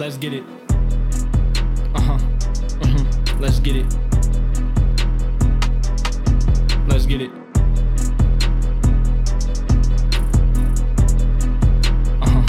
Let's 0.00 0.16
get 0.16 0.32
it. 0.32 0.44
Uh 1.94 2.00
huh. 2.00 2.14
Uh-huh. 2.14 3.36
Let's 3.38 3.60
get 3.60 3.76
it. 3.76 3.84
Let's 6.88 7.04
get 7.04 7.20
it. 7.20 7.30
Uh 12.18 12.30
huh. 12.30 12.44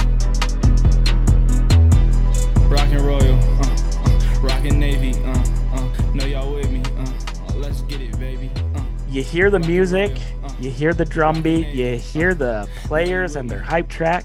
Rockin' 2.70 3.04
Royal. 3.04 3.36
Uh, 3.36 3.64
uh, 4.06 4.40
Rockin' 4.42 4.80
Navy. 4.80 5.12
Uh, 5.26 5.44
uh. 5.74 6.14
Know 6.14 6.26
y'all 6.26 6.54
with 6.54 6.72
me. 6.72 6.82
Uh, 6.96 7.02
uh, 7.02 7.54
let's 7.56 7.82
get 7.82 8.00
it, 8.00 8.18
baby. 8.18 8.50
Uh. 8.74 8.82
You 9.10 9.24
hear 9.24 9.50
the 9.50 9.60
music, 9.60 10.18
you 10.62 10.72
hear 10.72 10.94
the 10.94 11.04
drum 11.04 11.42
beat, 11.42 11.68
you 11.68 11.98
hear 11.98 12.34
the 12.34 12.70
players 12.86 13.36
and 13.36 13.50
their 13.50 13.60
hype 13.60 13.90
track. 13.90 14.24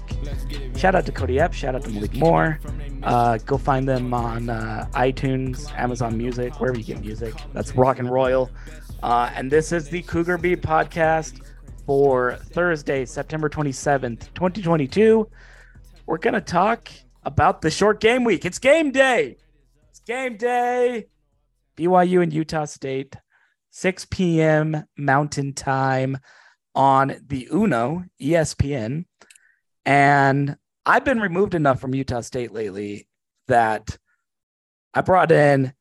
Shout 0.77 0.95
out 0.95 1.05
to 1.07 1.11
Cody 1.11 1.41
Epps, 1.41 1.57
shout 1.57 1.75
out 1.75 1.83
to 1.83 1.89
Malik 1.89 2.13
Moore. 2.13 2.59
Uh, 3.07 3.37
go 3.45 3.57
find 3.57 3.87
them 3.87 4.13
on 4.13 4.49
uh, 4.49 4.85
iTunes, 4.91 5.73
Amazon 5.79 6.17
Music, 6.17 6.59
wherever 6.59 6.77
you 6.77 6.83
get 6.83 6.99
music. 6.99 7.33
That's 7.53 7.73
Rock 7.73 7.99
and 7.99 8.11
Royal. 8.11 8.51
Uh, 9.01 9.31
and 9.33 9.49
this 9.49 9.71
is 9.71 9.87
the 9.87 10.01
Cougar 10.01 10.37
Beat 10.39 10.61
podcast 10.61 11.41
for 11.85 12.35
Thursday, 12.51 13.05
September 13.05 13.49
27th, 13.49 14.33
2022. 14.33 15.25
We're 16.05 16.17
going 16.17 16.33
to 16.33 16.41
talk 16.41 16.89
about 17.23 17.61
the 17.61 17.71
short 17.71 18.01
game 18.01 18.25
week. 18.25 18.43
It's 18.43 18.59
game 18.59 18.91
day. 18.91 19.37
It's 19.89 20.01
game 20.01 20.35
day. 20.35 21.05
BYU 21.77 22.21
and 22.21 22.33
Utah 22.33 22.65
State, 22.65 23.15
6 23.69 24.05
p.m. 24.11 24.83
Mountain 24.97 25.53
Time 25.53 26.17
on 26.75 27.15
the 27.25 27.47
Uno, 27.53 28.03
ESPN. 28.21 29.05
And 29.85 30.57
I've 30.87 31.03
been 31.03 31.19
removed 31.19 31.53
enough 31.53 31.81
from 31.81 31.93
Utah 31.93 32.21
State 32.21 32.53
lately 32.53 33.09
that 33.49 33.97
I 34.93 35.01
brought 35.01 35.33
in 35.33 35.73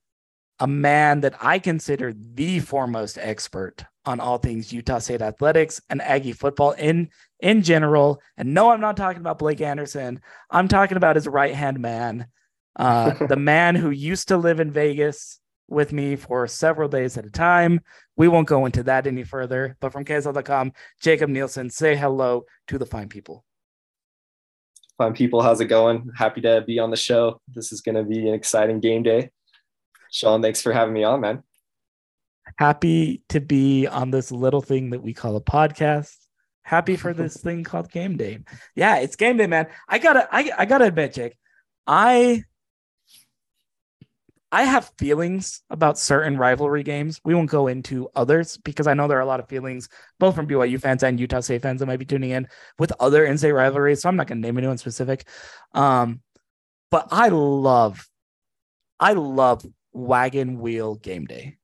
a 0.58 0.66
man 0.66 1.20
that 1.20 1.36
I 1.40 1.60
consider 1.60 2.12
the 2.12 2.58
foremost 2.58 3.16
expert 3.16 3.84
on 4.04 4.18
all 4.18 4.38
things 4.38 4.72
Utah 4.72 4.98
State 4.98 5.22
athletics 5.22 5.80
and 5.88 6.02
Aggie 6.02 6.32
football 6.32 6.72
in 6.72 7.10
in 7.38 7.62
general. 7.62 8.20
And 8.36 8.52
no, 8.52 8.72
I'm 8.72 8.80
not 8.80 8.96
talking 8.96 9.20
about 9.20 9.38
Blake 9.38 9.60
Anderson. 9.60 10.20
I'm 10.50 10.66
talking 10.66 10.96
about 10.96 11.14
his 11.14 11.28
right 11.28 11.54
hand 11.54 11.78
man, 11.78 12.26
uh, 12.74 13.10
the 13.28 13.36
man 13.36 13.76
who 13.76 13.90
used 13.90 14.26
to 14.28 14.36
live 14.36 14.58
in 14.58 14.72
Vegas 14.72 15.38
with 15.68 15.92
me 15.92 16.16
for 16.16 16.48
several 16.48 16.88
days 16.88 17.16
at 17.16 17.26
a 17.26 17.30
time. 17.30 17.80
We 18.16 18.26
won't 18.26 18.48
go 18.48 18.66
into 18.66 18.82
that 18.82 19.06
any 19.06 19.22
further. 19.22 19.76
But 19.78 19.92
from 19.92 20.04
KSL.com, 20.04 20.72
Jacob 21.00 21.30
Nielson, 21.30 21.70
say 21.70 21.94
hello 21.94 22.44
to 22.66 22.78
the 22.78 22.86
fine 22.86 23.08
people. 23.08 23.45
Fine 24.98 25.12
people, 25.12 25.42
how's 25.42 25.60
it 25.60 25.66
going? 25.66 26.10
Happy 26.16 26.40
to 26.40 26.62
be 26.66 26.78
on 26.78 26.90
the 26.90 26.96
show. 26.96 27.40
This 27.48 27.70
is 27.70 27.82
going 27.82 27.96
to 27.96 28.02
be 28.02 28.26
an 28.26 28.34
exciting 28.34 28.80
game 28.80 29.02
day. 29.02 29.30
Sean, 30.10 30.40
thanks 30.40 30.62
for 30.62 30.72
having 30.72 30.94
me 30.94 31.04
on, 31.04 31.20
man. 31.20 31.42
Happy 32.56 33.22
to 33.28 33.40
be 33.40 33.86
on 33.86 34.10
this 34.10 34.32
little 34.32 34.62
thing 34.62 34.90
that 34.90 35.02
we 35.02 35.12
call 35.12 35.36
a 35.36 35.40
podcast. 35.40 36.16
Happy 36.62 36.96
for 36.96 37.12
this 37.14 37.36
thing 37.36 37.62
called 37.62 37.90
game 37.90 38.16
day. 38.16 38.38
Yeah, 38.74 38.96
it's 38.96 39.16
game 39.16 39.36
day, 39.36 39.46
man. 39.46 39.66
I 39.86 39.98
gotta, 39.98 40.26
I, 40.32 40.50
I 40.56 40.64
gotta 40.64 40.86
admit, 40.86 41.12
Jake, 41.12 41.36
I, 41.86 42.44
I 44.52 44.62
have 44.62 44.92
feelings 44.96 45.62
about 45.70 45.98
certain 45.98 46.38
rivalry 46.38 46.82
games. 46.82 47.20
We 47.24 47.34
won't 47.34 47.50
go 47.50 47.66
into 47.66 48.08
others 48.14 48.56
because 48.58 48.86
I 48.86 48.94
know 48.94 49.08
there 49.08 49.18
are 49.18 49.22
a 49.22 49.26
lot 49.26 49.40
of 49.40 49.48
feelings, 49.48 49.88
both 50.20 50.36
from 50.36 50.46
BYU 50.46 50.80
fans 50.80 51.02
and 51.02 51.18
Utah 51.18 51.40
State 51.40 51.62
fans 51.62 51.80
that 51.80 51.86
might 51.86 51.98
be 51.98 52.04
tuning 52.04 52.30
in 52.30 52.46
with 52.78 52.92
other 53.00 53.24
in-state 53.24 53.52
rivalries. 53.52 54.02
So 54.02 54.08
I'm 54.08 54.16
not 54.16 54.28
going 54.28 54.40
to 54.40 54.46
name 54.46 54.56
anyone 54.56 54.78
specific. 54.78 55.28
Um, 55.74 56.20
but 56.90 57.08
I 57.10 57.28
love, 57.28 58.08
I 59.00 59.14
love 59.14 59.66
wagon 59.92 60.60
wheel 60.60 60.94
game 60.94 61.24
day. 61.24 61.56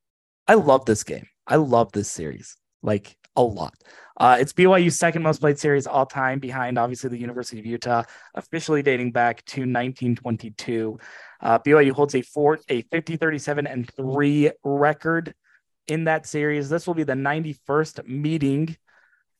I 0.49 0.55
love 0.55 0.85
this 0.85 1.05
game. 1.05 1.29
I 1.47 1.57
love 1.57 1.93
this 1.93 2.09
series 2.09 2.57
like 2.83 3.17
a 3.37 3.43
lot. 3.43 3.75
Uh, 4.19 4.37
it's 4.39 4.53
BYU's 4.53 4.99
second 4.99 5.23
most 5.23 5.41
played 5.41 5.59
series 5.59 5.87
all 5.87 6.07
time, 6.07 6.39
behind 6.39 6.79
obviously 6.79 7.11
the 7.11 7.19
University 7.19 7.59
of 7.59 7.67
Utah, 7.67 8.03
officially 8.35 8.83
dating 8.83 9.11
back 9.11 9.45
to 9.47 9.63
1922. 9.63 10.99
Uh, 11.43 11.59
BYU 11.59 11.91
holds 11.93 12.15
a 12.15 12.23
four, 12.23 12.61
a 12.69 12.83
50, 12.83 13.17
37, 13.17 13.67
and 13.67 13.91
three 13.95 14.51
record 14.63 15.35
in 15.89 16.05
that 16.05 16.25
series. 16.27 16.69
This 16.69 16.87
will 16.87 16.95
be 16.95 17.03
the 17.03 17.15
91st 17.15 18.07
meeting 18.07 18.77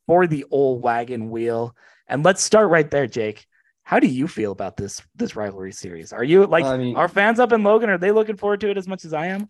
for 0.07 0.27
the 0.27 0.45
old 0.51 0.83
wagon 0.83 1.31
wheel. 1.31 1.77
And 2.09 2.25
let's 2.25 2.43
start 2.43 2.69
right 2.71 2.91
there, 2.91 3.07
Jake. 3.07 3.47
How 3.85 4.01
do 4.01 4.07
you 4.07 4.27
feel 4.29 4.53
about 4.53 4.77
this 4.77 5.01
this 5.15 5.35
rivalry 5.37 5.73
series? 5.73 6.13
Are 6.13 6.25
you 6.25 6.47
like 6.47 6.65
I 6.65 6.77
mean- 6.77 6.97
our 6.97 7.09
fans 7.09 7.39
up 7.41 7.53
in 7.53 7.63
Logan? 7.63 7.91
Are 7.91 7.99
they 7.99 8.11
looking 8.13 8.37
forward 8.37 8.61
to 8.61 8.71
it 8.71 8.77
as 8.79 8.87
much 8.89 9.05
as 9.05 9.13
I 9.13 9.27
am? 9.27 9.49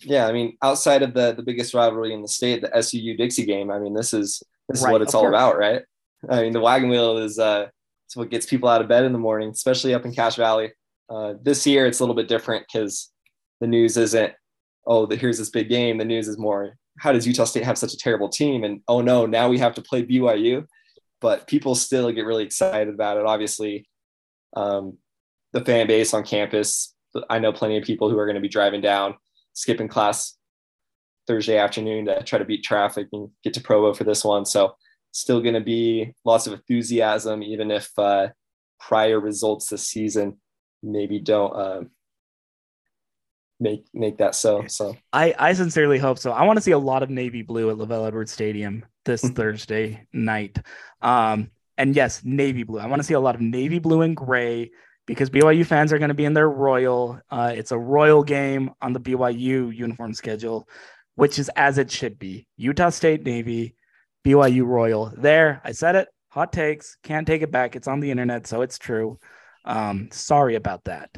Yeah, 0.00 0.26
I 0.26 0.32
mean, 0.32 0.56
outside 0.62 1.02
of 1.02 1.12
the 1.12 1.32
the 1.34 1.42
biggest 1.42 1.74
rivalry 1.74 2.12
in 2.12 2.22
the 2.22 2.28
state, 2.28 2.62
the 2.62 2.68
SUU 2.68 3.16
Dixie 3.16 3.44
game. 3.44 3.70
I 3.70 3.78
mean, 3.78 3.94
this 3.94 4.14
is 4.14 4.42
this 4.68 4.78
is 4.78 4.84
Right, 4.84 4.92
what 4.92 5.02
it's 5.02 5.14
all 5.14 5.22
course. 5.22 5.32
about, 5.32 5.58
right? 5.58 5.82
I 6.28 6.42
mean, 6.42 6.52
the 6.52 6.60
wagon 6.60 6.88
wheel 6.88 7.18
is 7.18 7.38
uh, 7.38 7.66
it's 8.06 8.16
what 8.16 8.30
gets 8.30 8.46
people 8.46 8.68
out 8.68 8.80
of 8.80 8.88
bed 8.88 9.04
in 9.04 9.12
the 9.12 9.18
morning, 9.18 9.50
especially 9.50 9.94
up 9.94 10.04
in 10.04 10.12
Cache 10.14 10.36
Valley. 10.36 10.72
Uh, 11.10 11.34
this 11.42 11.66
year, 11.66 11.86
it's 11.86 12.00
a 12.00 12.02
little 12.02 12.14
bit 12.14 12.28
different 12.28 12.66
because 12.66 13.10
the 13.60 13.66
news 13.66 13.96
isn't, 13.96 14.32
oh, 14.86 15.06
the, 15.06 15.16
here's 15.16 15.38
this 15.38 15.50
big 15.50 15.68
game. 15.68 15.98
The 15.98 16.04
news 16.04 16.28
is 16.28 16.38
more, 16.38 16.74
how 16.98 17.12
does 17.12 17.26
Utah 17.26 17.44
State 17.44 17.64
have 17.64 17.78
such 17.78 17.94
a 17.94 17.98
terrible 17.98 18.28
team? 18.28 18.64
And 18.64 18.80
oh 18.88 19.00
no, 19.00 19.26
now 19.26 19.48
we 19.48 19.58
have 19.58 19.74
to 19.74 19.82
play 19.82 20.04
BYU. 20.04 20.66
But 21.20 21.46
people 21.46 21.74
still 21.74 22.12
get 22.12 22.26
really 22.26 22.44
excited 22.44 22.92
about 22.94 23.16
it. 23.16 23.26
Obviously, 23.26 23.88
um, 24.56 24.98
the 25.52 25.64
fan 25.64 25.86
base 25.86 26.14
on 26.14 26.22
campus. 26.22 26.94
I 27.28 27.38
know 27.38 27.52
plenty 27.52 27.76
of 27.76 27.84
people 27.84 28.08
who 28.08 28.18
are 28.18 28.26
going 28.26 28.36
to 28.36 28.40
be 28.40 28.48
driving 28.48 28.80
down, 28.80 29.14
skipping 29.52 29.88
class 29.88 30.36
Thursday 31.26 31.58
afternoon 31.58 32.04
to 32.06 32.22
try 32.22 32.38
to 32.38 32.44
beat 32.44 32.62
traffic 32.62 33.08
and 33.12 33.30
get 33.42 33.54
to 33.54 33.60
Provo 33.60 33.94
for 33.94 34.04
this 34.04 34.24
one. 34.24 34.44
So, 34.44 34.76
still 35.10 35.40
going 35.40 35.54
to 35.54 35.60
be 35.60 36.14
lots 36.24 36.46
of 36.46 36.52
enthusiasm, 36.52 37.42
even 37.42 37.72
if 37.72 37.90
uh, 37.98 38.28
prior 38.78 39.18
results 39.18 39.68
this 39.68 39.88
season 39.88 40.36
maybe 40.82 41.18
don't 41.18 41.52
uh, 41.54 41.80
make 43.60 43.86
make 43.92 44.18
that 44.18 44.34
so. 44.34 44.64
So, 44.66 44.96
I, 45.12 45.34
I 45.38 45.52
sincerely 45.52 45.98
hope 45.98 46.18
so. 46.18 46.32
I 46.32 46.44
want 46.44 46.56
to 46.56 46.62
see 46.62 46.72
a 46.72 46.78
lot 46.78 47.02
of 47.02 47.10
navy 47.10 47.42
blue 47.42 47.70
at 47.70 47.76
LaVell 47.76 48.06
Edwards 48.06 48.32
Stadium 48.32 48.84
this 49.04 49.22
Thursday 49.30 50.06
night. 50.12 50.58
Um, 51.02 51.50
and 51.76 51.94
yes, 51.94 52.22
navy 52.24 52.64
blue. 52.64 52.80
I 52.80 52.86
want 52.86 53.00
to 53.00 53.06
see 53.06 53.14
a 53.14 53.20
lot 53.20 53.34
of 53.34 53.40
navy 53.40 53.78
blue 53.78 54.02
and 54.02 54.16
gray 54.16 54.70
because 55.06 55.30
BYU 55.30 55.64
fans 55.64 55.92
are 55.92 55.98
going 55.98 56.08
to 56.08 56.14
be 56.14 56.24
in 56.24 56.34
their 56.34 56.50
royal. 56.50 57.20
Uh, 57.30 57.52
it's 57.54 57.72
a 57.72 57.78
royal 57.78 58.22
game 58.22 58.70
on 58.82 58.92
the 58.92 59.00
BYU 59.00 59.74
uniform 59.74 60.12
schedule, 60.12 60.68
which 61.14 61.38
is 61.38 61.48
as 61.56 61.78
it 61.78 61.90
should 61.90 62.18
be. 62.18 62.46
Utah 62.56 62.90
State 62.90 63.24
Navy, 63.24 63.74
BYU 64.24 64.66
Royal. 64.66 65.12
There, 65.16 65.60
I 65.64 65.72
said 65.72 65.96
it. 65.96 66.08
Hot 66.30 66.52
takes. 66.52 66.98
Can't 67.02 67.26
take 67.26 67.42
it 67.42 67.50
back. 67.50 67.74
It's 67.74 67.88
on 67.88 68.00
the 68.00 68.10
internet, 68.10 68.46
so 68.46 68.60
it's 68.60 68.78
true. 68.78 69.18
Um, 69.68 70.08
sorry 70.10 70.54
about 70.56 70.84
that. 70.84 71.10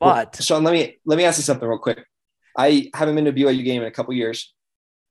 Well, 0.00 0.14
But 0.14 0.42
Sean, 0.42 0.64
let 0.64 0.72
me 0.72 0.98
let 1.04 1.16
me 1.16 1.24
ask 1.24 1.38
you 1.38 1.42
something 1.42 1.68
real 1.68 1.78
quick. 1.78 2.04
I 2.56 2.90
haven't 2.94 3.16
been 3.16 3.24
to 3.24 3.30
a 3.30 3.34
BYU 3.34 3.64
game 3.64 3.82
in 3.82 3.88
a 3.88 3.92
couple 3.92 4.14
years, 4.14 4.54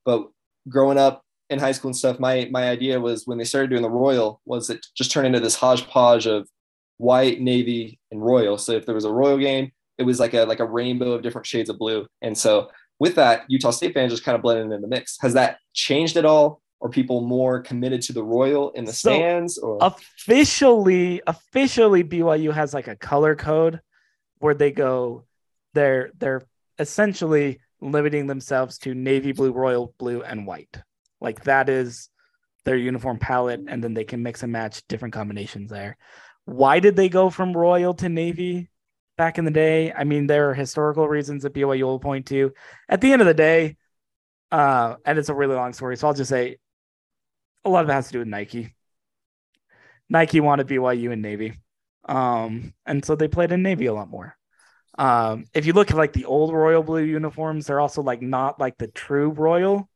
but 0.04 0.28
growing 0.68 0.98
up 0.98 1.22
in 1.50 1.60
high 1.60 1.74
school 1.74 1.90
and 1.90 1.96
stuff, 1.96 2.20
my 2.20 2.48
my 2.52 2.70
idea 2.70 3.00
was 3.00 3.28
when 3.28 3.38
they 3.38 3.44
started 3.44 3.70
doing 3.70 3.82
the 3.84 3.90
Royal 3.90 4.42
was 4.46 4.70
it 4.70 4.86
just 4.96 5.12
turned 5.12 5.28
into 5.28 5.40
this 5.40 5.56
hodgepodge 5.56 6.26
of 6.26 6.48
white, 6.98 7.42
navy, 7.42 8.00
and 8.12 8.24
royal. 8.24 8.58
So 8.58 8.72
if 8.72 8.86
there 8.86 8.96
was 8.96 9.06
a 9.06 9.12
royal 9.12 9.38
game, 9.38 9.72
it 9.98 10.04
was 10.04 10.20
like 10.20 10.34
a 10.34 10.46
like 10.46 10.60
a 10.60 10.66
rainbow 10.66 11.12
of 11.12 11.22
different 11.22 11.48
shades 11.48 11.70
of 11.70 11.78
blue. 11.78 12.08
And 12.22 12.38
so 12.38 12.70
with 13.00 13.16
that, 13.16 13.44
Utah 13.50 13.72
State 13.72 13.94
fans 13.94 14.14
just 14.14 14.24
kind 14.24 14.36
of 14.36 14.42
blended 14.42 14.72
in 14.72 14.82
the 14.82 14.88
mix. 14.88 15.18
Has 15.22 15.34
that 15.34 15.58
changed 15.74 16.18
at 16.18 16.26
all? 16.26 16.62
Are 16.82 16.90
people 16.90 17.22
more 17.22 17.62
committed 17.62 18.02
to 18.04 18.14
the 18.14 18.24
royal 18.24 18.72
in 18.72 18.86
the 18.86 18.94
So, 18.94 19.10
stands? 19.10 19.58
Or 19.58 19.78
officially 19.82 21.22
officially 21.26 22.04
BYU 22.04 22.54
has 22.54 22.74
like 22.74 22.88
a 22.88 22.96
color 22.96 23.36
code 23.36 23.82
where 24.40 24.54
they 24.54 24.72
go 24.72 25.26
they're 25.74 26.12
they're 26.18 26.44
essentially 26.78 27.60
limiting 27.82 28.28
themselves 28.28 28.78
to 28.80 28.94
navy 28.94 29.32
blue, 29.32 29.52
royal 29.52 29.94
blue 29.98 30.22
and 30.24 30.46
white. 30.46 30.82
Like 31.22 31.44
that 31.44 31.70
is 31.70 32.10
their 32.66 32.78
uniform 32.78 33.20
palette 33.20 33.62
and 33.68 33.84
then 33.84 33.94
they 33.94 34.04
can 34.04 34.24
mix 34.24 34.44
and 34.44 34.52
match 34.52 34.84
different 34.88 35.14
combinations 35.14 35.70
there. 35.70 35.98
Why 36.46 36.80
did 36.80 36.96
they 36.96 37.10
go 37.10 37.30
from 37.30 37.56
royal 37.56 37.94
to 37.96 38.10
navy 38.10 38.70
back 39.18 39.38
in 39.38 39.46
the 39.46 39.52
day? 39.52 39.94
I 39.94 40.04
mean 40.04 40.28
there 40.28 40.50
are 40.50 40.54
historical 40.54 41.08
reasons 41.08 41.44
that 41.44 41.54
BYU 41.54 41.84
will 41.84 42.00
point 42.00 42.28
to. 42.28 42.54
At 42.90 43.02
the 43.02 43.12
end 43.14 43.22
of 43.22 43.28
the 43.28 43.34
day 43.34 43.78
uh 44.52 44.96
and 45.06 45.18
it's 45.18 45.30
a 45.30 45.34
really 45.34 45.56
long 45.56 45.74
story 45.74 45.98
so 45.98 46.08
I'll 46.08 46.14
just 46.14 46.30
say 46.30 46.58
a 47.66 47.70
lot 47.70 47.84
of 47.84 47.90
it 47.90 47.94
has 47.94 48.08
to 48.08 48.14
do 48.14 48.20
with 48.20 48.28
Nike. 48.28 48.74
Nike 50.10 50.40
wanted 50.40 50.68
BYU 50.68 51.12
and 51.12 51.22
Navy. 51.22 51.60
Um, 52.08 52.74
and 52.86 53.04
so 53.04 53.16
they 53.16 53.28
played 53.28 53.52
in 53.52 53.64
Navy 53.64 53.88
a 53.88 53.94
lot 53.94 54.10
more. 54.10 54.38
Um, 54.98 55.46
if 55.54 55.66
you 55.66 55.74
look 55.74 55.92
at 55.92 55.98
like 55.98 56.14
the 56.14 56.26
old 56.26 56.54
royal 56.54 56.84
blue 56.84 57.04
uniforms, 57.04 57.68
they're 57.68 57.82
also 57.82 58.02
like 58.02 58.22
not 58.22 58.60
like 58.60 58.78
the 58.78 58.88
true 58.88 59.30
royal. 59.30 59.90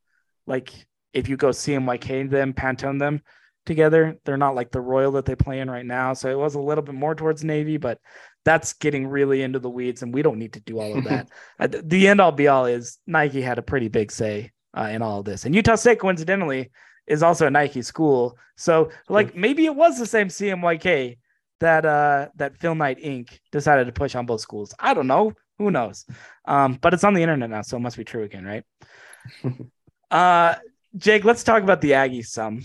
Like 0.48 0.74
if 1.14 1.30
you 1.30 1.38
go 1.38 1.50
CMYK 1.50 2.30
them, 2.30 2.54
Pantone 2.54 3.00
them 3.00 3.22
together, 3.66 4.18
they're 4.26 4.38
not 4.38 4.56
like 4.56 4.72
the 4.72 4.82
royal 4.82 5.14
that 5.14 5.26
they 5.26 5.36
play 5.36 5.60
in 5.60 5.70
right 5.70 5.86
now. 5.86 6.14
So 6.14 6.30
it 6.30 6.38
was 6.38 6.56
a 6.56 6.60
little 6.60 6.84
bit 6.84 6.96
more 6.96 7.16
towards 7.16 7.44
Navy, 7.44 7.78
but 7.78 8.00
that's 8.44 8.74
getting 8.74 9.08
really 9.08 9.42
into 9.42 9.60
the 9.60 9.70
weeds, 9.70 10.02
and 10.02 10.14
we 10.14 10.22
don't 10.22 10.40
need 10.40 10.54
to 10.54 10.62
do 10.62 10.80
all 10.80 10.98
of 10.98 11.04
that. 11.04 11.30
the 11.88 12.08
end 12.08 12.20
all 12.20 12.32
be 12.32 12.48
all 12.48 12.66
is 12.66 12.98
Nike 13.06 13.42
had 13.42 13.60
a 13.60 13.64
pretty 13.64 13.90
big 13.90 14.12
say 14.12 14.52
uh, 14.76 14.90
in 14.92 15.02
all 15.02 15.20
of 15.20 15.26
this, 15.26 15.46
and 15.46 15.54
Utah 15.54 15.76
State 15.76 16.00
coincidentally 16.00 16.72
is 17.10 17.24
also 17.24 17.48
a 17.48 17.52
Nike 17.52 17.82
school, 17.82 18.38
so 18.56 18.92
like 19.10 19.36
maybe 19.36 19.66
it 19.66 19.76
was 19.76 19.98
the 19.98 20.06
same 20.06 20.28
CMYK 20.28 21.18
that 21.60 21.86
uh 21.86 22.30
that 22.36 22.58
Phil 22.58 22.76
Knight 22.76 23.00
Inc. 23.00 23.40
decided 23.52 23.86
to 23.86 23.92
push 23.92 24.16
on 24.16 24.26
both 24.26 24.42
schools. 24.42 24.74
I 24.80 24.94
don't 24.94 25.08
know. 25.08 25.34
Who 25.58 25.72
knows? 25.72 26.06
Um, 26.46 26.78
but 26.82 26.94
it's 26.94 27.04
on 27.04 27.14
the 27.14 27.22
internet 27.22 27.50
now, 27.50 27.62
so 27.64 27.78
it 27.78 27.82
must 27.82 27.98
be 27.98 28.06
true 28.06 28.24
again, 28.24 28.46
right? 28.46 28.64
uh 30.12 30.56
Jake, 30.96 31.24
let's 31.24 31.44
talk 31.44 31.64
about 31.64 31.82
the 31.82 31.92
Aggies 31.92 32.28
some. 32.28 32.64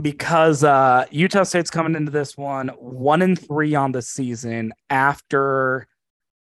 Because 0.00 0.62
uh 0.64 1.06
Utah 1.10 1.44
State's 1.44 1.70
coming 1.70 1.94
into 1.94 2.10
this 2.10 2.36
one 2.36 2.68
one 2.68 3.22
and 3.22 3.38
three 3.38 3.74
on 3.74 3.92
the 3.92 4.02
season 4.02 4.72
after 4.90 5.86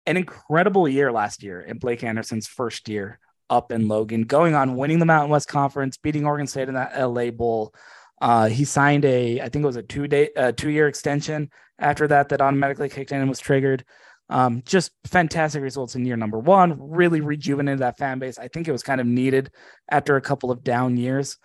an 0.05 0.17
incredible 0.17 0.87
year 0.87 1.11
last 1.11 1.43
year 1.43 1.61
in 1.61 1.77
Blake 1.77 2.03
Anderson's 2.03 2.47
first 2.47 2.87
year 2.89 3.19
up 3.49 3.71
in 3.71 3.87
Logan, 3.87 4.23
going 4.23 4.55
on 4.55 4.75
winning 4.75 4.99
the 4.99 5.05
Mountain 5.05 5.31
West 5.31 5.47
Conference, 5.47 5.97
beating 5.97 6.25
Oregon 6.25 6.47
State 6.47 6.67
in 6.67 6.75
that 6.75 6.99
LA 6.99 7.31
Bowl. 7.31 7.73
Uh, 8.21 8.47
he 8.47 8.65
signed 8.65 9.05
a, 9.05 9.41
I 9.41 9.49
think 9.49 9.63
it 9.63 9.67
was 9.67 9.75
a 9.75 9.83
two 9.83 10.07
day, 10.07 10.29
uh, 10.35 10.51
two 10.51 10.69
year 10.69 10.87
extension 10.87 11.49
after 11.79 12.07
that 12.07 12.29
that 12.29 12.41
automatically 12.41 12.89
kicked 12.89 13.11
in 13.11 13.19
and 13.19 13.29
was 13.29 13.39
triggered. 13.39 13.85
Um, 14.29 14.61
just 14.65 14.91
fantastic 15.05 15.61
results 15.61 15.95
in 15.95 16.05
year 16.05 16.17
number 16.17 16.39
one. 16.39 16.77
Really 16.79 17.21
rejuvenated 17.21 17.79
that 17.79 17.97
fan 17.97 18.19
base. 18.19 18.37
I 18.37 18.47
think 18.49 18.67
it 18.67 18.73
was 18.73 18.83
kind 18.83 18.99
of 18.99 19.07
needed 19.07 19.51
after 19.89 20.15
a 20.15 20.21
couple 20.21 20.51
of 20.51 20.63
down 20.63 20.97
years. 20.97 21.37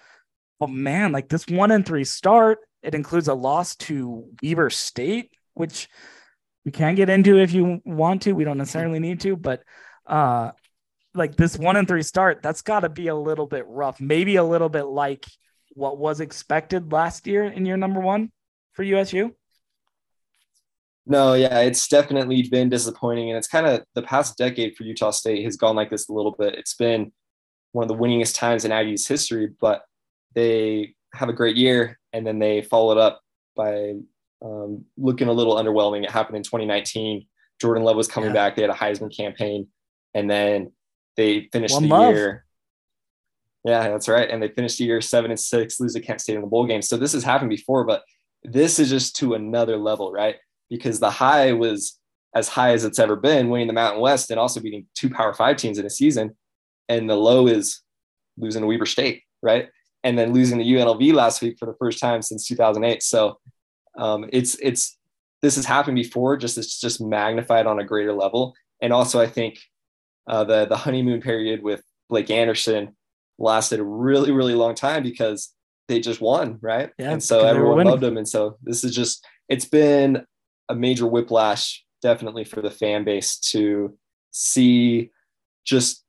But 0.59 0.71
man, 0.71 1.13
like 1.13 1.29
this 1.29 1.47
one 1.47 1.71
and 1.71 1.87
three 1.87 2.05
start, 2.05 2.59
it 2.83 2.95
includes 2.95 3.29
a 3.29 3.35
loss 3.35 3.77
to 3.77 4.29
Weber 4.43 4.71
State, 4.71 5.31
which 5.55 5.89
we 6.65 6.73
can 6.73 6.95
get 6.95 7.11
into 7.11 7.39
if 7.39 7.53
you 7.53 7.81
want 7.85 8.23
to. 8.23 8.33
We 8.33 8.45
don't 8.45 8.59
necessarily 8.59 8.99
need 8.99 9.21
to, 9.21 9.37
but 9.37 9.63
uh, 10.07 10.53
like 11.15 11.37
this 11.37 11.59
one 11.59 11.77
and 11.77 11.87
three 11.87 12.03
start, 12.03 12.43
that's 12.43 12.63
got 12.63 12.81
to 12.81 12.89
be 12.89 13.09
a 13.09 13.15
little 13.15 13.47
bit 13.47 13.67
rough. 13.67 14.01
Maybe 14.01 14.37
a 14.37 14.45
little 14.45 14.69
bit 14.69 14.85
like 14.85 15.27
what 15.75 15.99
was 15.99 16.21
expected 16.21 16.93
last 16.93 17.27
year 17.27 17.45
in 17.45 17.67
year 17.67 17.77
number 17.77 18.01
one 18.01 18.31
for 18.73 18.83
USU. 18.83 19.35
No, 21.05 21.35
yeah, 21.35 21.61
it's 21.61 21.89
definitely 21.89 22.43
been 22.43 22.69
disappointing. 22.69 23.31
And 23.31 23.37
it's 23.37 23.49
kind 23.49 23.67
of 23.67 23.83
the 23.95 24.03
past 24.03 24.39
decade 24.39 24.77
for 24.77 24.85
Utah 24.85 25.11
State 25.11 25.45
has 25.45 25.57
gone 25.57 25.75
like 25.75 25.91
this 25.91 26.09
a 26.09 26.13
little 26.13 26.35
bit. 26.39 26.55
It's 26.55 26.75
been 26.75 27.13
one 27.73 27.83
of 27.83 27.89
the 27.89 27.97
winningest 27.97 28.37
times 28.37 28.65
in 28.65 28.71
Aggies 28.71 29.09
history, 29.09 29.51
but 29.61 29.83
they 30.35 30.95
have 31.15 31.29
a 31.29 31.33
great 31.33 31.57
year 31.57 31.99
and 32.13 32.27
then 32.27 32.39
they 32.39 32.63
follow 32.63 32.93
it 32.93 32.99
up 32.99 33.21
by 33.57 33.95
um, 34.43 34.85
looking 34.97 35.29
a 35.29 35.33
little 35.33 35.57
underwhelming. 35.57 36.05
It 36.05 36.11
happened 36.11 36.37
in 36.37 36.43
2019. 36.43 37.27
Jordan 37.61 37.83
Love 37.83 37.97
was 37.97 38.09
coming 38.09 38.31
yeah. 38.31 38.35
back. 38.35 38.57
They 38.57 38.63
had 38.63 38.71
a 38.71 38.75
Heisman 38.75 39.15
campaign 39.15 39.69
and 40.15 40.31
then 40.31 40.73
they 41.17 41.49
finished 41.53 41.75
One 41.75 41.85
the 41.85 41.89
love. 41.89 42.15
year. 42.15 42.45
Yeah, 43.65 43.89
that's 43.89 44.09
right. 44.09 44.29
And 44.29 44.43
they 44.43 44.49
finished 44.49 44.79
the 44.79 44.85
year 44.85 45.01
seven 45.01 45.31
and 45.31 45.39
six, 45.39 45.79
lose 45.79 45.95
to 45.95 46.01
Kent 46.01 46.21
State 46.21 46.35
in 46.35 46.41
the 46.41 46.47
bowl 46.47 46.67
game. 46.67 46.83
So 46.83 46.97
this 46.97 47.13
has 47.13 47.23
happened 47.23 47.51
before, 47.51 47.85
but 47.85 48.03
this 48.43 48.79
is 48.79 48.91
just 48.91 49.15
to 49.17 49.35
another 49.35 49.77
level, 49.77 50.11
right? 50.11 50.37
Because 50.69 50.99
the 50.99 51.11
high 51.11 51.53
was 51.53 51.99
as 52.35 52.49
high 52.49 52.73
as 52.73 52.85
it's 52.85 52.99
ever 52.99 53.15
been, 53.15 53.51
winning 53.51 53.69
the 53.69 53.73
Mountain 53.73 54.01
West 54.01 54.31
and 54.31 54.41
also 54.41 54.61
beating 54.61 54.87
two 54.95 55.11
Power 55.11 55.33
Five 55.33 55.59
teams 55.59 55.79
in 55.79 55.87
a 55.87 55.91
season. 55.91 56.37
And 56.89 57.09
the 57.09 57.15
low 57.15 57.47
is 57.47 57.83
losing 58.37 58.63
to 58.63 58.67
Weber 58.67 58.87
State, 58.87 59.23
right? 59.43 59.69
And 60.03 60.19
then 60.19 60.33
losing 60.33 60.59
to 60.59 60.65
UNLV 60.65 61.13
last 61.13 61.43
week 61.43 61.57
for 61.59 61.67
the 61.67 61.77
first 61.79 62.01
time 62.01 62.23
since 62.23 62.47
2008. 62.49 63.03
So 63.03 63.39
um, 63.97 64.29
it's 64.33 64.57
it's 64.61 64.99
this 65.43 65.57
has 65.57 65.67
happened 65.67 65.97
before, 65.97 66.37
just 66.37 66.59
it's 66.59 66.81
just 66.81 67.01
magnified 67.01 67.67
on 67.67 67.79
a 67.79 67.85
greater 67.85 68.13
level. 68.13 68.55
And 68.81 68.93
also, 68.93 69.21
I 69.21 69.27
think 69.27 69.59
uh, 70.27 70.45
the 70.45 70.67
the 70.67 70.77
honeymoon 70.77 71.21
period 71.21 71.63
with 71.63 71.83
Blake 72.09 72.31
Anderson 72.31 72.97
lasted 73.39 73.81
a 73.81 73.85
really 73.85 74.31
really 74.31 74.55
long 74.55 74.75
time 74.75 75.03
because 75.03 75.53
they 75.89 76.01
just 76.01 76.21
won, 76.21 76.59
right? 76.61 76.91
Yeah, 76.99 77.13
and 77.13 77.23
so 77.23 77.47
everyone 77.47 77.85
loved 77.85 78.03
them, 78.03 78.17
and 78.17 78.29
so 78.29 78.57
this 78.63 78.85
is 78.85 78.95
just 78.95 79.27
it's 79.49 79.65
been 79.65 80.25
a 80.69 80.75
major 80.75 81.07
whiplash, 81.07 81.85
definitely 82.01 82.45
for 82.45 82.63
the 82.63 82.71
fan 82.71 83.05
base 83.05 83.39
to 83.39 83.97
see 84.31 85.11
just 85.65 86.05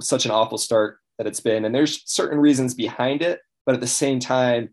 such 0.00 0.24
an 0.24 0.30
awful 0.30 0.58
start 0.58 0.98
that 1.18 1.26
it's 1.26 1.40
been, 1.40 1.64
and 1.64 1.74
there's 1.74 2.02
certain 2.10 2.38
reasons 2.38 2.74
behind 2.74 3.22
it, 3.22 3.40
but 3.66 3.74
at 3.74 3.80
the 3.80 3.86
same 3.86 4.18
time, 4.18 4.70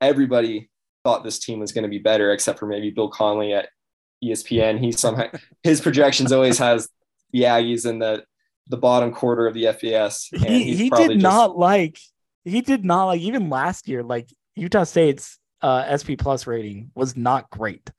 everybody 0.00 0.70
thought 1.04 1.24
this 1.24 1.38
team 1.38 1.60
was 1.60 1.72
going 1.72 1.84
to 1.84 1.88
be 1.88 1.98
better, 1.98 2.32
except 2.32 2.58
for 2.58 2.66
maybe 2.66 2.90
Bill 2.90 3.08
Connelly 3.08 3.52
at 3.52 3.68
ESPN. 4.24 4.78
He 4.78 4.92
somehow 4.92 5.28
his 5.62 5.80
projections 5.80 6.32
always 6.32 6.58
has 6.58 6.88
the 7.32 7.42
Aggies 7.42 7.86
in 7.86 7.98
the 7.98 8.24
the 8.68 8.76
bottom 8.76 9.12
quarter 9.12 9.46
of 9.46 9.54
the 9.54 9.64
FBS. 9.64 10.26
he 10.46 10.74
he 10.74 10.90
did 10.90 11.12
just... 11.12 11.22
not 11.22 11.58
like 11.58 11.98
he 12.44 12.60
did 12.60 12.84
not 12.84 13.06
like 13.06 13.20
even 13.20 13.50
last 13.50 13.88
year. 13.88 14.02
Like 14.02 14.28
Utah 14.56 14.84
State's 14.84 15.38
uh, 15.62 15.96
SP 15.96 16.14
plus 16.18 16.46
rating 16.46 16.90
was 16.94 17.16
not 17.16 17.50
great. 17.50 17.90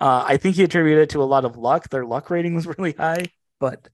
Uh, 0.00 0.24
I 0.26 0.36
think 0.36 0.56
he 0.56 0.64
attributed 0.64 1.04
it 1.04 1.10
to 1.10 1.22
a 1.22 1.24
lot 1.24 1.44
of 1.44 1.56
luck. 1.56 1.88
Their 1.88 2.04
luck 2.04 2.30
rating 2.30 2.54
was 2.54 2.66
really 2.78 2.92
high, 2.92 3.26
but 3.60 3.88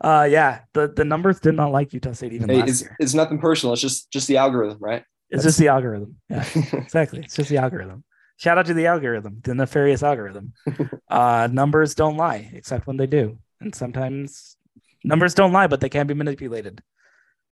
uh, 0.00 0.26
yeah, 0.28 0.60
the 0.72 0.88
the 0.88 1.04
numbers 1.04 1.40
did 1.40 1.54
not 1.54 1.72
like 1.72 1.92
Utah 1.92 2.12
State 2.12 2.32
even 2.32 2.48
hey, 2.48 2.60
last 2.60 2.68
it's, 2.68 2.80
year. 2.82 2.96
It's 2.98 3.14
nothing 3.14 3.38
personal. 3.38 3.72
It's 3.74 3.82
just 3.82 4.10
just 4.10 4.26
the 4.26 4.38
algorithm, 4.38 4.78
right? 4.80 5.04
It's 5.30 5.42
That's... 5.42 5.56
just 5.56 5.58
the 5.58 5.68
algorithm. 5.68 6.16
Yeah, 6.28 6.44
exactly. 6.72 7.20
It's 7.20 7.36
just 7.36 7.50
the 7.50 7.58
algorithm. 7.58 8.04
Shout 8.36 8.58
out 8.58 8.66
to 8.66 8.74
the 8.74 8.86
algorithm, 8.86 9.40
the 9.44 9.54
nefarious 9.54 10.02
algorithm. 10.02 10.54
uh, 11.08 11.48
numbers 11.50 11.94
don't 11.94 12.16
lie, 12.16 12.50
except 12.52 12.86
when 12.86 12.96
they 12.96 13.06
do 13.06 13.38
and 13.64 13.74
sometimes 13.74 14.56
numbers 15.02 15.34
don't 15.34 15.52
lie, 15.52 15.66
but 15.66 15.80
they 15.80 15.88
can 15.88 16.06
be 16.06 16.14
manipulated. 16.14 16.82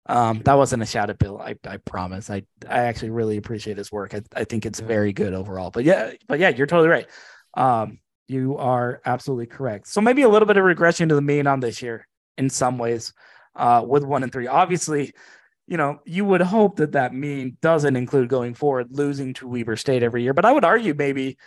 Um, 0.09 0.41
that 0.45 0.53
wasn't 0.53 0.83
a 0.83 0.85
shout 0.85 1.09
at 1.09 1.19
Bill. 1.19 1.39
I, 1.39 1.55
I 1.67 1.77
promise. 1.77 2.29
I, 2.29 2.43
I 2.67 2.85
actually 2.85 3.09
really 3.09 3.37
appreciate 3.37 3.77
his 3.77 3.91
work. 3.91 4.13
I, 4.13 4.21
I 4.33 4.45
think 4.45 4.65
it's 4.65 4.79
very 4.79 5.11
good 5.11 5.33
overall. 5.33 5.69
But 5.69 5.83
yeah, 5.83 6.13
but 6.27 6.39
yeah, 6.39 6.49
you're 6.49 6.67
totally 6.67 6.89
right. 6.89 7.07
Um, 7.55 7.99
you 8.27 8.57
are 8.57 9.01
absolutely 9.05 9.47
correct. 9.47 9.87
So 9.87 10.01
maybe 10.01 10.21
a 10.21 10.29
little 10.29 10.45
bit 10.45 10.57
of 10.57 10.63
regression 10.63 11.09
to 11.09 11.15
the 11.15 11.21
mean 11.21 11.47
on 11.47 11.59
this 11.59 11.81
year 11.81 12.07
in 12.37 12.49
some 12.49 12.77
ways, 12.77 13.13
uh, 13.55 13.83
with 13.85 14.03
one 14.03 14.23
and 14.23 14.31
three. 14.31 14.47
Obviously, 14.47 15.13
you 15.67 15.75
know, 15.75 15.99
you 16.05 16.23
would 16.23 16.41
hope 16.41 16.77
that 16.77 16.93
that 16.93 17.13
mean 17.13 17.57
doesn't 17.61 17.95
include 17.95 18.29
going 18.29 18.53
forward 18.53 18.87
losing 18.91 19.33
to 19.35 19.47
Weber 19.47 19.75
State 19.75 20.03
every 20.03 20.23
year. 20.23 20.33
But 20.33 20.45
I 20.45 20.53
would 20.53 20.63
argue 20.63 20.93
maybe, 20.93 21.37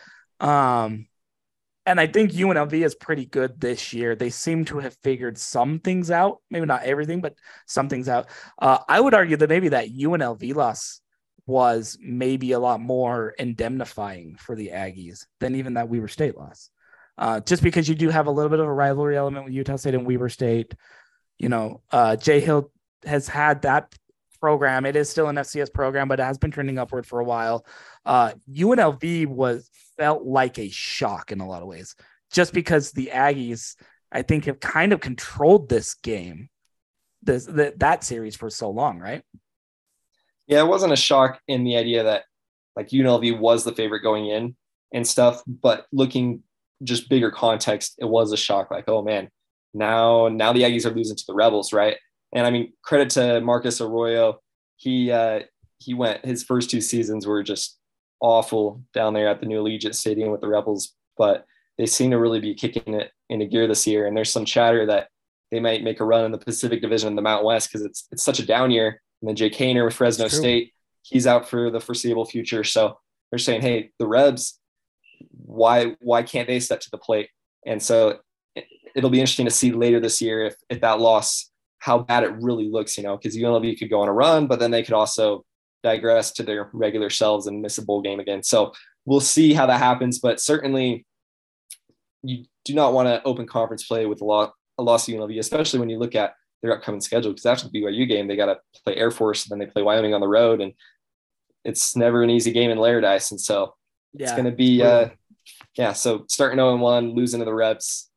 um, 0.40 1.06
and 1.90 2.00
I 2.00 2.06
think 2.06 2.30
UNLV 2.30 2.72
is 2.72 2.94
pretty 2.94 3.26
good 3.26 3.60
this 3.60 3.92
year. 3.92 4.14
They 4.14 4.30
seem 4.30 4.64
to 4.66 4.78
have 4.78 4.96
figured 5.02 5.36
some 5.36 5.80
things 5.80 6.10
out, 6.10 6.38
maybe 6.48 6.66
not 6.66 6.84
everything, 6.84 7.20
but 7.20 7.34
some 7.66 7.88
things 7.88 8.08
out. 8.08 8.28
Uh, 8.60 8.78
I 8.88 9.00
would 9.00 9.12
argue 9.12 9.36
that 9.36 9.48
maybe 9.48 9.70
that 9.70 9.88
UNLV 9.88 10.54
loss 10.54 11.00
was 11.46 11.98
maybe 12.00 12.52
a 12.52 12.60
lot 12.60 12.80
more 12.80 13.30
indemnifying 13.30 14.36
for 14.36 14.54
the 14.54 14.68
Aggies 14.68 15.26
than 15.40 15.56
even 15.56 15.74
that 15.74 15.88
Weber 15.88 16.06
State 16.06 16.36
loss. 16.36 16.70
Uh, 17.18 17.40
just 17.40 17.62
because 17.62 17.88
you 17.88 17.96
do 17.96 18.08
have 18.08 18.28
a 18.28 18.30
little 18.30 18.50
bit 18.50 18.60
of 18.60 18.66
a 18.66 18.72
rivalry 18.72 19.16
element 19.16 19.46
with 19.46 19.54
Utah 19.54 19.76
State 19.76 19.94
and 19.94 20.06
Weber 20.06 20.28
State. 20.28 20.74
You 21.38 21.48
know, 21.48 21.82
uh, 21.90 22.14
Jay 22.14 22.38
Hill 22.38 22.70
has 23.04 23.26
had 23.26 23.62
that 23.62 23.92
program. 24.40 24.86
It 24.86 24.94
is 24.94 25.10
still 25.10 25.28
an 25.28 25.36
FCS 25.36 25.72
program, 25.72 26.06
but 26.06 26.20
it 26.20 26.22
has 26.24 26.38
been 26.38 26.52
trending 26.52 26.78
upward 26.78 27.04
for 27.04 27.18
a 27.18 27.24
while. 27.24 27.66
Uh, 28.06 28.32
UNLV 28.48 29.26
was 29.26 29.68
felt 30.00 30.24
like 30.24 30.58
a 30.58 30.70
shock 30.70 31.30
in 31.30 31.40
a 31.40 31.46
lot 31.46 31.60
of 31.60 31.68
ways, 31.68 31.94
just 32.32 32.54
because 32.54 32.90
the 32.92 33.10
Aggies, 33.12 33.76
I 34.10 34.22
think, 34.22 34.46
have 34.46 34.58
kind 34.58 34.94
of 34.94 35.00
controlled 35.00 35.68
this 35.68 35.92
game, 35.94 36.48
this 37.22 37.44
the, 37.44 37.74
that 37.76 38.02
series 38.02 38.34
for 38.34 38.48
so 38.48 38.70
long, 38.70 38.98
right? 38.98 39.22
Yeah, 40.46 40.60
it 40.60 40.68
wasn't 40.68 40.94
a 40.94 40.96
shock 40.96 41.38
in 41.48 41.64
the 41.64 41.76
idea 41.76 42.04
that 42.04 42.24
like 42.76 42.88
UNLV 42.88 43.38
was 43.38 43.62
the 43.62 43.74
favorite 43.74 44.00
going 44.00 44.26
in 44.26 44.56
and 44.94 45.06
stuff, 45.06 45.42
but 45.46 45.84
looking 45.92 46.42
just 46.82 47.10
bigger 47.10 47.30
context, 47.30 47.96
it 47.98 48.06
was 48.06 48.32
a 48.32 48.38
shock. 48.38 48.70
Like, 48.70 48.84
oh 48.88 49.02
man, 49.02 49.28
now 49.74 50.28
now 50.28 50.54
the 50.54 50.62
Aggies 50.62 50.86
are 50.86 50.94
losing 50.94 51.16
to 51.16 51.24
the 51.26 51.34
Rebels, 51.34 51.74
right? 51.74 51.98
And 52.32 52.46
I 52.46 52.50
mean, 52.50 52.72
credit 52.82 53.10
to 53.10 53.42
Marcus 53.42 53.82
Arroyo. 53.82 54.38
He 54.76 55.12
uh, 55.12 55.40
he 55.78 55.92
went 55.92 56.24
his 56.24 56.42
first 56.42 56.70
two 56.70 56.80
seasons 56.80 57.26
were 57.26 57.42
just 57.42 57.76
awful 58.20 58.82
down 58.92 59.14
there 59.14 59.28
at 59.28 59.40
the 59.40 59.46
new 59.46 59.62
Allegiant 59.62 59.94
Stadium 59.94 60.30
with 60.30 60.40
the 60.40 60.48
Rebels, 60.48 60.94
but 61.16 61.46
they 61.78 61.86
seem 61.86 62.10
to 62.10 62.18
really 62.18 62.40
be 62.40 62.54
kicking 62.54 62.94
it 62.94 63.10
into 63.28 63.46
gear 63.46 63.66
this 63.66 63.86
year. 63.86 64.06
And 64.06 64.16
there's 64.16 64.30
some 64.30 64.44
chatter 64.44 64.86
that 64.86 65.08
they 65.50 65.60
might 65.60 65.82
make 65.82 66.00
a 66.00 66.04
run 66.04 66.24
in 66.24 66.32
the 66.32 66.38
Pacific 66.38 66.80
Division 66.82 67.08
in 67.08 67.16
the 67.16 67.22
Mount 67.22 67.44
West 67.44 67.68
because 67.68 67.84
it's 67.84 68.06
it's 68.12 68.22
such 68.22 68.38
a 68.38 68.46
down 68.46 68.70
year. 68.70 69.00
And 69.20 69.28
then 69.28 69.36
Jake 69.36 69.54
Haener 69.54 69.84
with 69.84 69.94
Fresno 69.94 70.28
State, 70.28 70.72
he's 71.02 71.26
out 71.26 71.48
for 71.48 71.70
the 71.70 71.80
foreseeable 71.80 72.24
future. 72.24 72.64
So 72.64 72.98
they're 73.30 73.38
saying, 73.38 73.62
hey, 73.62 73.90
the 73.98 74.06
Rebs, 74.06 74.58
why 75.44 75.96
why 76.00 76.22
can't 76.22 76.46
they 76.46 76.60
step 76.60 76.80
to 76.80 76.90
the 76.90 76.98
plate? 76.98 77.28
And 77.66 77.82
so 77.82 78.18
it'll 78.94 79.10
be 79.10 79.20
interesting 79.20 79.46
to 79.46 79.50
see 79.50 79.72
later 79.72 80.00
this 80.00 80.20
year 80.20 80.44
if 80.44 80.56
if 80.68 80.80
that 80.80 81.00
loss 81.00 81.50
how 81.78 81.98
bad 81.98 82.24
it 82.24 82.32
really 82.40 82.68
looks, 82.68 82.98
you 82.98 83.02
know, 83.02 83.16
because 83.16 83.36
UNLV 83.36 83.78
could 83.78 83.88
go 83.88 84.02
on 84.02 84.08
a 84.08 84.12
run, 84.12 84.46
but 84.46 84.58
then 84.58 84.70
they 84.70 84.82
could 84.82 84.94
also 84.94 85.44
digress 85.82 86.32
to 86.32 86.42
their 86.42 86.70
regular 86.72 87.10
selves 87.10 87.46
and 87.46 87.62
miss 87.62 87.78
a 87.78 87.84
bowl 87.84 88.02
game 88.02 88.20
again. 88.20 88.42
So 88.42 88.72
we'll 89.04 89.20
see 89.20 89.52
how 89.52 89.66
that 89.66 89.78
happens. 89.78 90.18
But 90.18 90.40
certainly, 90.40 91.06
you 92.22 92.44
do 92.64 92.74
not 92.74 92.92
want 92.92 93.08
to 93.08 93.22
open 93.24 93.46
conference 93.46 93.86
play 93.86 94.06
with 94.06 94.20
a 94.20 94.24
lot 94.24 94.52
a 94.78 94.82
loss 94.82 95.06
to 95.06 95.12
UNLV, 95.12 95.38
especially 95.38 95.78
when 95.78 95.90
you 95.90 95.98
look 95.98 96.14
at 96.14 96.34
their 96.62 96.72
upcoming 96.72 97.00
schedule. 97.00 97.32
Because 97.32 97.46
after 97.46 97.68
the 97.68 97.80
BYU 97.80 98.08
game, 98.08 98.28
they 98.28 98.36
got 98.36 98.46
to 98.46 98.58
play 98.84 98.96
Air 98.96 99.10
Force, 99.10 99.44
and 99.44 99.50
then 99.50 99.58
they 99.58 99.70
play 99.70 99.82
Wyoming 99.82 100.14
on 100.14 100.20
the 100.20 100.28
road, 100.28 100.60
and 100.60 100.72
it's 101.64 101.96
never 101.96 102.22
an 102.22 102.30
easy 102.30 102.52
game 102.52 102.70
in 102.70 102.78
Laramie. 102.78 103.06
And 103.06 103.40
so 103.40 103.74
yeah, 104.12 104.24
it's 104.24 104.32
going 104.32 104.46
to 104.46 104.52
be, 104.52 104.82
uh, 104.82 105.10
yeah. 105.76 105.92
So 105.92 106.24
starting 106.28 106.58
0 106.58 106.76
1, 106.76 107.14
losing 107.14 107.40
to 107.40 107.44
the 107.44 107.54
Rebs, 107.54 108.10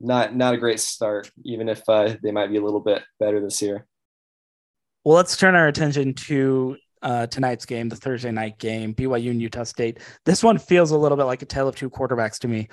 not 0.00 0.34
not 0.34 0.54
a 0.54 0.58
great 0.58 0.80
start, 0.80 1.30
even 1.44 1.68
if 1.68 1.82
uh, 1.88 2.16
they 2.22 2.32
might 2.32 2.50
be 2.50 2.56
a 2.56 2.62
little 2.62 2.80
bit 2.80 3.02
better 3.18 3.40
this 3.40 3.62
year. 3.62 3.86
Well, 5.04 5.16
let's 5.16 5.36
turn 5.36 5.54
our 5.54 5.68
attention 5.68 6.14
to 6.14 6.76
uh, 7.04 7.26
tonight's 7.26 7.66
game, 7.66 7.88
the 7.88 7.96
Thursday 7.96 8.32
night 8.32 8.58
game, 8.58 8.94
BYU 8.94 9.30
and 9.30 9.40
Utah 9.40 9.62
State. 9.64 10.00
This 10.24 10.42
one 10.42 10.58
feels 10.58 10.90
a 10.90 10.98
little 10.98 11.16
bit 11.16 11.24
like 11.24 11.42
a 11.42 11.46
tale 11.46 11.68
of 11.68 11.76
two 11.76 11.90
quarterbacks 11.90 12.38
to 12.40 12.48
me. 12.48 12.68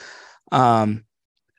Um, 0.51 1.03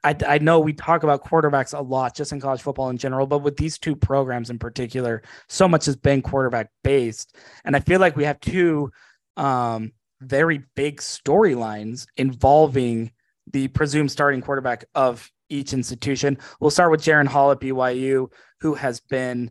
I, 0.02 0.16
I 0.26 0.38
know 0.38 0.58
we 0.58 0.72
talk 0.72 1.04
about 1.04 1.24
quarterbacks 1.24 1.78
a 1.78 1.82
lot 1.82 2.16
just 2.16 2.32
in 2.32 2.40
college 2.40 2.62
football 2.62 2.88
in 2.88 2.98
general, 2.98 3.26
but 3.26 3.38
with 3.38 3.56
these 3.56 3.78
two 3.78 3.94
programs 3.94 4.50
in 4.50 4.58
particular, 4.58 5.22
so 5.48 5.68
much 5.68 5.84
has 5.86 5.96
been 5.96 6.22
quarterback 6.22 6.70
based. 6.82 7.36
And 7.64 7.76
I 7.76 7.80
feel 7.80 8.00
like 8.00 8.16
we 8.16 8.24
have 8.24 8.40
two 8.40 8.90
um, 9.36 9.92
very 10.20 10.62
big 10.74 11.00
storylines 11.00 12.06
involving 12.16 13.12
the 13.52 13.68
presumed 13.68 14.10
starting 14.10 14.40
quarterback 14.40 14.86
of 14.94 15.30
each 15.50 15.72
institution. 15.72 16.38
We'll 16.58 16.70
start 16.70 16.90
with 16.90 17.02
Jaren 17.02 17.26
Hall 17.26 17.50
at 17.52 17.60
BYU, 17.60 18.32
who 18.60 18.74
has 18.74 19.00
been, 19.00 19.50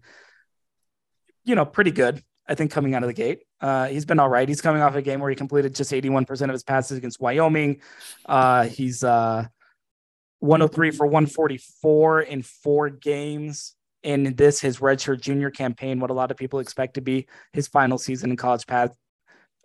you 1.45 1.55
know, 1.55 1.65
pretty 1.65 1.91
good, 1.91 2.23
I 2.48 2.55
think, 2.55 2.71
coming 2.71 2.95
out 2.95 3.03
of 3.03 3.07
the 3.07 3.13
gate. 3.13 3.43
Uh, 3.62 3.88
he's 3.88 4.05
been 4.05 4.19
all 4.19 4.29
right. 4.29 4.48
He's 4.48 4.62
coming 4.62 4.81
off 4.81 4.95
a 4.95 5.01
game 5.01 5.19
where 5.19 5.29
he 5.29 5.36
completed 5.36 5.75
just 5.75 5.91
81% 5.91 6.41
of 6.43 6.50
his 6.50 6.63
passes 6.63 6.98
against 6.98 7.21
Wyoming. 7.21 7.81
Uh, 8.25 8.65
he's 8.65 9.03
uh, 9.03 9.45
103 10.41 10.91
for 10.91 11.05
144 11.05 12.21
in 12.21 12.41
four 12.41 12.89
games 12.89 13.75
in 14.03 14.36
this 14.36 14.60
his 14.60 14.79
redshirt 14.79 15.21
junior 15.21 15.51
campaign 15.51 16.00
what 16.00 16.10
a 16.10 16.13
lot 16.13 16.31
of 16.31 16.38
people 16.38 16.60
expect 16.60 16.95
to 16.95 17.01
be 17.01 17.27
his 17.53 17.67
final 17.67 18.00
season 18.00 18.31
in 18.31 18.38
college 18.38 18.65
path 18.65 18.95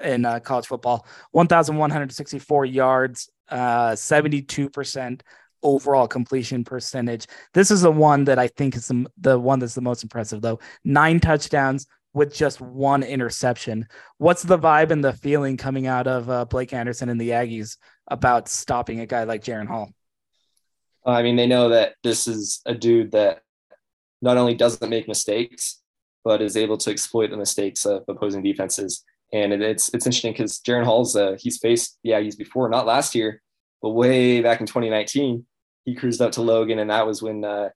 in 0.01 0.27
uh, 0.27 0.39
college 0.41 0.67
football 0.67 1.07
1164 1.33 2.67
yards 2.67 3.31
uh, 3.49 3.93
72% 3.93 5.21
overall 5.63 6.07
completion 6.07 6.63
percentage 6.65 7.27
this 7.55 7.71
is 7.71 7.81
the 7.81 7.91
one 7.91 8.25
that 8.25 8.39
i 8.39 8.47
think 8.47 8.77
is 8.77 8.89
the, 8.89 9.07
the 9.17 9.39
one 9.39 9.59
that's 9.59 9.75
the 9.75 9.81
most 9.81 10.03
impressive 10.03 10.43
though 10.43 10.59
nine 10.85 11.19
touchdowns 11.19 11.87
with 12.17 12.35
just 12.35 12.61
one 12.61 13.03
interception 13.03 13.87
what's 14.19 14.43
the 14.43 14.59
vibe 14.59 14.91
and 14.91 15.05
the 15.05 15.13
feeling 15.13 15.57
coming 15.57 15.87
out 15.87 16.07
of 16.07 16.29
uh, 16.29 16.45
blake 16.45 16.73
anderson 16.73 17.09
and 17.09 17.21
the 17.21 17.31
aggies 17.31 17.77
about 18.09 18.49
stopping 18.49 19.01
a 19.01 19.07
guy 19.07 19.25
like 19.25 19.45
Jaren 19.45 19.69
hall 19.69 19.93
I 21.07 21.23
mean, 21.23 21.37
they 21.37 21.47
know 21.47 21.69
that 21.69 21.95
this 22.03 22.27
is 22.27 22.61
a 22.67 22.75
dude 22.75 23.13
that 23.13 23.43
not 24.21 24.37
only 24.37 24.55
doesn't 24.55 24.91
make 24.91 25.07
mistakes, 25.07 25.81
but 26.25 26.43
is 26.43 26.57
able 26.57 26.77
to 26.79 26.91
exploit 26.91 27.31
the 27.31 27.37
mistakes 27.37 27.87
of 27.87 28.03
opposing 28.09 28.43
defenses. 28.43 29.05
And 29.33 29.53
it's 29.53 29.89
it's 29.95 30.07
interesting 30.07 30.33
because 30.33 30.59
Jaren 30.61 30.85
Hall's 30.85 31.15
uh, 31.15 31.37
he's 31.39 31.59
faced 31.59 31.99
the 32.03 32.11
Aggies 32.11 32.37
before, 32.37 32.69
not 32.69 32.87
last 32.87 33.15
year, 33.15 33.41
but 33.81 33.91
way 33.91 34.41
back 34.41 34.61
in 34.61 34.67
2019. 34.67 35.47
He 35.85 35.95
cruised 35.95 36.21
up 36.21 36.33
to 36.33 36.43
Logan, 36.43 36.81
and 36.81 36.91
that 36.91 37.07
was 37.07 37.23
when 37.23 37.45
uh, 37.45 37.69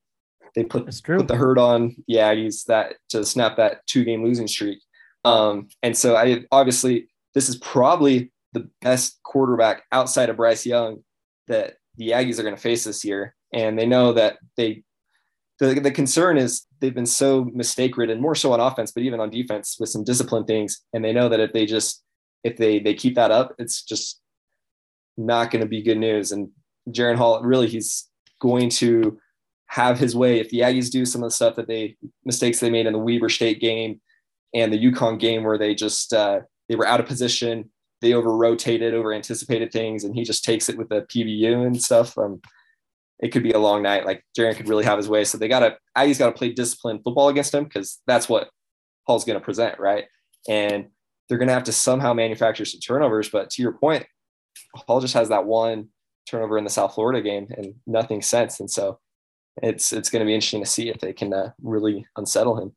they 0.55 0.65
put 0.65 0.87
put 1.05 1.29
the 1.29 1.37
hurt 1.37 1.59
on 1.59 1.97
the 2.09 2.17
Aggies 2.17 2.65
that 2.67 2.97
to 3.11 3.25
snap 3.25 3.57
that 3.57 3.87
two 3.87 4.05
game 4.05 4.25
losing 4.25 4.49
streak. 4.49 4.81
Um, 5.25 5.69
and 5.83 5.97
so 5.97 6.17
I 6.17 6.45
obviously 6.51 7.09
this 7.35 7.49
is 7.49 7.57
probably 7.57 8.33
the 8.53 8.69
best 8.81 9.21
quarterback 9.23 9.85
outside 9.93 10.29
of 10.29 10.37
Bryce 10.37 10.67
Young 10.67 11.05
that 11.49 11.75
the 11.97 12.11
Aggies 12.11 12.39
are 12.39 12.43
going 12.43 12.55
to 12.55 12.61
face 12.61 12.85
this 12.85 13.05
year. 13.05 13.35
And 13.53 13.79
they 13.79 13.87
know 13.87 14.13
that 14.13 14.39
they, 14.57 14.83
the, 15.59 15.75
the 15.75 15.91
concern 15.91 16.39
is 16.39 16.67
they've 16.81 16.95
been 16.95 17.07
so 17.07 17.45
mistake 17.45 17.97
ridden, 17.97 18.21
more 18.21 18.35
so 18.35 18.53
on 18.53 18.61
offense, 18.61 18.93
but 18.93 19.03
even 19.03 19.21
on 19.21 19.31
defense 19.31 19.77
with 19.79 19.89
some 19.89 20.05
discipline 20.05 20.45
things. 20.45 20.83
And 20.93 21.05
they 21.05 21.13
know 21.13 21.29
that 21.29 21.41
if 21.41 21.53
they 21.53 21.67
just, 21.67 22.03
if 22.45 22.57
they, 22.57 22.79
they 22.79 22.95
keep 22.95 23.17
that 23.17 23.31
up, 23.31 23.55
it's 23.59 23.83
just 23.83 24.21
not 25.17 25.51
going 25.51 25.61
to 25.61 25.69
be 25.69 25.83
good 25.83 25.99
news. 25.99 26.33
And 26.33 26.49
Jaren 26.89 27.17
Hall, 27.17 27.43
really, 27.43 27.69
he's 27.69 28.09
going 28.41 28.71
to 28.71 29.19
have 29.71 29.99
his 29.99 30.15
way. 30.15 30.41
If 30.41 30.51
the 30.51 30.61
Aggies 30.61 30.91
do 30.91 31.05
some 31.05 31.23
of 31.23 31.29
the 31.29 31.35
stuff 31.35 31.57
that 31.57 31.69
they, 31.69 31.97
mistakes 32.25 32.61
they 32.61 32.71
made 32.71 32.87
in 32.87 32.93
the 32.93 32.99
Weber 32.99 33.29
State 33.29 33.61
game 33.61 34.01
and 34.55 34.73
the 34.73 34.79
UConn 34.79 35.19
game 35.19 35.45
where 35.45 35.59
they 35.59 35.75
just, 35.75 36.13
uh, 36.13 36.41
they 36.69 36.77
were 36.77 36.87
out 36.87 37.01
of 37.01 37.07
position 37.07 37.71
they 38.01 38.15
over 38.15 38.35
rotated, 38.35 38.95
over 38.95 39.13
anticipated 39.13 39.73
things, 39.73 40.05
and 40.05 40.15
he 40.15 40.25
just 40.25 40.45
takes 40.45 40.69
it 40.69 40.79
with 40.79 40.89
the 40.89 41.03
PBU 41.03 41.67
and 41.67 41.83
stuff. 41.83 42.17
Um, 42.17 42.41
it 43.19 43.29
could 43.29 43.43
be 43.43 43.53
a 43.53 43.59
long 43.59 43.83
night. 43.83 44.07
Like 44.07 44.25
Jaren 44.37 44.57
could 44.57 44.69
really 44.69 44.85
have 44.85 44.97
his 44.97 45.09
way. 45.09 45.25
So 45.25 45.37
they 45.37 45.49
got 45.49 45.61
to, 45.61 45.77
Aggie's 45.95 46.19
got 46.19 46.27
to 46.27 46.33
play 46.33 46.53
disciplined 46.53 47.03
football 47.05 47.29
against 47.29 47.55
him 47.55 47.65
because 47.65 48.01
that's 48.07 48.29
what 48.29 48.49
Hall's 49.07 49.25
going 49.25 49.39
to 49.39 49.45
present, 49.45 49.79
right? 49.79 50.05
And 50.49 50.89
they're 51.29 51.39
going 51.39 51.49
to 51.49 51.55
have 51.55 51.65
to 51.65 51.73
somehow 51.73 52.15
manufacture 52.15 52.65
some 52.65 52.81
turnovers. 52.81 53.29
But 53.29 53.51
to 53.51 53.63
your 53.63 53.73
point, 53.73 54.07
Hall 54.75 55.01
just 55.01 55.15
has 55.15 55.29
that 55.29 55.45
one 55.45 55.89
turnover 56.27 56.57
in 56.57 56.65
the 56.65 56.71
South 56.71 56.95
Florida 56.95 57.21
game 57.21 57.49
and 57.51 57.75
nothing 57.87 58.23
since. 58.23 58.61
And 58.61 58.71
so 58.71 58.99
it's 59.63 59.93
it's 59.93 60.11
going 60.11 60.21
to 60.21 60.27
be 60.27 60.35
interesting 60.35 60.63
to 60.63 60.69
see 60.69 60.89
if 60.89 61.01
they 61.01 61.13
can 61.13 61.33
uh, 61.33 61.51
really 61.63 62.07
unsettle 62.17 62.61
him. 62.61 62.73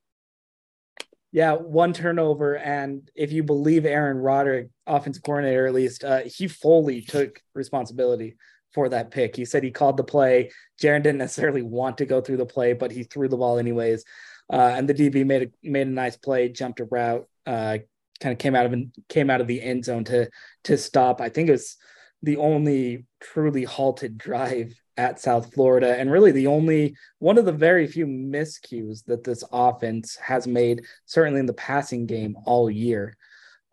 Yeah, 1.32 1.54
one 1.54 1.94
turnover, 1.94 2.58
and 2.58 3.10
if 3.16 3.32
you 3.32 3.44
believe 3.44 3.86
Aaron 3.86 4.18
Roderick, 4.18 4.70
offensive 4.86 5.24
coordinator 5.24 5.66
at 5.66 5.74
least, 5.74 6.04
uh, 6.04 6.22
he 6.26 6.48
fully 6.48 7.02
took 7.02 7.42
responsibility 7.56 8.36
for 8.72 8.90
that 8.90 9.12
pick. 9.12 9.36
He 9.36 9.46
said 9.46 9.64
he 9.64 9.72
called 9.72 9.98
the 9.98 10.04
play. 10.04 10.52
Jaren 10.82 11.02
didn't 11.02 11.18
necessarily 11.18 11.62
want 11.62 11.98
to 12.00 12.06
go 12.06 12.22
through 12.22 12.38
the 12.38 12.46
play, 12.46 12.74
but 12.74 12.92
he 12.92 13.04
threw 13.04 13.28
the 13.28 13.38
ball 13.38 13.58
anyways. 13.58 14.04
Uh, 14.52 14.74
and 14.76 14.88
the 14.88 14.94
DB 14.94 15.26
made 15.26 15.44
a 15.44 15.68
made 15.68 15.88
a 15.88 15.92
nice 15.92 16.18
play, 16.18 16.50
jumped 16.50 16.80
a 16.80 16.86
route, 16.86 17.28
uh, 17.46 17.78
kind 18.20 18.34
of 18.34 18.38
came 18.38 18.56
out 18.56 18.66
of 18.66 18.76
came 19.10 19.30
out 19.30 19.42
of 19.42 19.48
the 19.48 19.62
end 19.62 19.86
zone 19.86 20.04
to 20.06 20.30
to 20.66 20.78
stop. 20.78 21.22
I 21.22 21.30
think 21.30 21.50
it 21.50 21.54
was 21.54 21.78
the 22.22 22.38
only 22.38 23.06
truly 23.20 23.64
halted 23.64 24.18
drive 24.20 24.74
at 24.98 25.20
South 25.20 25.54
Florida, 25.54 25.98
and 25.98 26.12
really 26.12 26.32
the 26.32 26.48
only 26.48 26.96
one 27.20 27.38
of 27.38 27.46
the 27.46 27.52
very 27.52 27.88
few 27.88 28.06
miscues 28.06 29.04
that 29.06 29.24
this 29.24 29.44
offense 29.52 30.16
has 30.18 30.48
made, 30.48 30.86
certainly 31.06 31.40
in 31.40 31.46
the 31.46 31.54
passing 31.54 32.06
game 32.06 32.36
all 32.46 32.70
year. 32.70 33.16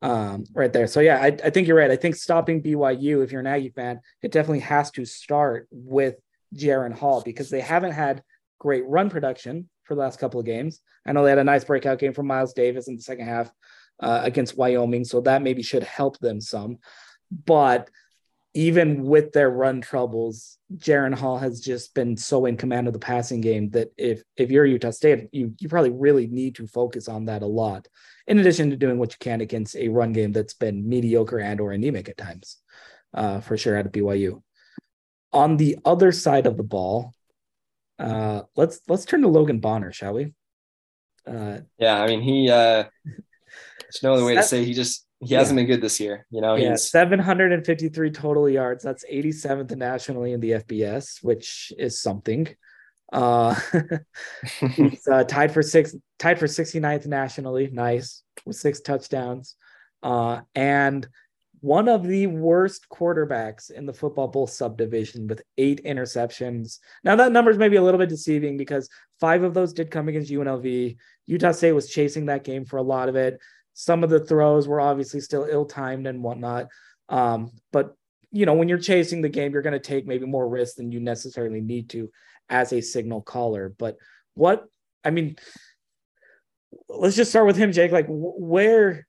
Um, 0.03 0.45
right 0.55 0.73
there. 0.73 0.87
So 0.87 1.01
yeah, 1.01 1.19
I, 1.21 1.27
I 1.45 1.51
think 1.51 1.69
you're 1.69 1.77
right. 1.77 1.91
I 1.91 1.97
think 1.97 2.17
stopping 2.17 2.63
BYU, 2.63 3.23
if 3.23 3.33
you're 3.33 3.43
an 3.43 3.47
Aggie 3.47 3.69
fan, 3.69 4.01
it 4.23 4.33
definitely 4.33 4.61
has 4.61 4.91
to 4.93 5.05
start 5.05 5.69
with 5.71 6.15
Jaren 6.55 6.95
Hall 6.95 7.21
because 7.21 7.51
they 7.51 7.61
haven't 7.61 7.93
had 7.93 8.23
great 8.59 8.87
run 8.87 9.11
production 9.11 9.69
for 9.85 9.95
the 9.95 10.01
last 10.01 10.19
couple 10.19 10.41
of 10.41 10.47
games. 10.47 10.81
I 11.05 11.13
know 11.13 11.23
they 11.23 11.31
had 11.31 11.39
a 11.39 11.45
nice 11.45 11.65
breakout 11.65 11.99
game 11.99 12.15
from 12.15 12.27
Miles 12.27 12.55
Davis 12.55 12.89
in 12.89 12.97
the 12.97 13.03
second 13.03 13.27
half 13.27 13.51
uh, 14.01 14.21
against 14.25 14.57
Wyoming, 14.57 15.05
so 15.05 15.21
that 15.23 15.43
maybe 15.43 15.63
should 15.63 15.83
help 15.83 16.19
them 16.19 16.41
some. 16.41 16.79
But 17.45 17.91
even 18.55 19.05
with 19.05 19.33
their 19.33 19.51
run 19.51 19.81
troubles, 19.81 20.59
Jaren 20.77 21.15
Hall 21.15 21.39
has 21.39 21.61
just 21.61 21.95
been 21.95 22.17
so 22.17 22.47
in 22.47 22.57
command 22.57 22.89
of 22.89 22.93
the 22.93 22.99
passing 22.99 23.41
game 23.41 23.71
that 23.71 23.93
if 23.97 24.23
if 24.37 24.51
you're 24.51 24.67
Utah 24.67 24.91
State, 24.91 25.29
you 25.33 25.55
you 25.61 25.69
probably 25.69 25.91
really 25.91 26.27
need 26.27 26.57
to 26.57 26.67
focus 26.67 27.09
on 27.09 27.27
that 27.27 27.43
a 27.43 27.47
lot. 27.47 27.87
In 28.27 28.39
addition 28.39 28.71
to 28.71 28.77
doing 28.77 28.99
what 28.99 29.13
you 29.13 29.19
can 29.21 29.41
against 29.41 29.77
a 29.77 29.89
run 29.89 30.13
game 30.13 30.33
that's 30.33 30.55
been 30.55 30.89
mediocre 30.89 31.39
and 31.39 31.61
or 31.61 31.73
anemic 31.73 32.09
at 32.09 32.17
times, 32.17 32.57
uh, 33.15 33.41
for 33.41 33.57
sure 33.57 33.79
out 33.79 33.87
of 33.87 33.93
BYU. 33.93 34.43
On 35.33 35.57
the 35.57 35.79
other 35.85 36.11
side 36.11 36.47
of 36.47 36.57
the 36.57 36.65
ball, 36.65 37.15
uh, 38.01 38.43
let's 38.57 38.81
let's 38.89 39.05
turn 39.05 39.23
to 39.23 39.29
Logan 39.29 39.61
Bonner, 39.61 39.93
shall 39.93 40.15
we? 40.15 40.35
Uh, 41.25 41.59
yeah, 41.79 42.03
I 42.03 42.09
mean 42.09 42.21
he. 42.21 42.51
Uh, 42.51 42.85
there's 43.81 44.03
no 44.03 44.15
other 44.15 44.25
way 44.25 44.35
to 44.35 44.43
say 44.43 44.65
he 44.65 44.75
just 44.75 45.07
he 45.21 45.35
hasn't 45.35 45.57
been 45.57 45.67
good 45.67 45.83
this 45.83 46.01
year. 46.01 46.27
You 46.31 46.41
know, 46.41 46.55
yeah, 46.55 46.71
he's 46.71 46.91
753 46.91 48.11
total 48.11 48.49
yards. 48.49 48.83
That's 48.83 49.05
87th 49.05 49.77
nationally 49.77 50.33
in 50.33 50.41
the 50.41 50.53
FBS, 50.53 51.23
which 51.23 51.73
is 51.79 52.01
something. 52.01 52.49
Uh, 53.13 53.55
he's 54.75 55.07
uh, 55.07 55.25
tied 55.25 55.53
for 55.53 55.63
six, 55.63 55.95
tied 56.19 56.39
for 56.39 56.47
69th 56.47 57.07
nationally. 57.07 57.69
Nice 57.71 58.23
with 58.47 58.57
six 58.57 58.81
touchdowns. 58.81 59.57
Uh, 60.03 60.41
and 60.55 61.07
one 61.61 61.89
of 61.89 62.07
the 62.07 62.27
worst 62.27 62.87
quarterbacks 62.91 63.71
in 63.71 63.85
the 63.85 63.93
football 63.93 64.29
bowl 64.29 64.47
subdivision 64.47 65.27
with 65.27 65.43
eight 65.59 65.85
interceptions. 65.85 66.79
Now 67.05 67.17
that 67.17 67.33
number 67.33 67.51
is 67.51 67.59
maybe 67.59 67.77
a 67.77 67.83
little 67.83 67.99
bit 67.99 68.09
deceiving 68.09 68.57
because 68.57 68.89
five 69.21 69.43
of 69.43 69.53
those 69.53 69.75
did 69.75 69.91
come 69.91 70.09
against 70.09 70.33
UNLV. 70.33 70.97
Utah 71.27 71.53
State 71.53 71.73
was 71.73 71.91
chasing 71.91 72.27
that 72.27 72.45
game 72.45 72.65
for 72.65 72.79
a 72.79 72.83
lot 72.83 73.11
of 73.11 73.17
it. 73.17 73.39
Some 73.81 74.05
of 74.05 74.11
the 74.11 74.21
throws 74.21 74.69
were 74.69 74.79
obviously 74.79 75.21
still 75.21 75.47
ill 75.51 75.65
timed 75.65 76.07
and 76.07 76.23
whatnot. 76.23 76.69
Um, 77.09 77.51
but 77.73 77.95
you 78.31 78.45
know, 78.45 78.53
when 78.53 78.69
you're 78.69 78.77
chasing 78.77 79.23
the 79.23 79.29
game, 79.31 79.53
you're 79.53 79.63
going 79.63 79.73
to 79.73 79.79
take 79.79 80.07
maybe 80.07 80.27
more 80.27 80.47
risks 80.47 80.77
than 80.77 80.93
you 80.93 81.01
necessarily 81.01 81.63
need 81.63 81.89
to 81.91 82.11
as 82.51 82.75
a 82.75 82.83
signal 82.83 83.23
caller. 83.23 83.75
But 83.79 83.97
what 84.35 84.67
I 85.03 85.09
mean, 85.09 85.37
let's 86.91 87.17
just 87.17 87.31
start 87.31 87.47
with 87.47 87.57
him, 87.57 87.73
Jake. 87.73 87.91
Like, 87.91 88.05
where 88.09 89.07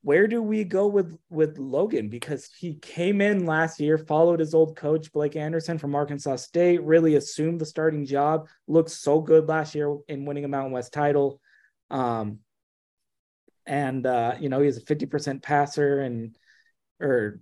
where 0.00 0.26
do 0.28 0.40
we 0.40 0.64
go 0.64 0.86
with 0.86 1.18
with 1.28 1.58
Logan? 1.58 2.08
Because 2.08 2.48
he 2.58 2.76
came 2.76 3.20
in 3.20 3.44
last 3.44 3.80
year, 3.80 3.98
followed 3.98 4.40
his 4.40 4.54
old 4.54 4.76
coach 4.76 5.12
Blake 5.12 5.36
Anderson 5.36 5.76
from 5.76 5.94
Arkansas 5.94 6.36
State, 6.36 6.82
really 6.82 7.16
assumed 7.16 7.60
the 7.60 7.66
starting 7.66 8.06
job. 8.06 8.48
Looked 8.66 8.90
so 8.90 9.20
good 9.20 9.46
last 9.46 9.74
year 9.74 9.94
in 10.08 10.24
winning 10.24 10.46
a 10.46 10.48
Mountain 10.48 10.72
West 10.72 10.94
title. 10.94 11.38
Um, 11.90 12.38
and 13.66 14.06
uh, 14.06 14.34
you 14.38 14.48
know 14.48 14.60
he's 14.60 14.76
a 14.76 14.82
fifty 14.82 15.06
percent 15.06 15.42
passer 15.42 16.00
and 16.00 16.36
or 17.00 17.40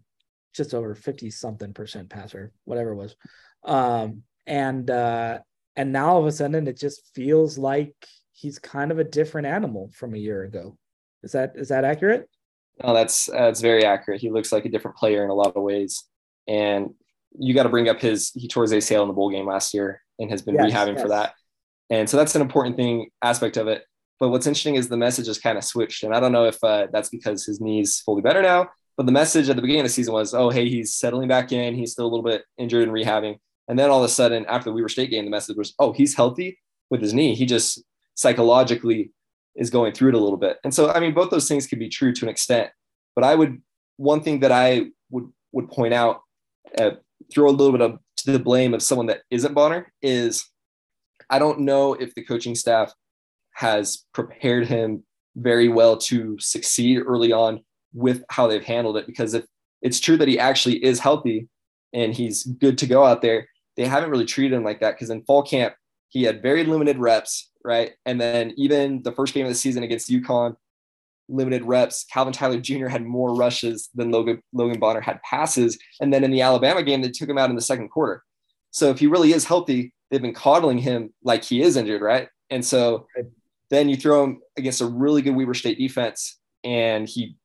just 0.55 0.75
over 0.75 0.95
fifty 0.95 1.31
something 1.31 1.73
percent 1.73 2.11
passer, 2.11 2.53
whatever 2.65 2.93
it 2.93 2.97
was. 2.97 3.17
Um, 3.65 4.23
and 4.47 4.91
uh, 4.91 5.39
and 5.77 5.93
now 5.93 6.11
all 6.11 6.21
of 6.21 6.27
a 6.27 6.33
sudden 6.33 6.67
it 6.67 6.79
just 6.79 7.11
feels 7.15 7.59
like 7.59 7.95
he's 8.33 8.59
kind 8.59 8.91
of 8.91 8.99
a 8.99 9.05
different 9.05 9.47
animal 9.47 9.91
from 9.95 10.15
a 10.15 10.19
year 10.19 10.43
ago. 10.43 10.77
Is 11.23 11.33
that 11.33 11.53
is 11.57 11.69
that 11.69 11.85
accurate? 11.85 12.29
No, 12.83 12.95
that's 12.95 13.27
that's 13.27 13.61
very 13.61 13.85
accurate. 13.85 14.21
He 14.21 14.31
looks 14.31 14.53
like 14.53 14.65
a 14.65 14.69
different 14.69 14.97
player 14.97 15.25
in 15.25 15.31
a 15.31 15.35
lot 15.35 15.57
of 15.57 15.63
ways, 15.63 16.05
and 16.49 16.91
you 17.39 17.55
got 17.55 17.63
to 17.65 17.69
bring 17.69 17.89
up 17.89 18.01
his 18.01 18.31
he 18.35 18.49
tore 18.49 18.65
his 18.65 18.73
ACL 18.73 19.03
in 19.03 19.09
the 19.09 19.15
bowl 19.15 19.31
game 19.31 19.47
last 19.47 19.75
year 19.75 20.03
and 20.19 20.31
has 20.31 20.43
been 20.43 20.55
yes, 20.55 20.73
rehabbing 20.73 20.95
yes. 20.95 21.03
for 21.03 21.09
that, 21.09 21.35
and 21.91 22.09
so 22.09 22.17
that's 22.17 22.35
an 22.35 22.43
important 22.43 22.77
thing 22.77 23.09
aspect 23.23 23.57
of 23.57 23.69
it. 23.69 23.85
But 24.23 24.29
what's 24.29 24.47
interesting 24.47 24.77
is 24.77 24.89
the 24.89 24.97
message 24.97 25.27
has 25.27 25.41
kind 25.41 25.59
of 25.59 25.65
switched, 25.65 26.05
and 26.05 26.15
I 26.15 26.21
don't 26.21 26.31
know 26.31 26.45
if 26.45 26.63
uh, 26.63 26.87
that's 26.93 27.09
because 27.09 27.45
his 27.45 27.61
knee's 27.61 27.99
fully 28.03 28.23
better 28.23 28.41
now. 28.41 28.71
But 28.97 29.07
the 29.07 29.11
message 29.11 29.51
at 29.51 29.57
the 29.57 29.63
beginning 29.63 29.81
of 29.81 29.87
the 29.87 29.93
season 29.93 30.15
was, 30.15 30.33
"Oh, 30.33 30.49
hey, 30.49 30.69
he's 30.69 30.95
settling 30.95 31.27
back 31.27 31.51
in. 31.51 31.75
He's 31.75 31.91
still 31.91 32.07
a 32.07 32.13
little 32.13 32.23
bit 32.23 32.45
injured 32.57 32.85
and 32.85 32.93
rehabbing." 32.93 33.41
And 33.67 33.77
then 33.77 33.91
all 33.91 33.99
of 33.99 34.05
a 34.05 34.09
sudden, 34.09 34.47
after 34.47 34.71
the 34.71 34.75
Weber 34.75 34.89
State 34.89 35.11
game, 35.11 35.25
the 35.25 35.31
message 35.33 35.57
was, 35.57 35.75
"Oh, 35.81 35.91
he's 35.91 36.15
healthy 36.15 36.61
with 36.89 37.03
his 37.03 37.13
knee. 37.13 37.35
He 37.35 37.47
just 37.47 37.83
psychologically 38.15 39.11
is 39.57 39.71
going 39.71 39.93
through 39.93 40.11
it 40.11 40.15
a 40.15 40.21
little 40.21 40.39
bit. 40.39 40.59
And 40.63 40.73
so, 40.73 40.93
I 40.93 41.01
mean, 41.01 41.15
both 41.15 41.31
those 41.31 41.49
things 41.49 41.67
can 41.67 41.81
be 41.81 41.89
true 41.89 42.13
to 42.13 42.25
an 42.25 42.29
extent. 42.29 42.71
But 43.17 43.25
I 43.25 43.35
would, 43.35 43.61
one 43.97 44.23
thing 44.23 44.39
that 44.39 44.53
I 44.53 44.87
would 45.11 45.33
would 45.51 45.69
point 45.69 45.95
out, 45.95 46.21
uh, 46.79 46.93
throw 47.35 47.49
a 47.49 47.51
little 47.51 47.73
bit 47.73 47.81
of 47.81 47.99
to 48.19 48.31
the 48.31 48.39
blame 48.39 48.73
of 48.73 48.85
someone 48.85 49.09
that 49.09 49.23
isn't 49.33 49.53
Bonner 49.53 49.93
is, 50.01 50.49
I 51.29 51.41
don't 51.41 51.63
know 51.63 51.95
if 51.95 52.15
the 52.15 52.23
coaching 52.23 52.55
staff 52.55 52.95
has 53.55 54.05
prepared 54.13 54.67
him 54.67 55.05
very 55.37 55.69
well 55.69 55.97
to 55.97 56.37
succeed 56.39 57.03
early 57.07 57.33
on 57.33 57.63
with 57.95 58.23
how 58.31 58.47
they've 58.47 58.65
handled 58.65 58.97
it. 58.97 59.07
Because 59.07 59.35
if 59.35 59.45
it's 59.81 60.01
true 60.01 60.17
that 60.17 60.29
he 60.29 60.39
actually 60.39 60.85
is 60.85 60.99
healthy 60.99 61.49
and 61.93 62.15
he's 62.15 62.45
good 62.45 62.79
to 62.79 62.87
go 62.87 63.05
out 63.05 63.23
there, 63.23 63.49
they 63.77 63.87
haven't 63.87 64.11
really 64.11 64.27
treated 64.27 64.57
him 64.57 64.65
like 64.65 64.81
that. 64.81 64.93
Because 64.93 65.11
in 65.11 65.25
fall 65.25 65.43
camp, 65.43 65.75
he 66.09 66.25
had 66.25 66.43
very 66.43 66.65
limited 66.65 66.99
reps 66.99 67.53
right? 67.65 67.93
And 68.07 68.21
then 68.21 68.53
even 68.57 69.03
the 69.03 69.13
first 69.13 69.35
game 69.35 69.47
of 69.47 69.51
the 69.51 69.57
season 69.57 69.83
against 69.83 70.11
UConn, 70.11 70.57
limited 71.29 71.65
reps. 71.65 72.05
Calvin 72.05 72.33
Tyler 72.33 72.61
Jr. 72.61 72.89
had 72.89 73.05
more 73.05 73.35
rushes 73.35 73.89
than 73.95 74.11
Logan, 74.11 74.43
Logan 74.53 74.79
Bonner 74.79 75.01
had 75.01 75.23
passes. 75.23 75.79
And 76.01 76.13
then 76.13 76.25
in 76.25 76.31
the 76.31 76.43
Alabama 76.43 76.83
game, 76.83 77.03
they 77.03 77.11
took 77.11 77.29
him 77.29 77.39
out 77.39 77.51
in 77.51 77.57
the 77.57 77.63
second 77.63 77.89
quarter. 77.89 78.23
So 78.71 78.91
if 78.91 78.99
he 78.99 79.07
really 79.07 79.33
is 79.33 79.45
healthy, 79.45 79.93
they've 80.11 80.23
been 80.23 80.35
coddling 80.35 80.79
him 80.79 81.13
like 81.23 81.45
he 81.45 81.63
is 81.63 81.77
injured, 81.77 82.03
right? 82.03 82.29
And 82.51 82.65
so 82.65 83.07
then 83.73 83.89
you 83.89 83.97
throw 83.97 84.23
him 84.23 84.41
against 84.59 84.83
a 84.83 84.87
really 84.87 85.23
good 85.23 85.35
Weber 85.35 85.55
State 85.55 85.79
defense, 85.79 86.39
and 86.63 87.09
he 87.09 87.37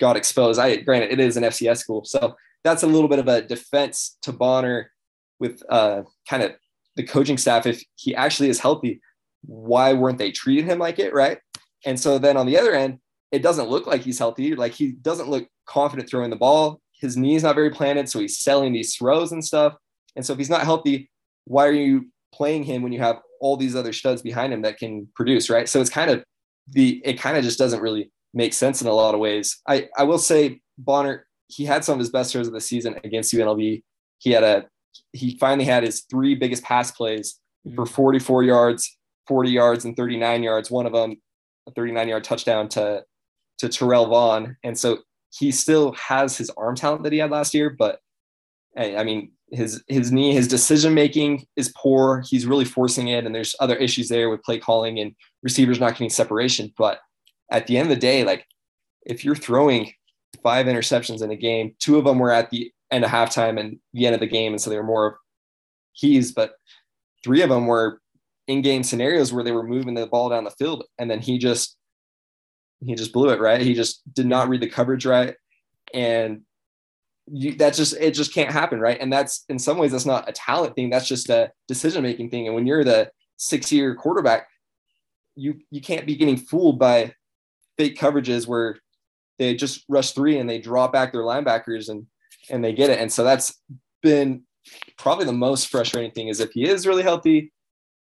got 0.00 0.16
exposed. 0.16 0.60
I 0.60 0.76
granted 0.76 1.10
it 1.10 1.20
is 1.20 1.36
an 1.36 1.42
FCS 1.42 1.78
school, 1.78 2.04
so 2.04 2.36
that's 2.62 2.84
a 2.84 2.86
little 2.86 3.08
bit 3.08 3.18
of 3.18 3.26
a 3.26 3.42
defense 3.42 4.16
to 4.22 4.32
Bonner 4.32 4.92
with 5.40 5.60
uh, 5.68 6.02
kind 6.30 6.44
of 6.44 6.52
the 6.94 7.02
coaching 7.02 7.36
staff. 7.36 7.66
If 7.66 7.82
he 7.96 8.14
actually 8.14 8.48
is 8.48 8.60
healthy, 8.60 9.00
why 9.44 9.92
weren't 9.92 10.18
they 10.18 10.30
treating 10.30 10.66
him 10.66 10.78
like 10.78 11.00
it, 11.00 11.12
right? 11.12 11.38
And 11.84 11.98
so 11.98 12.16
then 12.16 12.36
on 12.36 12.46
the 12.46 12.56
other 12.56 12.72
end, 12.72 12.98
it 13.32 13.42
doesn't 13.42 13.68
look 13.68 13.88
like 13.88 14.02
he's 14.02 14.20
healthy. 14.20 14.54
Like 14.54 14.72
he 14.72 14.92
doesn't 14.92 15.28
look 15.28 15.48
confident 15.66 16.08
throwing 16.08 16.30
the 16.30 16.36
ball. 16.36 16.80
His 16.92 17.16
knee's 17.16 17.42
not 17.42 17.56
very 17.56 17.70
planted, 17.70 18.08
so 18.08 18.20
he's 18.20 18.38
selling 18.38 18.72
these 18.72 18.94
throws 18.94 19.32
and 19.32 19.44
stuff. 19.44 19.74
And 20.14 20.24
so 20.24 20.32
if 20.32 20.38
he's 20.38 20.50
not 20.50 20.62
healthy, 20.62 21.10
why 21.44 21.66
are 21.66 21.72
you 21.72 22.06
playing 22.32 22.62
him 22.62 22.82
when 22.82 22.92
you 22.92 23.00
have 23.00 23.20
all 23.42 23.56
these 23.56 23.76
other 23.76 23.92
studs 23.92 24.22
behind 24.22 24.52
him 24.52 24.62
that 24.62 24.78
can 24.78 25.06
produce, 25.14 25.50
right? 25.50 25.68
So 25.68 25.80
it's 25.80 25.90
kind 25.90 26.10
of 26.10 26.24
the 26.68 27.02
it 27.04 27.20
kind 27.20 27.36
of 27.36 27.44
just 27.44 27.58
doesn't 27.58 27.82
really 27.82 28.10
make 28.32 28.54
sense 28.54 28.80
in 28.80 28.88
a 28.88 28.92
lot 28.92 29.14
of 29.14 29.20
ways. 29.20 29.60
I 29.68 29.88
I 29.98 30.04
will 30.04 30.18
say 30.18 30.60
Bonner 30.78 31.26
he 31.48 31.66
had 31.66 31.84
some 31.84 31.94
of 31.94 31.98
his 31.98 32.08
best 32.08 32.32
throws 32.32 32.46
of 32.46 32.54
the 32.54 32.60
season 32.60 32.98
against 33.04 33.34
UNLV. 33.34 33.82
He 34.18 34.30
had 34.30 34.44
a 34.44 34.64
he 35.12 35.36
finally 35.38 35.66
had 35.66 35.82
his 35.82 36.02
three 36.10 36.34
biggest 36.34 36.62
pass 36.62 36.90
plays 36.90 37.38
mm-hmm. 37.66 37.76
for 37.76 37.84
44 37.84 38.44
yards 38.44 38.96
40 39.26 39.50
yards 39.50 39.84
and 39.84 39.96
39 39.96 40.42
yards. 40.42 40.70
One 40.70 40.86
of 40.86 40.92
them, 40.92 41.16
a 41.66 41.72
39 41.72 42.08
yard 42.08 42.24
touchdown 42.24 42.68
to 42.70 43.04
to 43.58 43.68
Terrell 43.68 44.06
Vaughn. 44.06 44.56
And 44.64 44.78
so 44.78 44.98
he 45.30 45.50
still 45.52 45.92
has 45.92 46.36
his 46.36 46.50
arm 46.50 46.74
talent 46.74 47.04
that 47.04 47.12
he 47.12 47.18
had 47.18 47.30
last 47.30 47.54
year, 47.54 47.70
but 47.70 48.00
I 48.76 49.04
mean, 49.04 49.32
his 49.52 49.82
his 49.88 50.10
knee, 50.10 50.34
his 50.34 50.48
decision 50.48 50.94
making 50.94 51.46
is 51.56 51.72
poor. 51.76 52.24
He's 52.28 52.46
really 52.46 52.64
forcing 52.64 53.08
it, 53.08 53.24
and 53.24 53.34
there's 53.34 53.54
other 53.60 53.76
issues 53.76 54.08
there 54.08 54.30
with 54.30 54.42
play 54.42 54.58
calling 54.58 54.98
and 54.98 55.14
receivers 55.42 55.78
not 55.78 55.92
getting 55.92 56.10
separation. 56.10 56.72
But 56.76 57.00
at 57.50 57.66
the 57.66 57.76
end 57.76 57.90
of 57.90 57.94
the 57.94 58.00
day, 58.00 58.24
like 58.24 58.46
if 59.02 59.24
you're 59.24 59.34
throwing 59.34 59.92
five 60.42 60.66
interceptions 60.66 61.22
in 61.22 61.30
a 61.30 61.36
game, 61.36 61.74
two 61.78 61.98
of 61.98 62.04
them 62.04 62.18
were 62.18 62.32
at 62.32 62.50
the 62.50 62.72
end 62.90 63.04
of 63.04 63.10
halftime 63.10 63.60
and 63.60 63.78
the 63.92 64.06
end 64.06 64.14
of 64.14 64.20
the 64.20 64.26
game, 64.26 64.52
and 64.52 64.60
so 64.60 64.70
they 64.70 64.76
were 64.76 64.82
more 64.82 65.06
of 65.06 65.14
keys, 65.94 66.32
but 66.32 66.54
three 67.22 67.42
of 67.42 67.50
them 67.50 67.66
were 67.66 68.00
in-game 68.48 68.82
scenarios 68.82 69.32
where 69.32 69.44
they 69.44 69.52
were 69.52 69.62
moving 69.62 69.94
the 69.94 70.06
ball 70.06 70.28
down 70.28 70.44
the 70.44 70.50
field 70.50 70.84
and 70.98 71.10
then 71.10 71.20
he 71.20 71.38
just 71.38 71.76
he 72.84 72.94
just 72.94 73.12
blew 73.12 73.30
it 73.30 73.40
right 73.40 73.60
he 73.60 73.72
just 73.72 74.02
did 74.12 74.26
not 74.26 74.48
read 74.48 74.60
the 74.60 74.68
coverage 74.68 75.06
right 75.06 75.36
and 75.94 76.42
you, 77.30 77.54
that 77.56 77.74
just 77.74 77.94
it 77.94 78.12
just 78.12 78.34
can't 78.34 78.50
happen 78.50 78.80
right 78.80 78.98
and 79.00 79.12
that's 79.12 79.44
in 79.48 79.58
some 79.58 79.78
ways 79.78 79.92
that's 79.92 80.06
not 80.06 80.28
a 80.28 80.32
talent 80.32 80.74
thing 80.74 80.90
that's 80.90 81.06
just 81.06 81.28
a 81.30 81.50
decision 81.68 82.02
making 82.02 82.28
thing 82.28 82.46
and 82.46 82.54
when 82.54 82.66
you're 82.66 82.84
the 82.84 83.10
six 83.36 83.70
year 83.70 83.94
quarterback 83.94 84.48
you 85.36 85.54
you 85.70 85.80
can't 85.80 86.06
be 86.06 86.16
getting 86.16 86.36
fooled 86.36 86.78
by 86.78 87.14
fake 87.78 87.96
coverages 87.96 88.46
where 88.46 88.76
they 89.38 89.54
just 89.54 89.84
rush 89.88 90.12
three 90.12 90.38
and 90.38 90.50
they 90.50 90.58
draw 90.58 90.88
back 90.88 91.12
their 91.12 91.22
linebackers 91.22 91.88
and 91.88 92.06
and 92.50 92.64
they 92.64 92.72
get 92.72 92.90
it 92.90 92.98
and 92.98 93.12
so 93.12 93.22
that's 93.22 93.60
been 94.02 94.42
probably 94.98 95.24
the 95.24 95.32
most 95.32 95.68
frustrating 95.68 96.10
thing 96.10 96.28
is 96.28 96.40
if 96.40 96.50
he 96.52 96.68
is 96.68 96.86
really 96.86 97.02
healthy 97.02 97.52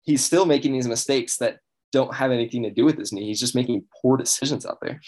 he's 0.04 0.24
still 0.24 0.46
making 0.46 0.74
these 0.74 0.88
mistakes 0.88 1.38
that 1.38 1.58
don't 1.92 2.16
have 2.16 2.32
anything 2.32 2.64
to 2.64 2.72
do 2.72 2.86
with 2.86 2.98
his 2.98 3.12
knee. 3.12 3.26
He's 3.26 3.40
just 3.40 3.56
making 3.56 3.84
poor 4.02 4.18
decisions 4.18 4.66
out 4.66 4.80
there. 4.82 5.00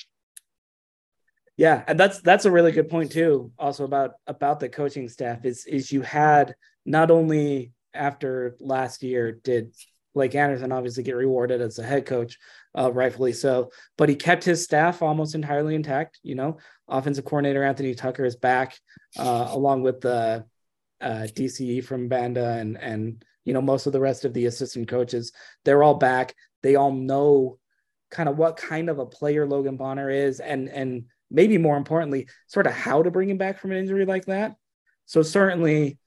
Yeah, 1.56 1.84
and 1.88 2.00
that's 2.00 2.22
that's 2.22 2.46
a 2.46 2.52
really 2.52 2.72
good 2.72 2.90
point 2.90 3.12
too. 3.12 3.52
Also 3.60 3.84
about 3.84 4.14
about 4.26 4.60
the 4.60 4.70
coaching 4.70 5.08
staff 5.08 5.46
is 5.46 5.66
is 5.66 5.92
you 5.92 6.02
had 6.02 6.56
not 6.86 7.12
only 7.12 7.72
after 7.94 8.56
last 8.60 9.04
year 9.04 9.32
did 9.32 9.74
Blake 10.16 10.34
Anderson 10.36 10.72
obviously 10.72 11.04
get 11.04 11.16
rewarded 11.16 11.62
as 11.62 11.78
a 11.78 11.84
head 11.84 12.06
coach, 12.06 12.38
uh, 12.78 12.92
rightfully 12.92 13.34
so, 13.34 13.72
but 13.98 14.10
he 14.10 14.16
kept 14.16 14.44
his 14.44 14.64
staff 14.64 15.02
almost 15.02 15.36
entirely 15.36 15.76
intact. 15.76 16.20
You 16.24 16.36
know, 16.36 16.58
offensive 16.88 17.26
coordinator 17.26 17.64
Anthony 17.64 17.94
Tucker 17.94 18.26
is 18.26 18.36
back, 18.36 18.78
uh, 19.18 19.48
along 19.50 19.84
with 19.84 20.02
the 20.02 20.46
uh, 21.02 21.28
DC 21.36 21.62
Ephraim 21.62 22.08
Banda 22.08 22.54
and 22.54 22.78
and 22.78 23.24
you 23.46 23.54
know 23.54 23.62
most 23.62 23.86
of 23.86 23.94
the 23.94 24.00
rest 24.00 24.26
of 24.26 24.34
the 24.34 24.46
assistant 24.46 24.88
coaches 24.88 25.34
they're 25.66 25.84
all 25.84 25.96
back 25.96 26.34
they 26.62 26.76
all 26.76 26.94
know 26.94 27.58
kind 28.10 28.30
of 28.30 28.38
what 28.38 28.56
kind 28.56 28.90
of 28.90 29.00
a 29.00 29.06
player 29.06 29.46
logan 29.46 29.76
bonner 29.76 30.10
is 30.10 30.40
and 30.40 30.70
and 30.70 31.06
maybe 31.34 31.58
more 31.58 31.76
importantly 31.76 32.28
sort 32.48 32.68
of 32.68 32.74
how 32.74 33.04
to 33.04 33.12
bring 33.12 33.30
him 33.30 33.38
back 33.38 33.60
from 33.60 33.72
an 33.72 33.78
injury 33.78 34.06
like 34.06 34.26
that 34.26 34.56
so 35.06 35.22
certainly 35.22 35.98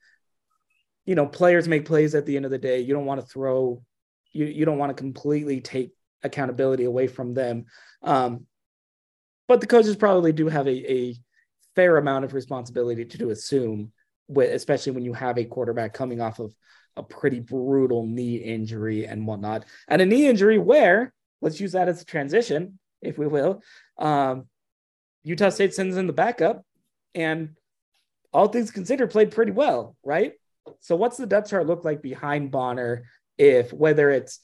you 1.05 1.13
know 1.13 1.27
players 1.27 1.67
make 1.67 1.85
plays 1.85 2.15
at 2.15 2.25
the 2.25 2.35
end 2.35 2.45
of 2.45 2.51
the 2.51 2.57
day 2.57 2.79
you 2.79 2.93
don't 2.93 3.05
want 3.05 3.21
to 3.21 3.27
throw 3.27 3.81
you, 4.31 4.45
you 4.45 4.65
don't 4.65 4.79
want 4.79 4.89
to 4.89 5.01
completely 5.01 5.61
take 5.61 5.91
accountability 6.23 6.85
away 6.85 7.07
from 7.07 7.33
them 7.33 7.65
um, 8.01 8.45
but 9.47 9.61
the 9.61 9.67
coaches 9.67 9.95
probably 9.95 10.33
do 10.33 10.47
have 10.47 10.67
a, 10.67 10.91
a 10.91 11.15
fair 11.75 11.97
amount 11.97 12.25
of 12.25 12.33
responsibility 12.33 13.05
to, 13.05 13.17
to 13.19 13.29
assume 13.29 13.91
with, 14.27 14.51
especially 14.51 14.91
when 14.91 15.05
you 15.05 15.13
have 15.13 15.37
a 15.37 15.45
quarterback 15.45 15.93
coming 15.93 16.21
off 16.21 16.39
of 16.39 16.53
a 16.95 17.03
pretty 17.03 17.39
brutal 17.39 18.05
knee 18.05 18.37
injury 18.37 19.05
and 19.05 19.25
whatnot. 19.25 19.65
And 19.87 20.01
a 20.01 20.05
knee 20.05 20.27
injury 20.27 20.57
where, 20.57 21.13
let's 21.41 21.59
use 21.59 21.73
that 21.73 21.87
as 21.87 22.01
a 22.01 22.05
transition, 22.05 22.79
if 23.01 23.17
we 23.17 23.27
will. 23.27 23.61
Um, 23.97 24.47
Utah 25.27 25.49
State 25.49 25.73
sends 25.73 25.97
in 25.97 26.07
the 26.07 26.13
backup, 26.13 26.63
and 27.13 27.55
all 28.33 28.47
things 28.47 28.71
considered, 28.71 29.11
played 29.11 29.31
pretty 29.31 29.51
well, 29.51 29.95
right? 30.03 30.33
So, 30.79 30.95
what's 30.95 31.17
the 31.17 31.25
depth 31.25 31.49
chart 31.49 31.67
look 31.67 31.85
like 31.85 32.01
behind 32.01 32.51
Bonner? 32.51 33.05
If 33.37 33.71
whether 33.71 34.09
it's 34.09 34.39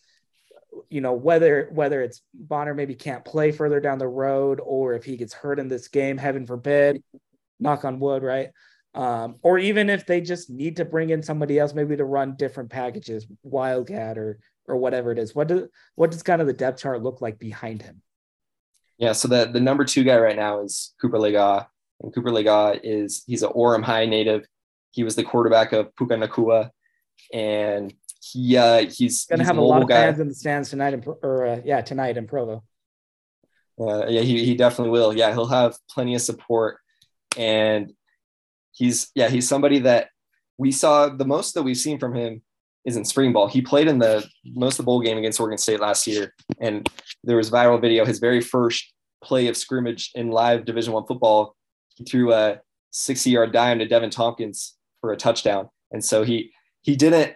you 0.90 1.02
know 1.02 1.14
whether 1.14 1.70
whether 1.72 2.02
it's 2.02 2.22
Bonner 2.34 2.74
maybe 2.74 2.96
can't 2.96 3.26
play 3.26 3.52
further 3.52 3.80
down 3.80 3.98
the 3.98 4.08
road, 4.08 4.60
or 4.64 4.94
if 4.94 5.04
he 5.04 5.18
gets 5.18 5.34
hurt 5.34 5.60
in 5.60 5.68
this 5.68 5.88
game, 5.88 6.18
heaven 6.18 6.46
forbid, 6.46 7.04
knock 7.60 7.86
on 7.86 8.00
wood, 8.00 8.24
right? 8.24 8.50
um, 8.96 9.38
or 9.42 9.58
even 9.58 9.90
if 9.90 10.06
they 10.06 10.22
just 10.22 10.50
need 10.50 10.78
to 10.78 10.86
bring 10.86 11.10
in 11.10 11.24
somebody 11.24 11.58
else, 11.58 11.74
maybe 11.74 11.96
to 11.98 12.06
run 12.06 12.36
different 12.36 12.70
packages, 12.70 13.26
Wildcat 13.44 14.18
or 14.18 14.40
or 14.66 14.78
whatever 14.78 15.12
it 15.12 15.20
is. 15.20 15.36
What 15.36 15.48
does 15.48 15.68
what 15.96 16.12
does 16.12 16.24
kind 16.24 16.42
of 16.42 16.48
the 16.48 16.54
depth 16.54 16.82
chart 16.82 17.02
look 17.02 17.22
like 17.22 17.40
behind 17.40 17.82
him? 17.82 18.02
Yeah, 18.98 19.14
so 19.14 19.28
the, 19.28 19.46
the 19.46 19.60
number 19.60 19.86
two 19.86 20.04
guy 20.04 20.18
right 20.18 20.36
now 20.36 20.62
is 20.62 20.94
Cooper 21.02 21.18
Lega. 21.18 21.68
And 22.02 22.14
Cooper 22.14 22.30
Lega 22.30 22.80
is 22.84 23.24
he's 23.26 23.44
an 23.44 23.52
Orem 23.52 23.84
High 23.84 24.06
native. 24.06 24.46
He 24.92 25.04
was 25.04 25.16
the 25.16 25.24
quarterback 25.24 25.74
of 25.74 25.96
Puka 25.96 26.16
Nacua. 26.16 26.70
And 27.34 27.94
he 28.22 28.58
uh, 28.58 28.86
he's 28.86 29.26
gonna 29.26 29.44
he's 29.44 29.48
have 29.48 29.58
a 29.58 29.62
lot 29.62 29.82
of 29.82 29.90
guy. 29.90 29.96
fans 29.96 30.20
in 30.20 30.28
the 30.28 30.34
stands 30.34 30.70
tonight, 30.70 30.94
in, 30.94 31.04
or 31.22 31.46
uh, 31.46 31.62
yeah, 31.66 31.82
tonight 31.82 32.18
in 32.18 32.28
Provo. 32.28 32.64
Uh, 33.80 34.06
yeah, 34.08 34.22
he, 34.22 34.46
he 34.46 34.56
definitely 34.56 34.92
will. 34.92 35.16
Yeah, 35.16 35.32
he'll 35.32 35.48
have 35.48 35.76
plenty 35.90 36.16
of 36.16 36.22
support, 36.22 36.78
and 37.38 37.92
he's 38.72 39.10
yeah 39.16 39.30
he's 39.30 39.48
somebody 39.48 39.80
that 39.80 40.10
we 40.58 40.72
saw 40.72 41.10
the 41.10 41.26
most 41.26 41.54
that 41.54 41.64
we've 41.64 41.78
seen 41.78 42.00
from 42.00 42.16
him 42.16 42.42
is 42.86 42.98
in 42.98 43.06
spring 43.06 43.34
ball. 43.34 43.48
He 43.48 43.62
played 43.62 43.88
in 43.88 44.00
the 44.00 44.28
most 44.46 44.74
of 44.74 44.78
the 44.78 44.84
bowl 44.84 45.02
game 45.02 45.18
against 45.18 45.40
Oregon 45.40 45.58
State 45.58 45.80
last 45.80 46.06
year, 46.08 46.34
and 46.60 46.88
there 47.24 47.38
was 47.38 47.50
viral 47.50 47.80
video. 47.80 48.06
His 48.06 48.20
very 48.20 48.42
first 48.42 48.94
play 49.24 49.48
of 49.48 49.56
scrimmage 49.56 50.12
in 50.16 50.30
live 50.30 50.66
Division 50.66 50.94
One 50.94 51.06
football, 51.06 51.56
he 51.96 52.04
threw 52.04 52.34
a 52.34 52.60
60-yard 52.94 53.54
dime 53.54 53.80
to 53.80 53.88
Deven 53.88 54.12
Thompkins 54.12 54.76
for 55.02 55.12
a 55.12 55.18
touchdown, 55.18 55.70
and 55.92 56.04
so 56.04 56.24
he 56.24 56.52
he 56.82 56.96
didn't. 56.96 57.36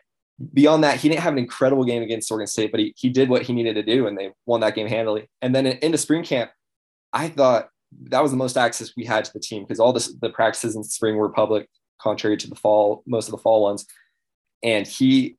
Beyond 0.54 0.84
that, 0.84 1.00
he 1.00 1.10
didn't 1.10 1.22
have 1.22 1.34
an 1.34 1.40
incredible 1.40 1.84
game 1.84 2.04
against 2.04 2.30
Oregon 2.30 2.46
State, 2.46 2.70
but 2.70 2.80
he, 2.80 2.94
he 2.96 3.10
did 3.10 3.28
what 3.28 3.42
he 3.42 3.54
needed 3.54 3.74
to 3.74 3.82
do, 3.82 4.06
and 4.06 4.16
they 4.16 4.30
won 4.46 4.60
that 4.60 4.76
game 4.76 4.88
handily. 4.88 5.28
And 5.42 5.56
then 5.56 5.66
into 5.66 5.98
spring 5.98 6.24
camp, 6.24 6.52
I 7.12 7.30
thought 7.30 7.70
that 8.04 8.22
was 8.22 8.32
the 8.32 8.38
most 8.38 8.56
access 8.56 8.92
we 8.96 9.06
had 9.06 9.26
to 9.26 9.34
the 9.34 9.40
team 9.40 9.64
because 9.64 9.80
all 9.80 9.94
this, 9.94 10.14
the 10.22 10.30
practices 10.30 10.76
in 10.76 10.84
spring 10.84 11.16
were 11.16 11.30
public, 11.30 11.68
contrary 12.00 12.38
to 12.38 12.48
the 12.48 12.56
fall, 12.56 13.04
most 13.08 13.28
of 13.28 13.32
the 13.32 13.38
fall 13.38 13.64
ones. 13.64 13.86
And 14.64 14.88
he, 14.88 15.38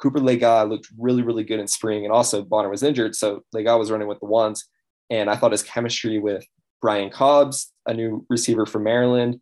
Cooper 0.00 0.18
Lega 0.18 0.68
looked 0.68 0.88
really, 0.98 1.22
really 1.22 1.44
good 1.44 1.60
in 1.60 1.68
spring. 1.68 2.04
And 2.04 2.12
also 2.12 2.42
Bonner 2.42 2.68
was 2.68 2.82
injured. 2.82 3.14
So 3.14 3.42
Lega 3.54 3.78
was 3.78 3.90
running 3.90 4.08
with 4.08 4.20
the 4.20 4.26
ones. 4.26 4.64
And 5.10 5.30
I 5.30 5.36
thought 5.36 5.52
his 5.52 5.62
chemistry 5.62 6.18
with 6.18 6.44
Brian 6.80 7.10
Cobbs, 7.10 7.72
a 7.86 7.94
new 7.94 8.26
receiver 8.28 8.66
from 8.66 8.84
Maryland, 8.84 9.40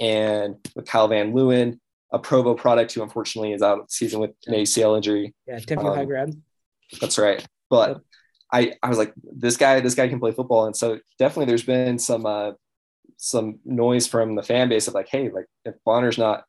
and 0.00 0.56
with 0.74 0.86
Kyle 0.86 1.08
Van 1.08 1.32
Leeuwen, 1.32 1.78
a 2.12 2.18
Provo 2.18 2.54
product 2.54 2.92
who 2.92 3.02
unfortunately 3.02 3.52
is 3.52 3.62
out 3.62 3.78
of 3.78 3.86
the 3.86 3.92
season 3.92 4.20
with 4.20 4.32
an 4.46 4.54
ACL 4.54 4.96
injury. 4.96 5.34
Yeah, 5.46 5.58
Timpview 5.58 5.90
um, 5.90 5.96
High 5.96 6.04
grad. 6.04 6.34
That's 7.00 7.18
right. 7.18 7.46
But 7.68 8.00
I, 8.52 8.74
I 8.82 8.88
was 8.88 8.98
like, 8.98 9.12
this 9.22 9.56
guy, 9.56 9.78
this 9.80 9.94
guy 9.94 10.08
can 10.08 10.18
play 10.18 10.32
football. 10.32 10.66
And 10.66 10.76
so 10.76 10.98
definitely 11.18 11.46
there's 11.46 11.62
been 11.62 11.98
some 11.98 12.26
uh, 12.26 12.52
some 13.16 13.60
noise 13.64 14.06
from 14.06 14.34
the 14.34 14.42
fan 14.42 14.68
base 14.68 14.88
of 14.88 14.94
like, 14.94 15.08
hey, 15.08 15.30
like 15.30 15.46
if 15.64 15.74
Bonner's 15.84 16.18
not 16.18 16.44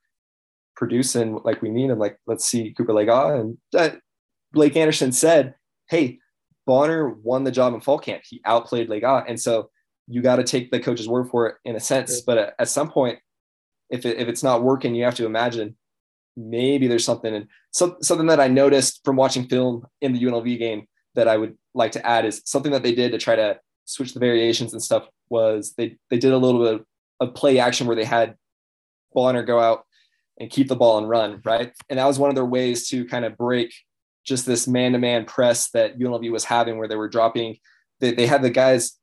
producing 0.82 1.40
like 1.44 1.62
we 1.62 1.70
need 1.70 1.92
him, 1.92 2.00
like 2.00 2.18
let's 2.26 2.44
see 2.44 2.74
Cooper 2.76 2.92
Lega. 2.92 3.40
And 3.40 3.58
uh, 3.78 3.96
Blake 4.52 4.76
Anderson 4.76 5.12
said, 5.12 5.54
hey, 5.92 6.18
Bonner 6.66 7.08
won 7.08 7.44
the 7.44 7.52
job 7.52 7.76
in 7.76 7.82
fall 7.82 8.00
camp. 8.00 8.24
He 8.28 8.42
outplayed 8.46 8.90
Lega. 8.90 9.24
And 9.28 9.40
so 9.40 9.70
you 10.08 10.24
got 10.24 10.38
to 10.38 10.44
take 10.44 10.72
the 10.72 10.80
coach's 10.80 11.08
word 11.08 11.30
for 11.30 11.46
it 11.46 11.56
in 11.66 11.76
a 11.76 11.80
sense. 11.80 12.22
But 12.22 12.40
at, 12.40 12.56
at 12.58 12.68
some 12.68 12.90
point, 12.90 13.20
if, 13.92 14.08
it, 14.08 14.18
if 14.18 14.28
it's 14.28 14.42
not 14.42 14.64
working, 14.64 14.96
you 14.96 15.04
have 15.04 15.14
to 15.16 15.28
imagine 15.28 15.78
maybe 16.36 16.88
there's 16.88 17.06
something. 17.06 17.32
And 17.32 17.46
so, 17.70 17.98
something 18.02 18.26
that 18.28 18.40
I 18.40 18.48
noticed 18.48 19.02
from 19.06 19.18
watching 19.18 19.48
film 19.48 19.86
in 20.02 20.14
the 20.14 20.24
UNLV 20.24 20.58
game 20.58 20.88
that 21.14 21.28
I 21.28 21.38
would 21.38 21.56
like 21.76 21.92
to 21.92 22.04
add 22.04 22.26
is 22.26 22.42
something 22.46 22.72
that 22.72 22.82
they 22.82 22.96
did 22.96 23.12
to 23.12 23.20
try 23.20 23.36
to 23.36 23.60
switch 23.86 24.16
the 24.16 24.20
variations 24.20 24.74
and 24.74 24.82
stuff 24.82 25.08
was 25.30 25.76
they 25.78 25.98
they 26.10 26.18
did 26.18 26.34
a 26.34 26.38
little 26.38 26.64
bit 26.64 26.86
of 27.20 27.36
play 27.36 27.60
action 27.60 27.86
where 27.86 27.96
they 27.96 28.06
had 28.06 28.36
Bonner 29.14 29.44
go 29.44 29.60
out 29.60 29.86
and 30.40 30.50
keep 30.50 30.68
the 30.68 30.76
ball 30.76 30.98
and 30.98 31.10
run, 31.10 31.42
right? 31.44 31.72
And 31.90 32.00
that 32.00 32.06
was 32.06 32.20
one 32.20 32.30
of 32.30 32.36
their 32.36 32.46
ways 32.46 32.88
to 32.90 33.06
kind 33.06 33.26
of 33.26 33.38
break 33.38 33.74
just 34.26 34.46
this 34.46 34.68
man-to-man 34.68 35.26
press 35.26 35.70
that 35.72 35.98
UNLV 35.98 36.32
was 36.32 36.46
having 36.46 36.78
where 36.78 36.88
they 36.88 36.96
were 36.96 37.10
dropping 37.10 37.58
they, 38.02 38.12
they 38.12 38.28
had 38.28 38.42
the 38.42 38.50
guys 38.50 38.98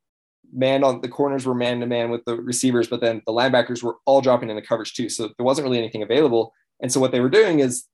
man 0.53 0.85
on 0.85 1.01
the 1.01 1.09
corners 1.09 1.47
were 1.47 1.55
man-to-man 1.55 2.11
with 2.11 2.25
the 2.25 2.37
receivers, 2.37 2.89
but 2.89 3.01
then 3.01 3.23
the 3.27 3.33
linebackers 3.33 3.83
were 3.83 3.97
all 4.07 4.21
dropping 4.21 4.51
into 4.51 4.63
coverage 4.63 4.95
too. 4.95 5.09
So 5.09 5.29
there 5.37 5.45
wasn't 5.45 5.65
really 5.67 5.79
anything 5.79 6.03
available. 6.03 6.53
And 6.81 6.93
so 6.93 7.01
what 7.01 7.13
they 7.13 7.21
were 7.21 7.29
doing 7.29 7.61
is 7.61 7.85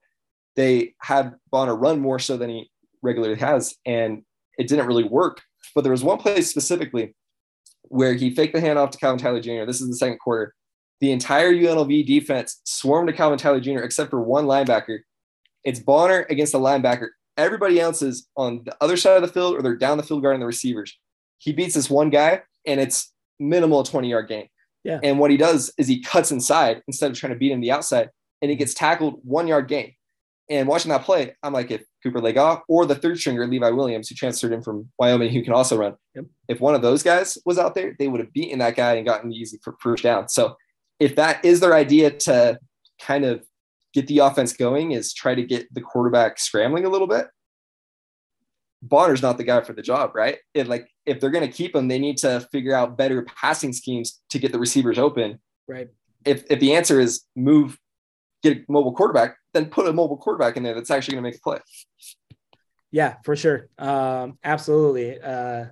they 0.57 0.95
had 1.01 1.35
Bonner 1.51 1.75
run 1.75 2.01
more 2.01 2.19
so 2.19 2.37
than 2.37 2.51
he 2.51 2.71
regularly 3.03 3.37
has. 3.37 3.75
And 3.85 4.23
it 4.57 4.69
didn't 4.69 4.87
really 4.87 5.05
work. 5.05 5.43
But 5.75 5.83
there 5.83 5.91
was 5.91 6.05
one 6.05 6.19
play 6.19 6.43
specifically 6.43 7.17
where 7.83 8.15
he 8.15 8.35
faked 8.35 8.55
the 8.55 8.61
handoff 8.61 8.93
to 8.93 8.99
Calvin 8.99 9.19
Tyler 9.19 9.41
Jr. 9.41 9.65
This 9.67 9.81
is 9.81 9.89
the 9.89 9.97
second 9.97 10.19
quarter. 10.19 10.55
The 11.01 11.13
entire 11.13 11.53
UNLV 11.53 12.07
defense 12.07 12.61
swarmed 12.65 13.09
to 13.09 13.15
Calvin 13.15 13.39
Tyler 13.39 13.61
Jr. 13.61 13.81
except 13.81 14.11
for 14.11 14.23
one 14.23 14.47
linebacker. 14.47 15.01
It's 15.65 15.81
Bonner 15.81 16.27
against 16.31 16.53
the 16.53 16.59
linebacker. 16.59 17.09
Everybody 17.37 17.81
else 17.81 18.01
is 18.01 18.29
on 18.37 18.63
the 18.65 18.77
other 18.81 18.97
side 18.97 19.17
of 19.17 19.23
the 19.23 19.33
field 19.33 19.57
or 19.57 19.63
they're 19.63 19.77
down 19.77 19.97
the 19.97 20.03
field 20.03 20.23
guarding 20.23 20.41
the 20.41 20.47
receivers. 20.47 20.97
He 21.39 21.53
beats 21.53 21.75
this 21.75 21.91
one 21.91 22.11
guy 22.11 22.43
and 22.67 22.81
it's 22.81 23.13
minimal 23.41 23.83
20 23.83 24.09
yard 24.09 24.29
gain. 24.29 24.49
Yeah. 24.85 25.01
And 25.03 25.19
what 25.19 25.31
he 25.31 25.37
does 25.37 25.73
is 25.79 25.89
he 25.89 26.01
cuts 26.01 26.31
inside 26.31 26.83
instead 26.87 27.11
of 27.11 27.17
trying 27.17 27.33
to 27.33 27.39
beat 27.39 27.53
him 27.53 27.61
the 27.61 27.73
outside 27.73 28.11
and 28.41 28.51
he 28.51 28.57
gets 28.57 28.75
tackled 28.75 29.21
one 29.25 29.49
yard 29.49 29.69
gain. 29.69 29.95
And 30.51 30.69
watching 30.69 30.91
that 30.91 31.05
play, 31.05 31.35
I'm 31.43 31.55
like, 31.55 31.71
if 31.71 31.83
Cooper 32.03 32.21
Lega 32.21 32.61
or 32.69 32.85
the 32.85 32.95
third 32.95 33.19
stringer, 33.19 33.47
Levi 33.47 33.71
Williams, 33.71 34.11
who 34.11 34.15
transferred 34.15 34.53
in 34.53 34.63
from 34.63 34.91
Wyoming, 34.99 35.33
who 35.33 35.43
can 35.43 35.55
also 35.55 35.79
run, 35.79 35.95
yep. 36.15 36.27
if 36.49 36.61
one 36.61 36.75
of 36.75 36.83
those 36.83 37.03
guys 37.03 37.39
was 37.47 37.59
out 37.59 37.75
there, 37.75 37.97
they 37.99 38.09
would 38.09 38.21
have 38.21 38.33
beaten 38.35 38.59
that 38.59 38.77
guy 38.77 38.95
and 38.95 39.07
gotten 39.07 39.33
easy 39.33 39.59
first 39.81 40.03
down. 40.03 40.29
So 40.29 40.57
if 40.99 41.17
that 41.17 41.45
is 41.45 41.61
their 41.61 41.75
idea 41.75 42.11
to 42.11 42.59
kind 43.01 43.25
of 43.25 43.45
get 43.93 44.07
the 44.07 44.19
offense 44.19 44.53
going, 44.53 44.93
is 44.93 45.13
try 45.13 45.35
to 45.35 45.43
get 45.43 45.73
the 45.73 45.81
quarterback 45.81 46.39
scrambling 46.39 46.85
a 46.85 46.89
little 46.89 47.07
bit. 47.07 47.29
Bonner's 48.83 49.23
not 49.23 49.39
the 49.39 49.45
guy 49.45 49.63
for 49.63 49.73
the 49.73 49.83
job, 49.83 50.15
right? 50.15 50.39
If 50.53 50.69
like 50.69 50.89
if 51.07 51.21
they're 51.21 51.31
going 51.31 51.47
to 51.47 51.53
keep 51.53 51.75
him, 51.75 51.89
they 51.89 51.99
need 51.99 52.19
to 52.19 52.41
figure 52.53 52.75
out 52.75 52.99
better 52.99 53.23
passing 53.23 53.73
schemes 53.73 54.21
to 54.31 54.39
get 54.39 54.53
the 54.53 54.59
receivers 54.59 54.99
open. 54.99 55.41
Right. 55.67 55.89
If 56.25 56.45
if 56.51 56.61
the 56.61 56.75
answer 56.75 57.01
is 57.01 57.23
move 57.35 57.79
get 58.43 58.59
a 58.59 58.65
mobile 58.69 58.93
quarterback, 58.93 59.37
then 59.55 59.67
put 59.67 59.89
a 59.89 59.93
mobile 59.93 60.19
quarterback 60.19 60.57
in 60.57 60.63
there 60.63 60.75
that's 60.75 60.91
actually 60.91 61.15
going 61.15 61.25
to 61.25 61.31
make 61.31 61.39
a 61.39 61.41
play. 61.41 61.59
Yeah, 62.91 63.17
for 63.25 63.35
sure. 63.35 63.69
Um, 63.79 64.39
absolutely. 64.45 65.19
Uh, 65.21 65.67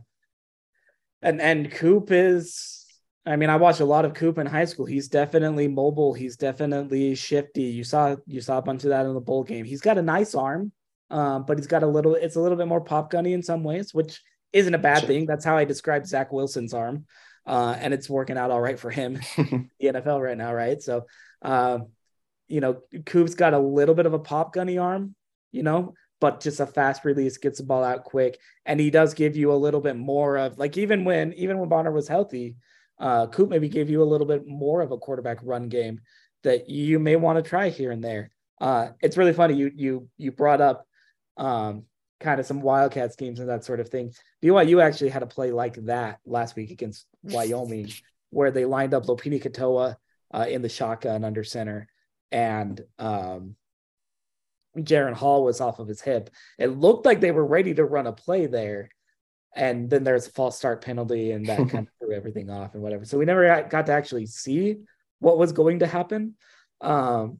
and 1.20 1.40
and 1.40 1.70
Coop 1.70 2.10
is. 2.10 2.81
I 3.24 3.36
mean, 3.36 3.50
I 3.50 3.56
watched 3.56 3.80
a 3.80 3.84
lot 3.84 4.04
of 4.04 4.14
Coop 4.14 4.38
in 4.38 4.46
high 4.46 4.64
school. 4.64 4.84
He's 4.84 5.08
definitely 5.08 5.68
mobile. 5.68 6.12
He's 6.12 6.36
definitely 6.36 7.14
shifty. 7.14 7.62
You 7.62 7.84
saw 7.84 8.16
you 8.26 8.40
saw 8.40 8.58
a 8.58 8.62
bunch 8.62 8.82
of 8.84 8.90
that 8.90 9.06
in 9.06 9.14
the 9.14 9.20
bowl 9.20 9.44
game. 9.44 9.64
He's 9.64 9.80
got 9.80 9.98
a 9.98 10.02
nice 10.02 10.34
arm, 10.34 10.72
um, 11.10 11.44
but 11.46 11.56
he's 11.56 11.68
got 11.68 11.84
a 11.84 11.86
little. 11.86 12.16
It's 12.16 12.36
a 12.36 12.40
little 12.40 12.58
bit 12.58 12.66
more 12.66 12.80
pop 12.80 13.10
gunny 13.10 13.32
in 13.32 13.42
some 13.42 13.62
ways, 13.62 13.94
which 13.94 14.20
isn't 14.52 14.74
a 14.74 14.78
bad 14.78 15.06
thing. 15.06 15.26
That's 15.26 15.44
how 15.44 15.56
I 15.56 15.64
describe 15.64 16.04
Zach 16.06 16.32
Wilson's 16.32 16.74
arm, 16.74 17.06
uh, 17.46 17.76
and 17.78 17.94
it's 17.94 18.10
working 18.10 18.36
out 18.36 18.50
all 18.50 18.60
right 18.60 18.78
for 18.78 18.90
him, 18.90 19.20
the 19.36 19.68
NFL 19.80 20.20
right 20.20 20.36
now, 20.36 20.52
right? 20.52 20.82
So, 20.82 21.06
um, 21.42 21.88
you 22.48 22.60
know, 22.60 22.80
Coop's 23.06 23.36
got 23.36 23.54
a 23.54 23.58
little 23.58 23.94
bit 23.94 24.06
of 24.06 24.14
a 24.14 24.18
pop 24.18 24.52
gunny 24.52 24.78
arm, 24.78 25.14
you 25.52 25.62
know, 25.62 25.94
but 26.20 26.40
just 26.40 26.58
a 26.58 26.66
fast 26.66 27.04
release, 27.04 27.38
gets 27.38 27.58
the 27.58 27.64
ball 27.64 27.84
out 27.84 28.02
quick. 28.02 28.38
And 28.66 28.80
he 28.80 28.90
does 28.90 29.14
give 29.14 29.36
you 29.36 29.52
a 29.52 29.54
little 29.54 29.80
bit 29.80 29.96
more 29.96 30.36
of 30.38 30.58
like 30.58 30.76
even 30.76 31.04
when 31.04 31.32
even 31.34 31.58
when 31.58 31.68
Bonner 31.68 31.92
was 31.92 32.08
healthy, 32.08 32.56
uh 32.98 33.26
Coop 33.26 33.48
maybe 33.48 33.68
gave 33.68 33.90
you 33.90 34.02
a 34.02 34.04
little 34.04 34.26
bit 34.26 34.46
more 34.46 34.80
of 34.80 34.92
a 34.92 34.98
quarterback 34.98 35.38
run 35.42 35.68
game 35.68 36.00
that 36.42 36.68
you 36.68 36.98
may 36.98 37.16
want 37.16 37.42
to 37.42 37.48
try 37.48 37.68
here 37.68 37.90
and 37.90 38.02
there. 38.02 38.30
Uh 38.60 38.88
it's 39.00 39.16
really 39.16 39.32
funny. 39.32 39.54
You 39.54 39.70
you 39.74 40.08
you 40.18 40.32
brought 40.32 40.60
up 40.60 40.86
um 41.36 41.84
kind 42.20 42.38
of 42.38 42.46
some 42.46 42.60
wildcat 42.60 43.12
schemes 43.12 43.40
and 43.40 43.48
that 43.48 43.64
sort 43.64 43.80
of 43.80 43.88
thing. 43.88 44.12
BYU 44.42 44.82
actually 44.82 45.10
had 45.10 45.22
a 45.22 45.26
play 45.26 45.50
like 45.50 45.74
that 45.86 46.20
last 46.24 46.54
week 46.54 46.70
against 46.70 47.06
Wyoming, 47.24 47.90
where 48.30 48.52
they 48.52 48.64
lined 48.64 48.94
up 48.94 49.06
Lopini 49.06 49.42
Katoa 49.42 49.96
uh, 50.32 50.46
in 50.48 50.62
the 50.62 50.68
shotgun 50.68 51.24
under 51.24 51.42
center 51.42 51.88
and 52.32 52.80
um, 52.98 53.54
Jaren 54.78 55.12
Hall 55.12 55.44
was 55.44 55.60
off 55.60 55.78
of 55.78 55.86
his 55.86 56.00
hip. 56.00 56.30
It 56.58 56.68
looked 56.68 57.04
like 57.04 57.20
they 57.20 57.30
were 57.30 57.46
ready 57.46 57.74
to 57.74 57.84
run 57.84 58.06
a 58.06 58.12
play 58.12 58.46
there. 58.46 58.88
And 59.54 59.90
then 59.90 60.02
there's 60.02 60.26
a 60.26 60.30
false 60.30 60.56
start 60.56 60.82
penalty, 60.82 61.32
and 61.32 61.44
that 61.46 61.58
kind 61.58 61.86
of 61.86 61.92
threw 61.98 62.14
everything 62.14 62.50
off 62.50 62.74
and 62.74 62.82
whatever. 62.82 63.04
So 63.04 63.18
we 63.18 63.24
never 63.24 63.66
got 63.68 63.86
to 63.86 63.92
actually 63.92 64.26
see 64.26 64.78
what 65.18 65.38
was 65.38 65.52
going 65.52 65.80
to 65.80 65.86
happen. 65.86 66.34
Um, 66.80 67.38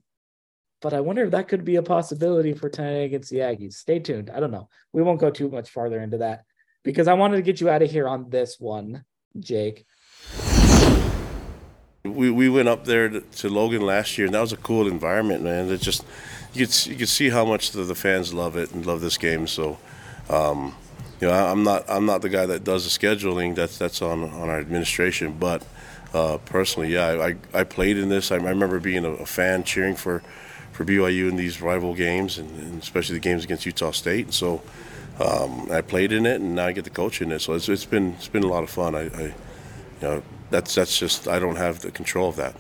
but 0.83 0.93
I 0.93 1.01
wonder 1.01 1.25
if 1.25 1.31
that 1.31 1.49
could 1.49 1.65
be 1.65 1.77
a 1.77 1.83
possibility 1.83 2.53
for 2.53 2.69
tonight 2.69 3.05
against 3.05 3.31
the 3.31 3.39
Aggies. 3.39 3.75
Stay 3.75 4.01
tuned. 4.01 4.31
I 4.31 4.41
don't 4.41 4.51
know. 4.51 4.69
We 4.93 5.03
won't 5.03 5.21
go 5.21 5.31
too 5.31 5.49
much 5.49 5.71
farther 5.71 6.01
into 6.01 6.19
that 6.19 6.45
because 6.83 7.09
I 7.09 7.15
wanted 7.15 7.37
to 7.37 7.43
get 7.43 7.61
you 7.61 7.71
out 7.71 7.83
of 7.83 7.91
here 7.91 8.09
on 8.09 8.29
this 8.29 8.59
one, 8.59 9.05
Jake. 9.39 9.87
We, 12.05 12.31
we 12.33 12.49
went 12.49 12.69
up 12.69 12.85
there 12.85 13.09
to, 13.09 13.21
to, 13.21 13.49
Logan 13.49 13.83
last 13.83 14.19
year, 14.19 14.27
and 14.27 14.35
that 14.35 14.41
was 14.41 14.53
a 14.53 14.57
cool 14.57 14.89
environment, 14.89 15.45
man. 15.45 15.71
It 15.71 15.81
just 15.81 16.05
you 16.53 16.67
could 16.67 16.87
you 16.87 16.97
could 16.97 17.09
see 17.09 17.31
how 17.31 17.45
much 17.45 17.71
the, 17.71 17.83
the 17.85 17.95
fans 17.95 18.35
love 18.35 18.57
it 18.57 18.73
and 18.73 18.85
love 18.85 19.01
this 19.01 19.17
game. 19.17 19.47
So, 19.47 19.79
um, 20.29 20.75
you 21.23 21.29
know, 21.29 21.35
I, 21.35 21.53
am 21.53 21.63
not 21.63 21.85
I'm 21.89 22.05
not 22.05 22.21
the 22.21 22.29
guy 22.29 22.47
that 22.47 22.65
does 22.65 22.83
the 22.83 22.91
scheduling. 22.91 23.55
That's 23.55 23.79
that's 23.79 24.03
on 24.03 24.25
on 24.25 24.49
our 24.51 24.59
administration. 24.59 25.37
But 25.39 25.65
uh, 26.13 26.39
personally, 26.39 26.93
yeah, 26.93 27.11
I, 27.55 27.61
I 27.61 27.63
played 27.63 27.97
in 27.97 28.09
this. 28.09 28.33
I, 28.33 28.35
I 28.35 28.51
remember 28.51 28.81
being 28.81 29.05
a, 29.05 29.11
a, 29.13 29.25
fan 29.25 29.63
cheering 29.63 29.95
for 29.95 30.21
for 30.73 30.85
BYU 30.85 31.29
in 31.29 31.37
these 31.37 31.63
rival 31.63 31.95
games, 31.95 32.39
and, 32.39 32.51
and, 32.59 32.83
especially 32.83 33.15
the 33.15 33.21
games 33.21 33.45
against 33.45 33.65
Utah 33.65 33.93
State. 33.93 34.25
And 34.27 34.35
so, 34.35 34.63
Um, 35.21 35.71
I 35.71 35.81
played 35.83 36.11
in 36.11 36.27
it, 36.27 36.41
and 36.41 36.57
now 36.57 36.67
I 36.67 36.73
get 36.73 36.85
to 36.85 36.91
coach 36.91 37.23
in 37.23 37.31
it. 37.31 37.41
So 37.41 37.53
it's, 37.53 37.69
it's 37.69 37.85
been 37.85 38.15
it's 38.15 38.27
been 38.27 38.43
a 38.43 38.49
lot 38.49 38.65
of 38.65 38.71
fun. 38.71 38.97
I, 38.97 39.03
I, 39.03 39.23
you 39.23 39.35
know, 40.01 40.23
that's 40.51 40.75
that's 40.75 40.99
just 40.99 41.29
I 41.29 41.39
don't 41.39 41.57
have 41.57 41.83
the 41.83 41.93
control 41.93 42.31
of 42.31 42.37
that. 42.37 42.57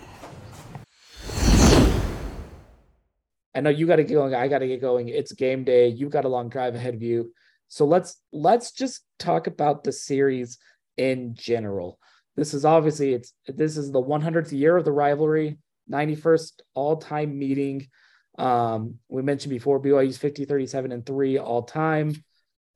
I 3.56 3.60
know 3.60 3.70
you 3.70 3.88
got 3.88 3.96
to 3.96 4.04
get 4.04 4.14
going. 4.14 4.36
I 4.36 4.46
got 4.46 4.60
to 4.60 4.68
get 4.68 4.80
going. 4.80 5.08
It's 5.08 5.32
game 5.32 5.64
day. 5.64 5.88
You've 5.88 6.12
got 6.12 6.24
a 6.24 6.28
long 6.28 6.48
drive 6.48 6.76
ahead 6.76 6.94
of 6.94 7.02
you. 7.02 7.32
So 7.72 7.86
let's 7.86 8.20
let's 8.34 8.72
just 8.72 9.00
talk 9.18 9.46
about 9.46 9.82
the 9.82 9.92
series 9.92 10.58
in 10.98 11.34
general. 11.34 11.98
This 12.36 12.52
is 12.52 12.66
obviously 12.66 13.14
it's 13.14 13.32
this 13.48 13.78
is 13.78 13.90
the 13.90 14.02
100th 14.02 14.52
year 14.52 14.76
of 14.76 14.84
the 14.84 14.92
rivalry, 14.92 15.56
91st 15.90 16.60
all-time 16.74 17.38
meeting. 17.38 17.88
Um, 18.36 18.98
we 19.08 19.22
mentioned 19.22 19.52
before 19.52 19.80
BYU's 19.80 20.18
50, 20.18 20.44
37, 20.44 20.92
and 20.92 21.06
three 21.06 21.38
all 21.38 21.62
time, 21.62 22.22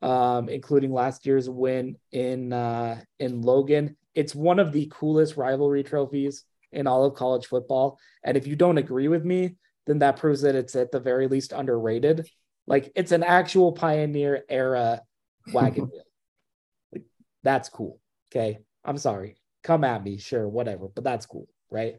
um, 0.01 0.49
including 0.49 0.95
last 0.95 1.27
year's 1.27 1.51
win 1.51 1.99
in 2.11 2.55
uh, 2.55 2.99
in 3.19 3.43
Logan. 3.43 3.99
It's 4.15 4.35
one 4.35 4.59
of 4.59 4.73
the 4.73 4.91
coolest 4.91 5.37
rivalry 5.37 5.83
trophies 5.83 6.45
in 6.73 6.87
all 6.87 7.05
of 7.05 7.17
college 7.17 7.45
football. 7.49 7.99
And 8.25 8.35
if 8.35 8.47
you 8.47 8.57
don't 8.57 8.79
agree 8.79 9.09
with 9.09 9.27
me, 9.27 9.57
then 9.87 9.99
that 9.99 10.17
proves 10.17 10.41
that 10.41 10.55
it's 10.55 10.75
at 10.75 10.91
the 10.91 11.01
very 11.01 11.29
least 11.29 11.53
underrated. 11.53 12.27
Like 12.67 12.93
it's 12.95 13.13
an 13.13 13.23
actual 13.23 13.73
pioneer 13.73 14.45
era 14.49 15.03
wagon 15.53 15.85
wheel. 15.85 16.05
Like, 16.93 17.05
that's 17.43 17.69
cool. 17.69 18.01
Okay. 18.31 18.59
I'm 18.85 18.99
sorry. 18.99 19.37
Come 19.63 19.85
at 19.85 20.05
me, 20.05 20.19
sure, 20.19 20.49
whatever, 20.49 20.89
but 20.89 21.03
that's 21.03 21.27
cool, 21.27 21.49
right? 21.71 21.97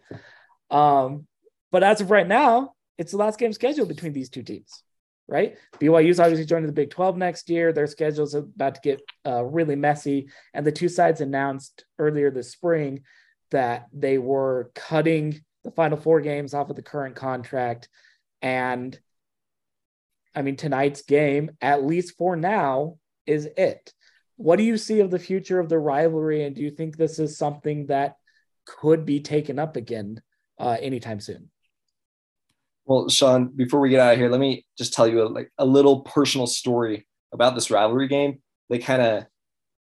Um, 0.72 1.28
but 1.72 1.84
as 1.84 2.00
of 2.00 2.12
right 2.12 2.28
now, 2.28 2.74
it's 2.98 3.12
the 3.12 3.18
last 3.18 3.38
game 3.38 3.54
scheduled 3.54 3.90
between 3.90 4.14
these 4.14 4.30
two 4.30 4.42
teams, 4.42 4.84
right? 5.28 5.58
BYU's 5.80 6.20
obviously 6.20 6.46
joining 6.46 6.68
the 6.68 6.74
Big 6.74 6.90
12 6.90 7.18
next 7.18 7.50
year. 7.50 7.74
Their 7.74 7.88
schedule's 7.88 8.36
are 8.36 8.40
about 8.40 8.76
to 8.76 8.82
get 8.82 9.02
uh, 9.26 9.44
really 9.44 9.76
messy. 9.76 10.30
And 10.54 10.66
the 10.66 10.72
two 10.72 10.88
sides 10.88 11.20
announced 11.20 11.86
earlier 12.00 12.32
this 12.32 12.52
spring 12.52 13.02
that 13.52 13.88
they 13.94 14.18
were 14.18 14.72
cutting 14.74 15.42
the 15.64 15.72
final 15.72 15.98
four 15.98 16.22
games 16.22 16.54
off 16.54 16.70
of 16.70 16.76
the 16.78 16.82
current 16.82 17.16
contract. 17.16 17.90
And 18.42 18.98
I 20.38 20.44
mean, 20.44 20.56
tonight's 20.56 21.02
game, 21.02 21.50
at 21.62 21.84
least 21.84 22.16
for 22.16 22.36
now, 22.36 22.98
is 23.26 23.50
it. 23.58 23.92
What 24.36 24.58
do 24.58 24.64
you 24.64 24.78
see 24.78 25.00
of 25.00 25.10
the 25.10 25.18
future 25.18 25.60
of 25.60 25.68
the 25.68 25.80
rivalry? 25.80 26.44
And 26.44 26.56
do 26.56 26.62
you 26.62 26.70
think 26.70 26.96
this 26.96 27.18
is 27.18 27.40
something 27.40 27.88
that 27.88 28.18
could 28.64 29.04
be 29.04 29.20
taken 29.20 29.58
up 29.58 29.78
again 29.78 30.22
uh, 30.60 30.78
anytime 30.80 31.20
soon? 31.20 31.50
Well, 32.86 33.10
Sean, 33.10 33.48
before 33.48 33.80
we 33.80 33.90
get 33.90 34.00
out 34.00 34.14
of 34.14 34.20
here, 34.20 34.30
let 34.30 34.40
me 34.40 34.64
just 34.78 34.94
tell 34.94 35.08
you 35.08 35.24
a, 35.24 35.26
like 35.26 35.52
a 35.58 35.66
little 35.66 36.02
personal 36.02 36.46
story 36.46 37.08
about 37.34 37.56
this 37.56 37.72
rivalry 37.72 38.08
game 38.08 38.38
that 38.70 38.84
kind 38.84 39.02
of 39.02 39.26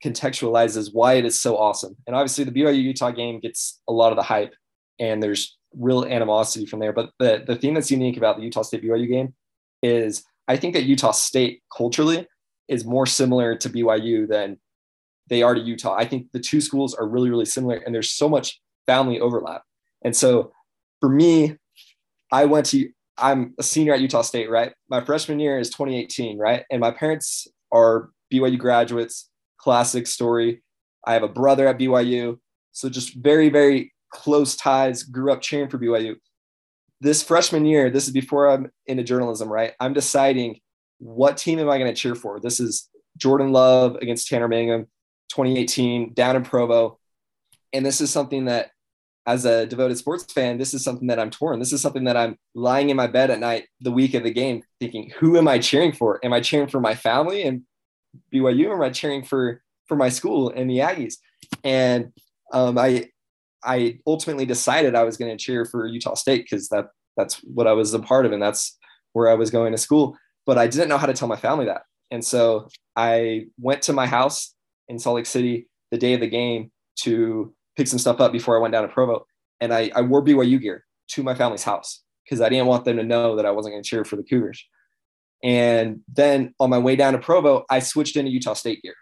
contextualizes 0.03 0.89
why 0.91 1.13
it 1.13 1.25
is 1.25 1.39
so 1.39 1.55
awesome. 1.55 1.95
And 2.07 2.15
obviously, 2.15 2.45
the 2.45 2.51
BYU 2.51 2.81
Utah 2.81 3.11
game 3.11 3.39
gets 3.41 3.79
a 3.87 3.93
lot 3.93 4.11
of 4.11 4.15
the 4.15 4.23
hype, 4.23 4.55
and 4.97 5.21
there's 5.21 5.59
real 5.77 6.03
animosity 6.03 6.65
from 6.65 6.79
there. 6.79 6.93
But 6.93 7.11
the, 7.19 7.43
the 7.45 7.55
thing 7.57 7.75
that's 7.75 7.91
unique 7.91 8.17
about 8.17 8.37
the 8.37 8.43
Utah 8.43 8.63
State 8.63 8.83
BYU 8.83 9.07
game 9.07 9.35
is 9.83 10.23
I 10.47 10.57
think 10.57 10.73
that 10.73 10.83
Utah 10.83 11.11
State 11.11 11.61
culturally 11.75 12.27
is 12.67 12.85
more 12.85 13.05
similar 13.05 13.55
to 13.55 13.69
BYU 13.69 14.27
than 14.27 14.57
they 15.27 15.43
are 15.43 15.55
to 15.55 15.61
Utah. 15.61 15.95
I 15.95 16.05
think 16.05 16.27
the 16.33 16.39
two 16.39 16.61
schools 16.61 16.93
are 16.93 17.07
really, 17.07 17.29
really 17.29 17.45
similar, 17.45 17.75
and 17.77 17.93
there's 17.93 18.11
so 18.11 18.27
much 18.27 18.59
family 18.85 19.19
overlap. 19.19 19.63
And 20.03 20.15
so 20.15 20.51
for 20.99 21.09
me, 21.09 21.55
I 22.31 22.45
went 22.45 22.65
to, 22.67 22.89
I'm 23.17 23.53
a 23.59 23.63
senior 23.63 23.93
at 23.93 24.01
Utah 24.01 24.21
State, 24.21 24.49
right? 24.49 24.73
My 24.89 25.03
freshman 25.03 25.39
year 25.39 25.59
is 25.59 25.69
2018, 25.69 26.37
right? 26.37 26.63
And 26.71 26.79
my 26.79 26.91
parents 26.91 27.47
are 27.71 28.09
BYU 28.33 28.57
graduates, 28.57 29.29
classic 29.57 30.07
story. 30.07 30.63
I 31.05 31.13
have 31.13 31.23
a 31.23 31.27
brother 31.27 31.67
at 31.67 31.77
BYU. 31.77 32.39
So 32.71 32.89
just 32.89 33.15
very, 33.15 33.49
very 33.49 33.93
close 34.13 34.55
ties, 34.55 35.03
grew 35.03 35.31
up 35.31 35.41
cheering 35.41 35.69
for 35.69 35.77
BYU. 35.77 36.15
This 37.01 37.23
freshman 37.23 37.65
year, 37.65 37.89
this 37.89 38.05
is 38.05 38.13
before 38.13 38.49
I'm 38.49 38.71
into 38.85 39.03
journalism, 39.03 39.51
right? 39.51 39.73
I'm 39.79 39.93
deciding 39.93 40.59
what 40.99 41.35
team 41.35 41.57
am 41.57 41.67
I 41.67 41.79
going 41.79 41.91
to 41.91 41.99
cheer 41.99 42.13
for? 42.13 42.39
This 42.39 42.59
is 42.59 42.89
Jordan 43.17 43.51
Love 43.51 43.95
against 43.95 44.27
Tanner 44.27 44.47
Mangum, 44.47 44.83
2018, 45.29 46.13
down 46.13 46.35
in 46.35 46.43
Provo. 46.43 46.99
And 47.73 47.83
this 47.83 48.01
is 48.01 48.11
something 48.11 48.45
that, 48.45 48.69
as 49.25 49.45
a 49.45 49.65
devoted 49.65 49.97
sports 49.97 50.31
fan, 50.31 50.59
this 50.59 50.75
is 50.75 50.83
something 50.83 51.07
that 51.07 51.19
I'm 51.19 51.31
torn. 51.31 51.59
This 51.59 51.73
is 51.73 51.81
something 51.81 52.03
that 52.03 52.17
I'm 52.17 52.37
lying 52.53 52.91
in 52.91 52.97
my 52.97 53.07
bed 53.07 53.31
at 53.31 53.39
night 53.39 53.67
the 53.79 53.91
week 53.91 54.13
of 54.13 54.23
the 54.23 54.31
game 54.31 54.61
thinking, 54.79 55.11
who 55.17 55.37
am 55.37 55.47
I 55.47 55.57
cheering 55.57 55.93
for? 55.93 56.23
Am 56.23 56.33
I 56.33 56.39
cheering 56.39 56.67
for 56.67 56.79
my 56.79 56.93
family 56.93 57.43
and 57.43 57.63
BYU? 58.33 58.69
Or 58.69 58.75
am 58.75 58.81
I 58.81 58.89
cheering 58.89 59.23
for 59.23 59.61
for 59.87 59.95
my 59.95 60.09
school 60.09 60.49
and 60.55 60.69
the 60.69 60.79
Aggies? 60.79 61.15
And 61.63 62.13
um, 62.51 62.77
I 62.77 63.10
I 63.63 63.99
ultimately 64.07 64.45
decided 64.45 64.95
I 64.95 65.03
was 65.03 65.17
going 65.17 65.35
to 65.35 65.43
cheer 65.43 65.65
for 65.65 65.87
Utah 65.87 66.15
State 66.15 66.43
because 66.49 66.69
that 66.69 66.87
that's 67.17 67.35
what 67.43 67.67
I 67.67 67.73
was 67.73 67.93
a 67.93 67.99
part 67.99 68.25
of 68.25 68.31
and 68.31 68.41
that's 68.41 68.77
where 69.13 69.29
I 69.29 69.33
was 69.33 69.51
going 69.51 69.71
to 69.71 69.77
school. 69.77 70.17
But 70.45 70.57
I 70.57 70.67
didn't 70.67 70.89
know 70.89 70.97
how 70.97 71.07
to 71.07 71.13
tell 71.13 71.27
my 71.27 71.35
family 71.35 71.65
that. 71.65 71.83
And 72.09 72.23
so 72.23 72.67
I 72.95 73.45
went 73.59 73.81
to 73.83 73.93
my 73.93 74.05
house 74.05 74.53
in 74.87 74.99
Salt 74.99 75.15
Lake 75.17 75.25
City 75.25 75.67
the 75.91 75.97
day 75.97 76.13
of 76.13 76.19
the 76.19 76.27
game 76.27 76.71
to 77.01 77.53
pick 77.77 77.87
some 77.87 77.99
stuff 77.99 78.19
up 78.19 78.31
before 78.31 78.57
I 78.57 78.61
went 78.61 78.73
down 78.73 78.83
to 78.83 78.93
Provo. 78.93 79.25
And 79.59 79.73
I, 79.73 79.91
I 79.95 80.01
wore 80.01 80.23
BYU 80.23 80.59
gear 80.59 80.85
to 81.09 81.23
my 81.23 81.35
family's 81.35 81.63
house 81.63 82.03
because 82.25 82.41
I 82.41 82.49
didn't 82.49 82.67
want 82.67 82.85
them 82.85 82.97
to 82.97 83.03
know 83.03 83.35
that 83.35 83.45
I 83.45 83.51
wasn't 83.51 83.73
going 83.73 83.83
to 83.83 83.89
cheer 83.89 84.03
for 84.03 84.15
the 84.15 84.23
Cougars. 84.23 84.65
And 85.43 86.01
then 86.07 86.53
on 86.59 86.69
my 86.69 86.77
way 86.77 86.95
down 86.95 87.13
to 87.13 87.19
Provo, 87.19 87.65
I 87.69 87.79
switched 87.79 88.15
into 88.15 88.31
Utah 88.31 88.53
State 88.53 88.81
gear. 88.81 88.95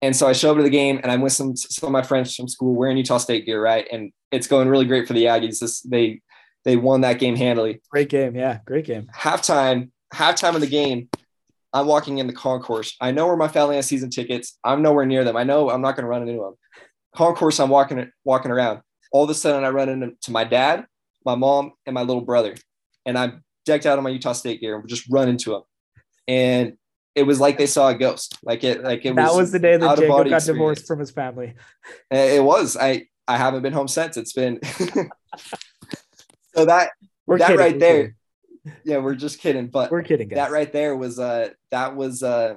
And 0.00 0.14
so 0.14 0.28
I 0.28 0.32
show 0.32 0.52
up 0.52 0.56
to 0.56 0.62
the 0.62 0.70
game 0.70 1.00
and 1.02 1.10
I'm 1.10 1.20
with 1.20 1.32
some, 1.32 1.56
some 1.56 1.88
of 1.88 1.92
my 1.92 2.02
friends 2.02 2.34
from 2.34 2.48
school 2.48 2.74
wearing 2.74 2.96
Utah 2.96 3.18
State 3.18 3.46
gear, 3.46 3.60
right? 3.60 3.86
And 3.90 4.12
it's 4.30 4.46
going 4.46 4.68
really 4.68 4.84
great 4.84 5.08
for 5.08 5.14
the 5.14 5.24
Aggies. 5.24 5.58
This, 5.58 5.80
they 5.80 6.20
they 6.64 6.76
won 6.76 7.00
that 7.00 7.18
game 7.18 7.36
handily. 7.36 7.80
Great 7.90 8.08
game, 8.08 8.36
yeah, 8.36 8.58
great 8.66 8.84
game. 8.84 9.08
Halftime, 9.14 9.90
halftime 10.12 10.54
of 10.54 10.60
the 10.60 10.66
game, 10.66 11.08
I'm 11.72 11.86
walking 11.86 12.18
in 12.18 12.26
the 12.26 12.32
concourse. 12.32 12.96
I 13.00 13.10
know 13.10 13.26
where 13.26 13.36
my 13.36 13.48
family 13.48 13.76
has 13.76 13.86
season 13.86 14.10
tickets. 14.10 14.58
I'm 14.64 14.82
nowhere 14.82 15.06
near 15.06 15.24
them. 15.24 15.36
I 15.36 15.44
know 15.44 15.70
I'm 15.70 15.80
not 15.80 15.96
going 15.96 16.04
to 16.04 16.08
run 16.08 16.28
into 16.28 16.40
them. 16.40 16.54
Concourse, 17.14 17.60
I'm 17.60 17.70
walking 17.70 18.10
walking 18.24 18.50
around. 18.50 18.80
All 19.12 19.24
of 19.24 19.30
a 19.30 19.34
sudden, 19.34 19.64
I 19.64 19.70
run 19.70 19.88
into 19.88 20.30
my 20.30 20.44
dad, 20.44 20.86
my 21.24 21.34
mom, 21.34 21.72
and 21.86 21.94
my 21.94 22.02
little 22.02 22.22
brother, 22.22 22.54
and 23.06 23.16
I'm 23.16 23.44
decked 23.64 23.86
out 23.86 23.98
in 23.98 24.04
my 24.04 24.10
Utah 24.10 24.32
State 24.32 24.60
gear 24.60 24.78
and 24.78 24.88
just 24.88 25.08
run 25.10 25.28
into 25.28 25.50
them. 25.50 25.62
And 26.26 26.77
it 27.18 27.26
was 27.26 27.40
like 27.40 27.58
they 27.58 27.66
saw 27.66 27.88
a 27.88 27.94
ghost. 27.94 28.38
Like 28.42 28.62
it, 28.62 28.82
like 28.82 29.04
it 29.04 29.16
that 29.16 29.24
was. 29.24 29.32
That 29.32 29.40
was 29.40 29.52
the 29.52 29.58
day 29.58 29.76
that 29.76 29.98
Jacob 29.98 30.08
got 30.08 30.26
experience. 30.26 30.46
divorced 30.46 30.86
from 30.86 31.00
his 31.00 31.10
family. 31.10 31.54
It 32.10 32.42
was. 32.42 32.76
I 32.76 33.06
I 33.26 33.36
haven't 33.36 33.62
been 33.62 33.72
home 33.72 33.88
since. 33.88 34.16
It's 34.16 34.32
been. 34.32 34.60
so 36.54 36.64
that 36.64 36.90
we're 37.26 37.38
that 37.38 37.48
kidding, 37.48 37.60
right 37.60 37.78
there. 37.78 37.96
Kidding. 38.64 38.80
Yeah, 38.84 38.98
we're 38.98 39.16
just 39.16 39.40
kidding. 39.40 39.66
But 39.66 39.90
we're 39.90 40.02
kidding. 40.02 40.28
Guys. 40.28 40.36
That 40.36 40.52
right 40.52 40.72
there 40.72 40.96
was 40.96 41.18
uh 41.18 41.50
that 41.70 41.96
was 41.96 42.22
uh 42.22 42.54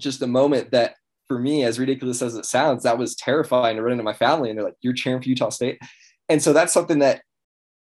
just 0.00 0.22
a 0.22 0.26
moment 0.26 0.72
that 0.72 0.94
for 1.26 1.38
me, 1.38 1.64
as 1.64 1.78
ridiculous 1.78 2.22
as 2.22 2.34
it 2.34 2.44
sounds, 2.44 2.82
that 2.82 2.98
was 2.98 3.14
terrifying 3.14 3.76
to 3.76 3.82
run 3.82 3.92
into 3.92 4.04
my 4.04 4.12
family 4.12 4.50
and 4.50 4.58
they're 4.58 4.66
like, 4.66 4.76
You're 4.82 4.92
cheering 4.92 5.22
for 5.22 5.28
Utah 5.28 5.48
State. 5.48 5.78
And 6.28 6.42
so 6.42 6.52
that's 6.52 6.72
something 6.72 6.98
that 6.98 7.22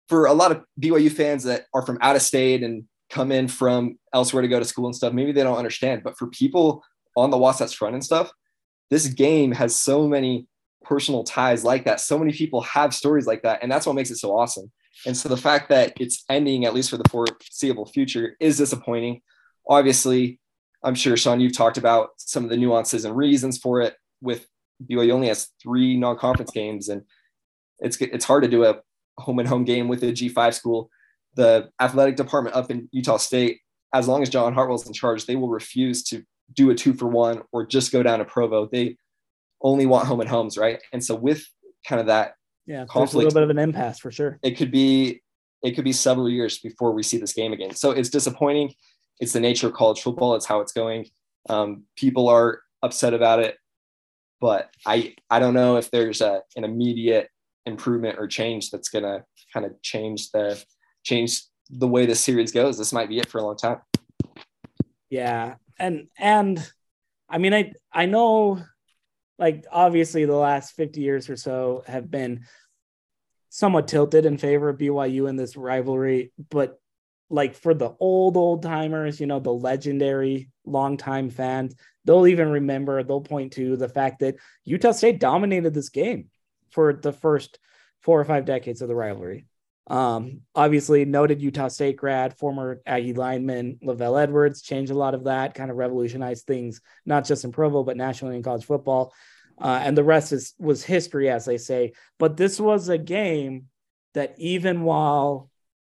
for 0.08 0.26
a 0.26 0.32
lot 0.32 0.52
of 0.52 0.62
BYU 0.80 1.10
fans 1.10 1.44
that 1.44 1.64
are 1.74 1.82
from 1.82 1.98
out 2.00 2.16
of 2.16 2.22
state 2.22 2.62
and 2.62 2.84
come 3.10 3.32
in 3.32 3.48
from 3.48 3.98
elsewhere 4.12 4.42
to 4.42 4.48
go 4.48 4.58
to 4.58 4.64
school 4.64 4.86
and 4.86 4.96
stuff, 4.96 5.12
maybe 5.12 5.32
they 5.32 5.42
don't 5.42 5.58
understand. 5.58 6.02
But 6.02 6.18
for 6.18 6.26
people 6.28 6.82
on 7.16 7.30
the 7.30 7.38
Wasatch 7.38 7.76
Front 7.76 7.94
and 7.94 8.04
stuff, 8.04 8.30
this 8.90 9.06
game 9.06 9.52
has 9.52 9.76
so 9.76 10.06
many 10.06 10.46
personal 10.84 11.24
ties 11.24 11.64
like 11.64 11.84
that. 11.84 12.00
So 12.00 12.18
many 12.18 12.32
people 12.32 12.60
have 12.62 12.94
stories 12.94 13.26
like 13.26 13.42
that. 13.42 13.62
And 13.62 13.70
that's 13.70 13.86
what 13.86 13.94
makes 13.96 14.10
it 14.10 14.16
so 14.16 14.36
awesome. 14.36 14.70
And 15.04 15.16
so 15.16 15.28
the 15.28 15.36
fact 15.36 15.68
that 15.68 15.92
it's 16.00 16.24
ending, 16.30 16.64
at 16.64 16.74
least 16.74 16.90
for 16.90 16.96
the 16.96 17.08
foreseeable 17.08 17.86
future, 17.86 18.36
is 18.40 18.56
disappointing. 18.56 19.20
Obviously, 19.68 20.38
I'm 20.82 20.94
sure, 20.94 21.16
Sean, 21.16 21.40
you've 21.40 21.56
talked 21.56 21.78
about 21.78 22.10
some 22.16 22.44
of 22.44 22.50
the 22.50 22.56
nuances 22.56 23.04
and 23.04 23.16
reasons 23.16 23.58
for 23.58 23.80
it 23.80 23.94
with 24.20 24.46
BYU 24.88 25.10
only 25.10 25.28
has 25.28 25.48
three 25.62 25.96
non-conference 25.96 26.50
games 26.50 26.88
and 26.88 27.02
it's, 27.78 27.96
it's 28.00 28.24
hard 28.24 28.42
to 28.42 28.48
do 28.48 28.64
a 28.64 28.80
home 29.18 29.38
and 29.38 29.48
home 29.48 29.64
game 29.64 29.88
with 29.88 30.02
a 30.02 30.12
G5 30.12 30.54
school 30.54 30.90
the 31.36 31.70
athletic 31.80 32.16
department 32.16 32.56
up 32.56 32.70
in 32.70 32.88
Utah 32.92 33.18
State, 33.18 33.60
as 33.94 34.08
long 34.08 34.22
as 34.22 34.30
John 34.30 34.54
Hartwell's 34.54 34.86
in 34.86 34.92
charge, 34.92 35.26
they 35.26 35.36
will 35.36 35.48
refuse 35.48 36.02
to 36.04 36.22
do 36.52 36.70
a 36.70 36.74
two 36.74 36.94
for 36.94 37.06
one 37.06 37.42
or 37.52 37.66
just 37.66 37.92
go 37.92 38.02
down 38.02 38.18
to 38.18 38.24
Provo. 38.24 38.66
They 38.66 38.96
only 39.62 39.86
want 39.86 40.06
home 40.06 40.20
and 40.20 40.28
homes, 40.28 40.56
right? 40.58 40.80
And 40.92 41.04
so 41.04 41.14
with 41.14 41.46
kind 41.86 42.00
of 42.00 42.06
that 42.08 42.34
yeah, 42.66 42.84
conflict, 42.86 43.14
a 43.14 43.18
little 43.18 43.34
bit 43.34 43.42
of 43.44 43.50
an 43.50 43.58
impasse 43.58 43.98
for 43.98 44.10
sure. 44.10 44.38
It 44.42 44.56
could 44.56 44.70
be 44.70 45.22
it 45.62 45.72
could 45.72 45.84
be 45.84 45.92
several 45.92 46.28
years 46.28 46.58
before 46.58 46.92
we 46.92 47.02
see 47.02 47.18
this 47.18 47.32
game 47.32 47.52
again. 47.52 47.74
So 47.74 47.90
it's 47.90 48.08
disappointing. 48.08 48.74
It's 49.20 49.32
the 49.32 49.40
nature 49.40 49.68
of 49.68 49.72
college 49.72 50.00
football. 50.00 50.34
It's 50.34 50.46
how 50.46 50.60
it's 50.60 50.72
going. 50.72 51.06
Um, 51.48 51.84
people 51.96 52.28
are 52.28 52.60
upset 52.82 53.14
about 53.14 53.40
it, 53.40 53.56
but 54.40 54.70
I 54.84 55.14
I 55.30 55.38
don't 55.38 55.54
know 55.54 55.76
if 55.76 55.90
there's 55.90 56.20
a, 56.20 56.42
an 56.56 56.64
immediate 56.64 57.28
improvement 57.64 58.18
or 58.18 58.26
change 58.26 58.70
that's 58.70 58.88
gonna 58.88 59.24
kind 59.52 59.64
of 59.64 59.80
change 59.82 60.30
the 60.30 60.62
change 61.06 61.42
the 61.70 61.88
way 61.88 62.04
the 62.04 62.14
series 62.14 62.52
goes. 62.52 62.76
This 62.76 62.92
might 62.92 63.08
be 63.08 63.18
it 63.18 63.28
for 63.28 63.38
a 63.38 63.44
long 63.44 63.56
time. 63.56 63.78
Yeah, 65.08 65.54
and 65.78 66.08
and 66.18 66.72
I 67.28 67.38
mean, 67.38 67.54
I 67.54 67.72
I 67.92 68.06
know, 68.06 68.60
like 69.38 69.64
obviously 69.70 70.24
the 70.24 70.34
last 70.34 70.74
fifty 70.74 71.00
years 71.00 71.30
or 71.30 71.36
so 71.36 71.84
have 71.86 72.10
been 72.10 72.44
somewhat 73.48 73.88
tilted 73.88 74.26
in 74.26 74.36
favor 74.36 74.68
of 74.68 74.78
BYU 74.78 75.28
in 75.28 75.36
this 75.36 75.56
rivalry, 75.56 76.32
but 76.50 76.78
like 77.30 77.54
for 77.54 77.72
the 77.72 77.94
old 78.00 78.36
old 78.36 78.62
timers, 78.62 79.20
you 79.20 79.26
know, 79.26 79.40
the 79.40 79.52
legendary 79.52 80.50
longtime 80.64 81.30
fans, 81.30 81.74
they'll 82.04 82.26
even 82.26 82.50
remember, 82.50 83.02
they'll 83.02 83.20
point 83.20 83.52
to 83.54 83.76
the 83.76 83.88
fact 83.88 84.20
that 84.20 84.36
Utah 84.64 84.92
State 84.92 85.20
dominated 85.20 85.72
this 85.72 85.88
game 85.88 86.28
for 86.70 86.92
the 86.92 87.12
first 87.12 87.58
four 88.02 88.20
or 88.20 88.24
five 88.24 88.44
decades 88.44 88.82
of 88.82 88.88
the 88.88 88.94
rivalry. 88.94 89.46
Um, 89.88 90.40
obviously, 90.54 91.04
noted 91.04 91.40
Utah 91.40 91.68
State 91.68 91.96
grad, 91.96 92.36
former 92.36 92.80
Aggie 92.86 93.14
lineman 93.14 93.78
LaVell 93.84 94.20
Edwards 94.20 94.62
changed 94.62 94.90
a 94.90 94.96
lot 94.96 95.14
of 95.14 95.24
that, 95.24 95.54
kind 95.54 95.70
of 95.70 95.76
revolutionized 95.76 96.46
things, 96.46 96.80
not 97.04 97.24
just 97.24 97.44
in 97.44 97.52
Provo, 97.52 97.84
but 97.84 97.96
nationally 97.96 98.36
in 98.36 98.42
college 98.42 98.64
football. 98.64 99.12
Uh, 99.60 99.80
and 99.82 99.96
the 99.96 100.04
rest 100.04 100.32
is 100.32 100.54
was 100.58 100.82
history, 100.82 101.30
as 101.30 101.44
they 101.44 101.56
say. 101.56 101.92
But 102.18 102.36
this 102.36 102.60
was 102.60 102.88
a 102.88 102.98
game 102.98 103.66
that 104.14 104.34
even 104.38 104.82
while 104.82 105.50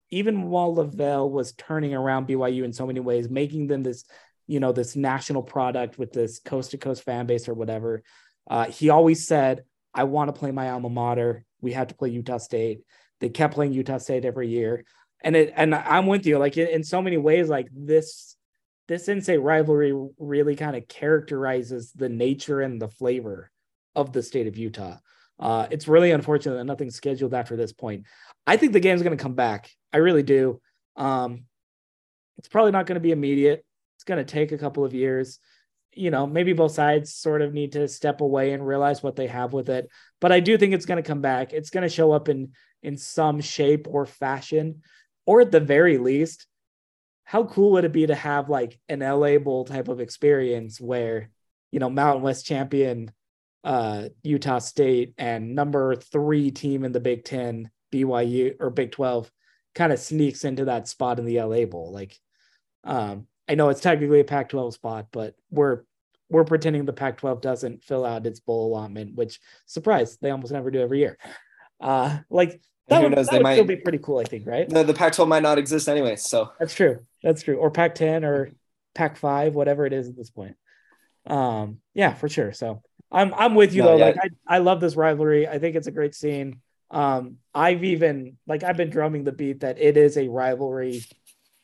even 0.10 0.44
while 0.50 0.76
LaVell 0.76 1.30
was 1.30 1.54
turning 1.54 1.94
around 1.94 2.28
BYU 2.28 2.64
in 2.64 2.74
so 2.74 2.86
many 2.86 3.00
ways, 3.00 3.30
making 3.30 3.68
them 3.68 3.82
this, 3.82 4.04
you 4.46 4.60
know, 4.60 4.74
this 4.74 4.96
national 4.96 5.42
product 5.42 5.98
with 5.98 6.12
this 6.12 6.40
coast 6.40 6.72
to 6.72 6.78
coast 6.78 7.04
fan 7.04 7.26
base 7.26 7.48
or 7.48 7.54
whatever, 7.54 8.04
uh, 8.50 8.66
he 8.66 8.90
always 8.90 9.26
said, 9.26 9.64
I 9.94 10.04
want 10.04 10.34
to 10.34 10.38
play 10.38 10.52
my 10.52 10.70
alma 10.70 10.90
mater. 10.90 11.46
We 11.62 11.74
have 11.74 11.88
to 11.88 11.96
play 11.96 12.10
Utah 12.10 12.38
State. 12.38 12.82
They 13.22 13.30
kept 13.30 13.54
playing 13.54 13.72
Utah 13.74 14.00
State 14.00 14.26
every 14.26 14.50
year. 14.50 14.84
And 15.24 15.36
it 15.36 15.54
and 15.56 15.74
I'm 15.74 16.08
with 16.08 16.26
you, 16.26 16.40
like 16.40 16.58
in, 16.58 16.84
so 16.84 17.02
many 17.02 17.18
ways, 17.18 17.48
like 17.48 17.68
this 17.72 18.36
this 18.88 19.08
in-state 19.08 19.38
rivalry 19.38 19.94
really 20.18 20.56
kind 20.56 20.76
of 20.76 20.88
characterizes 20.88 21.94
the 21.94 22.10
nature 22.10 22.60
and 22.60 22.82
the 22.82 22.90
flavor 22.90 23.50
of 23.96 24.12
the 24.12 24.24
state 24.24 24.48
of 24.48 24.58
Utah. 24.58 24.98
Uh, 25.40 25.68
it's 25.72 25.88
really 25.88 26.12
unfortunate 26.12 26.56
that 26.56 26.66
nothing's 26.66 26.96
scheduled 26.96 27.34
after 27.34 27.56
this 27.56 27.72
point. 27.72 28.06
I 28.46 28.58
think 28.58 28.74
the 28.74 28.80
game's 28.80 29.04
going 29.04 29.16
to 29.16 29.22
come 29.24 29.36
back. 29.36 29.72
I 29.94 29.98
really 29.98 30.24
do. 30.24 30.60
Um, 30.98 31.46
it's 32.38 32.50
probably 32.50 32.72
not 32.72 32.86
going 32.86 32.96
to 32.96 33.02
be 33.02 33.12
immediate. 33.12 33.64
It's 33.96 34.04
going 34.04 34.18
to 34.18 34.30
take 34.30 34.52
a 34.52 34.58
couple 34.58 34.84
of 34.84 34.94
years. 34.94 35.40
You 35.94 36.10
know, 36.10 36.26
maybe 36.26 36.54
both 36.54 36.72
sides 36.72 37.14
sort 37.14 37.42
of 37.42 37.54
need 37.54 37.74
to 37.74 37.88
step 37.88 38.22
away 38.22 38.52
and 38.52 38.66
realize 38.66 39.04
what 39.04 39.16
they 39.16 39.28
have 39.28 39.54
with 39.54 39.70
it. 39.70 39.90
But 40.20 40.32
I 40.32 40.40
do 40.40 40.58
think 40.58 40.74
it's 40.74 40.86
going 40.86 41.02
to 41.02 41.08
come 41.08 41.22
back. 41.22 41.54
It's 41.54 41.70
going 41.70 41.84
to 41.84 41.90
show 41.90 42.12
up 42.12 42.30
in 42.30 42.52
in 42.84 42.98
some 42.98 43.42
shape 43.42 43.88
or 43.90 44.06
fashion, 44.06 44.82
or 45.26 45.42
at 45.42 45.52
the 45.52 45.60
very 45.60 45.98
least, 45.98 46.48
how 47.24 47.46
cool 47.46 47.72
would 47.72 47.86
it 47.86 47.94
be 47.94 48.08
to 48.08 48.16
have 48.16 48.50
like 48.50 48.80
an 48.90 49.00
LA 49.00 49.38
Bowl 49.38 49.64
type 49.64 49.88
of 49.88 50.00
experience 50.00 50.82
where, 50.82 51.30
you 51.72 51.80
know, 51.80 51.90
Mountain 51.90 52.24
West 52.24 52.46
champion 52.46 53.12
uh, 53.64 54.10
Utah 54.24 54.60
State 54.60 55.14
and 55.18 55.56
number 55.56 55.96
three 55.96 56.52
team 56.52 56.84
in 56.84 56.92
the 56.92 57.00
Big 57.00 57.24
Ten, 57.24 57.70
BYU 57.94 58.56
or 58.60 58.70
Big 58.70 58.92
12, 58.92 59.32
kind 59.76 59.94
of 59.94 60.00
sneaks 60.00 60.44
into 60.44 60.66
that 60.66 60.88
spot 60.88 61.20
in 61.20 61.26
the 61.26 61.42
LA 61.42 61.66
Bowl. 61.66 61.92
Like, 61.92 62.20
um, 62.84 63.28
I 63.48 63.56
know 63.56 63.70
it's 63.70 63.82
technically 63.82 64.20
a 64.20 64.26
Pac 64.26 64.50
12 64.50 64.74
spot, 64.74 65.08
but 65.12 65.36
we're 65.50 65.84
we're 66.30 66.46
pretending 66.46 66.86
the 66.86 66.94
Pac 66.94 67.18
12 67.18 67.42
doesn't 67.42 67.84
fill 67.84 68.06
out 68.06 68.26
its 68.26 68.40
bowl 68.40 68.68
allotment, 68.68 69.16
which 69.16 69.40
surprise, 69.66 70.18
they 70.22 70.32
almost 70.32 70.54
never 70.54 70.72
do 70.72 70.80
every 70.80 71.00
year. 71.00 71.18
Uh, 71.82 72.20
like 72.30 72.62
that 72.88 73.02
would, 73.02 73.14
knows, 73.14 73.28
that 73.28 73.38
would 73.38 73.44
might, 73.44 73.56
still 73.56 73.66
be 73.66 73.78
pretty 73.78 73.98
cool, 73.98 74.20
I 74.20 74.24
think, 74.24 74.46
right? 74.46 74.70
No, 74.70 74.84
the 74.84 74.94
Pac 74.94 75.14
12 75.14 75.28
might 75.28 75.44
not 75.44 75.58
exist 75.58 75.90
anyway. 75.90 76.16
So 76.16 76.52
that's 76.60 76.74
true. 76.74 77.00
That's 77.24 77.42
true. 77.42 77.58
Or 77.58 77.72
Pac 77.72 77.96
10 77.96 78.24
or 78.24 78.52
Pac 78.94 79.18
5, 79.18 79.56
whatever 79.56 79.86
it 79.86 79.94
is 79.94 80.08
at 80.08 80.16
this 80.16 80.30
point. 80.30 80.56
Um, 81.26 81.80
yeah, 81.94 82.14
for 82.14 82.30
sure. 82.30 82.54
So 82.54 82.82
I'm 83.12 83.34
I'm 83.34 83.56
with 83.56 83.74
you 83.74 83.84
no, 83.84 83.90
though. 83.90 83.98
Yeah. 83.98 84.06
Like 84.06 84.18
I, 84.48 84.56
I 84.56 84.58
love 84.60 84.80
this 84.80 84.96
rivalry. 84.96 85.48
I 85.48 85.60
think 85.60 85.76
it's 85.76 85.88
a 85.88 85.92
great 85.92 86.16
scene. 86.16 86.62
Um, 86.90 87.38
I've 87.54 87.84
even 87.84 88.38
like 88.48 88.64
I've 88.64 88.78
been 88.78 88.90
drumming 88.90 89.24
the 89.24 89.32
beat 89.32 89.62
that 89.62 89.80
it 89.80 89.98
is 89.98 90.18
a 90.18 90.28
rivalry 90.28 91.04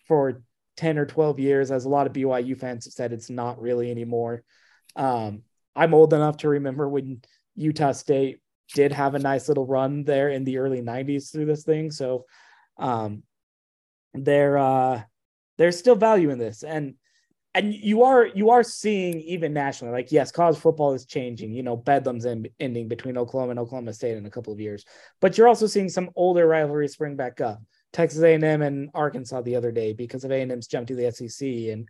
for 0.07 0.41
10 0.77 0.97
or 0.97 1.05
12 1.05 1.39
years, 1.39 1.71
as 1.71 1.85
a 1.85 1.89
lot 1.89 2.07
of 2.07 2.13
BYU 2.13 2.57
fans 2.57 2.85
have 2.85 2.93
said 2.93 3.11
it's 3.11 3.29
not 3.29 3.59
really 3.59 3.91
anymore. 3.91 4.43
Um, 4.95 5.41
I'm 5.75 5.93
old 5.93 6.13
enough 6.13 6.37
to 6.37 6.49
remember 6.49 6.87
when 6.87 7.21
Utah 7.55 7.91
State 7.91 8.39
did 8.73 8.91
have 8.91 9.15
a 9.15 9.19
nice 9.19 9.47
little 9.47 9.65
run 9.65 10.03
there 10.03 10.29
in 10.29 10.43
the 10.43 10.57
early 10.57 10.81
90s 10.81 11.31
through 11.31 11.45
this 11.45 11.63
thing. 11.63 11.91
So 11.91 12.25
um 12.77 13.23
they're 14.13 14.57
uh 14.57 15.01
there's 15.57 15.77
still 15.77 15.95
value 15.95 16.29
in 16.29 16.37
this. 16.37 16.63
And 16.63 16.95
and 17.57 17.73
you 17.73 18.03
are 18.03 18.27
you 18.27 18.51
are 18.51 18.63
seeing 18.63 19.19
even 19.21 19.51
nationally 19.51 19.91
like 19.91 20.11
yes 20.11 20.31
college 20.31 20.57
football 20.57 20.93
is 20.93 21.05
changing 21.05 21.53
you 21.53 21.63
know 21.63 21.75
bedlam's 21.75 22.25
in, 22.25 22.47
ending 22.59 22.87
between 22.87 23.17
oklahoma 23.17 23.51
and 23.51 23.59
oklahoma 23.59 23.93
state 23.93 24.15
in 24.15 24.25
a 24.25 24.29
couple 24.29 24.53
of 24.53 24.59
years. 24.59 24.85
But 25.21 25.37
you're 25.37 25.47
also 25.47 25.65
seeing 25.65 25.89
some 25.89 26.11
older 26.15 26.45
rivalries 26.47 26.93
spring 26.93 27.15
back 27.15 27.41
up. 27.41 27.61
Texas 27.93 28.21
a&m 28.21 28.61
and 28.61 28.89
arkansas 28.93 29.41
the 29.41 29.55
other 29.55 29.71
day 29.71 29.93
because 29.93 30.23
of 30.23 30.31
a&m's 30.31 30.67
jump 30.67 30.87
to 30.87 30.95
the 30.95 31.11
sec 31.11 31.41
and 31.41 31.87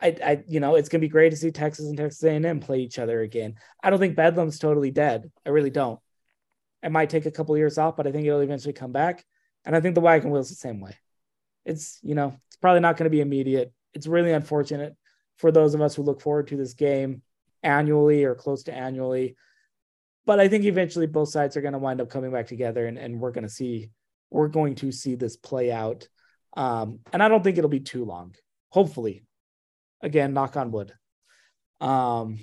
I, 0.00 0.16
I 0.24 0.44
you 0.48 0.58
know 0.58 0.74
it's 0.74 0.88
going 0.88 1.00
to 1.00 1.06
be 1.06 1.12
great 1.12 1.30
to 1.30 1.36
see 1.36 1.52
texas 1.52 1.86
and 1.86 1.96
texas 1.96 2.24
a&m 2.24 2.58
play 2.60 2.80
each 2.80 2.98
other 2.98 3.20
again. 3.20 3.54
I 3.82 3.90
don't 3.90 4.00
think 4.00 4.16
bedlam's 4.16 4.58
totally 4.58 4.90
dead. 4.90 5.30
I 5.46 5.50
really 5.50 5.70
don't 5.70 6.00
it 6.84 6.92
might 6.92 7.10
take 7.10 7.26
a 7.26 7.30
couple 7.30 7.54
of 7.54 7.58
years 7.58 7.78
off 7.78 7.96
but 7.96 8.06
i 8.06 8.12
think 8.12 8.26
it'll 8.26 8.40
eventually 8.40 8.72
come 8.72 8.92
back 8.92 9.24
and 9.64 9.74
i 9.74 9.80
think 9.80 9.94
the 9.94 10.00
wagon 10.00 10.30
wheel's 10.30 10.50
the 10.50 10.54
same 10.54 10.80
way 10.80 10.96
it's 11.64 11.98
you 12.02 12.14
know 12.14 12.36
it's 12.46 12.56
probably 12.56 12.80
not 12.80 12.96
going 12.96 13.04
to 13.04 13.10
be 13.10 13.20
immediate 13.20 13.72
it's 13.94 14.06
really 14.06 14.32
unfortunate 14.32 14.94
for 15.36 15.50
those 15.50 15.74
of 15.74 15.80
us 15.80 15.94
who 15.94 16.02
look 16.02 16.20
forward 16.20 16.48
to 16.48 16.56
this 16.56 16.74
game 16.74 17.22
annually 17.62 18.24
or 18.24 18.34
close 18.34 18.64
to 18.64 18.74
annually. 18.74 19.36
But 20.26 20.40
I 20.40 20.48
think 20.48 20.64
eventually 20.64 21.06
both 21.06 21.30
sides 21.30 21.56
are 21.56 21.60
going 21.60 21.72
to 21.72 21.78
wind 21.78 22.00
up 22.00 22.10
coming 22.10 22.32
back 22.32 22.46
together 22.46 22.86
and, 22.86 22.98
and 22.98 23.20
we're 23.20 23.32
going 23.32 23.44
to 23.44 23.50
see 23.50 23.90
we're 24.30 24.48
going 24.48 24.74
to 24.76 24.90
see 24.90 25.14
this 25.14 25.36
play 25.36 25.70
out. 25.70 26.08
Um, 26.56 27.00
and 27.12 27.22
I 27.22 27.28
don't 27.28 27.44
think 27.44 27.56
it'll 27.58 27.70
be 27.70 27.80
too 27.80 28.04
long. 28.04 28.34
Hopefully. 28.70 29.22
Again, 30.00 30.34
knock 30.34 30.56
on 30.56 30.70
wood. 30.70 30.92
Um, 31.80 32.38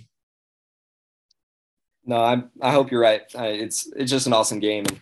no, 2.06 2.18
I'm 2.18 2.52
I 2.62 2.72
hope 2.72 2.92
you're 2.92 3.02
right. 3.02 3.24
I, 3.36 3.48
it's 3.48 3.92
it's 3.96 4.12
just 4.12 4.28
an 4.28 4.34
awesome 4.34 4.60
game. 4.60 4.86
And 4.88 5.02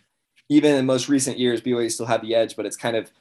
even 0.50 0.76
in 0.76 0.86
most 0.86 1.10
recent 1.10 1.38
years, 1.38 1.62
BYU 1.62 1.92
still 1.92 2.06
had 2.06 2.22
the 2.22 2.36
edge, 2.36 2.56
but 2.56 2.66
it's 2.66 2.78
kind 2.78 2.96
of 2.96 3.12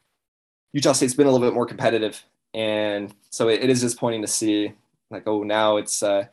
Utah 0.72 0.92
State's 0.92 1.14
been 1.14 1.26
a 1.26 1.30
little 1.30 1.46
bit 1.46 1.54
more 1.54 1.66
competitive 1.66 2.24
and 2.54 3.14
so 3.30 3.48
it, 3.48 3.62
it 3.62 3.70
is 3.70 3.82
disappointing 3.82 4.22
to 4.22 4.28
see 4.28 4.72
like 5.10 5.24
oh 5.26 5.42
now 5.42 5.76
it's 5.76 6.02
uh 6.02 6.24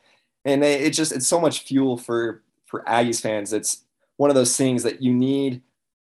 and 0.46 0.64
it, 0.64 0.82
it 0.82 0.90
just 0.92 1.12
it's 1.12 1.28
so 1.28 1.40
much 1.40 1.62
fuel 1.62 1.98
for 1.98 2.42
for 2.66 2.84
Aggies 2.84 3.22
fans. 3.22 3.54
It's 3.54 3.84
one 4.18 4.30
of 4.30 4.36
those 4.36 4.56
things 4.56 4.84
that 4.84 5.02
you 5.02 5.14
need 5.14 5.62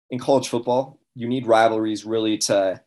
in 0.10 0.20
college 0.20 0.50
football. 0.50 1.00
You 1.16 1.28
need 1.28 1.46
rivalries 1.46 2.06
really 2.06 2.38
to 2.40 2.82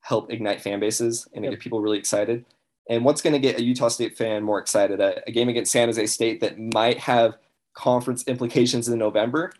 help 0.00 0.32
ignite 0.32 0.60
fan 0.60 0.80
bases 0.80 1.28
and 1.34 1.44
yep. 1.44 1.52
get 1.52 1.60
people 1.60 1.80
really 1.80 1.98
excited. 1.98 2.44
And 2.88 3.04
what's 3.04 3.22
going 3.22 3.34
to 3.34 3.38
get 3.38 3.58
a 3.58 3.62
Utah 3.62 3.88
State 3.88 4.16
fan 4.16 4.42
more 4.42 4.58
excited? 4.58 5.00
A, 5.00 5.22
a, 5.28 5.30
game 5.30 5.48
against 5.48 5.70
San 5.70 5.88
Jose 5.88 6.06
State 6.06 6.40
that 6.40 6.58
might 6.58 6.98
have 6.98 7.36
conference 7.74 8.26
implications 8.26 8.88
in 8.88 8.98
November, 8.98 9.52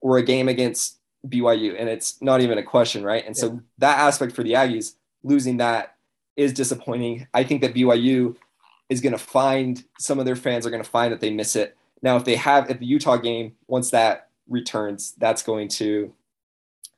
or 0.00 0.18
a 0.18 0.22
game 0.22 0.48
against 0.48 0.98
BYU, 1.26 1.74
and 1.78 1.88
it's 1.88 2.20
not 2.22 2.40
even 2.40 2.58
a 2.58 2.62
question, 2.62 3.04
right? 3.04 3.24
And 3.26 3.36
so 3.36 3.60
that 3.78 3.98
aspect 3.98 4.34
for 4.34 4.42
the 4.42 4.52
Aggies, 4.52 4.94
losing 5.22 5.56
that 5.58 5.96
is 6.36 6.52
disappointing. 6.52 7.26
I 7.34 7.44
think 7.44 7.62
that 7.62 7.74
BYU 7.74 8.36
is 8.88 9.00
going 9.00 9.12
to 9.12 9.18
find 9.18 9.82
some 9.98 10.18
of 10.18 10.26
their 10.26 10.36
fans 10.36 10.66
are 10.66 10.70
going 10.70 10.82
to 10.82 10.88
find 10.88 11.12
that 11.12 11.20
they 11.20 11.30
miss 11.30 11.56
it. 11.56 11.76
Now, 12.02 12.16
if 12.16 12.24
they 12.24 12.36
have 12.36 12.70
at 12.70 12.78
the 12.78 12.86
Utah 12.86 13.16
game, 13.16 13.54
once 13.66 13.90
that 13.90 14.28
returns, 14.48 15.14
that's 15.18 15.42
going 15.42 15.68
to 15.68 16.12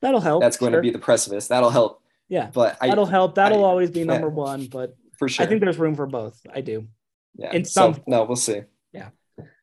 that'll 0.01 0.21
help. 0.21 0.43
That's 0.43 0.57
going 0.57 0.73
sure. 0.73 0.81
to 0.81 0.83
be 0.83 0.91
the 0.91 0.99
precipice. 0.99 1.49
That'll 1.49 1.71
help. 1.71 2.03
Yeah, 2.29 2.51
but 2.53 2.77
that'll 2.81 3.07
I, 3.07 3.11
help. 3.11 3.35
That'll 3.37 3.65
I, 3.65 3.69
always 3.69 3.91
be 3.91 4.05
number 4.05 4.29
yeah, 4.29 4.35
one. 4.35 4.67
But 4.67 4.97
for 5.17 5.29
sure, 5.29 5.47
I 5.47 5.49
think 5.49 5.61
there's 5.63 5.79
room 5.79 5.95
for 5.95 6.07
both. 6.07 6.41
I 6.53 6.61
do. 6.61 6.87
Yeah. 7.37 7.53
In 7.53 7.65
some, 7.65 7.95
so, 7.95 8.03
no, 8.07 8.25
we'll 8.25 8.37
see. 8.37 8.63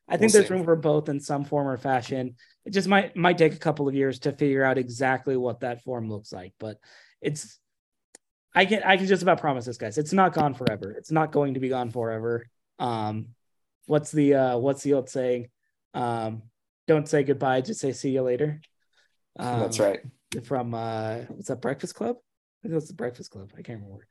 I 0.08 0.18
think 0.18 0.32
we'll 0.32 0.42
there's 0.42 0.48
see. 0.48 0.54
room 0.54 0.64
for 0.64 0.76
both 0.76 1.10
in 1.10 1.20
some 1.20 1.46
form 1.46 1.68
or 1.68 1.78
fashion. 1.78 2.36
It 2.66 2.72
just 2.72 2.88
might 2.88 3.16
might 3.16 3.38
take 3.38 3.54
a 3.54 3.60
couple 3.60 3.88
of 3.88 3.96
years 3.96 4.20
to 4.20 4.32
figure 4.32 4.64
out 4.64 4.78
exactly 4.78 5.36
what 5.36 5.62
that 5.62 5.84
form 5.84 6.10
looks 6.10 6.32
like, 6.32 6.54
but 6.60 6.78
it's 7.22 7.60
I 8.54 8.66
can 8.66 8.84
I 8.84 8.98
can 8.98 9.08
just 9.08 9.24
about 9.24 9.42
promise 9.42 9.66
this, 9.66 9.78
guys. 9.78 9.98
It's 9.98 10.14
not 10.14 10.34
gone 10.34 10.54
forever. 10.54 10.92
It's 10.92 11.12
not 11.12 11.32
going 11.32 11.56
to 11.56 11.60
be 11.60 11.70
gone 11.70 11.90
forever. 11.90 12.48
Um, 12.80 13.30
what's 13.86 14.12
the 14.12 14.36
uh, 14.36 14.58
what's 14.58 14.84
the 14.84 14.94
old 14.94 15.10
saying? 15.10 15.50
Um, 15.94 16.44
don't 16.88 17.08
say 17.08 17.24
goodbye, 17.24 17.62
just 17.62 17.80
say 17.80 17.92
see 17.92 18.12
you 18.12 18.22
later. 18.22 18.62
Um, 19.38 19.60
That's 19.60 19.80
right. 19.80 20.00
From 20.44 20.74
uh, 20.74 21.20
what's 21.30 21.48
that 21.48 21.62
Breakfast 21.62 21.96
Club? 21.96 22.18
I 22.18 22.58
think 22.62 22.72
it 22.74 22.76
was 22.76 22.88
the 22.88 22.94
Breakfast 22.94 23.32
Club. 23.32 23.52
I 23.58 23.62
can't 23.62 23.82
remember. 23.82 24.08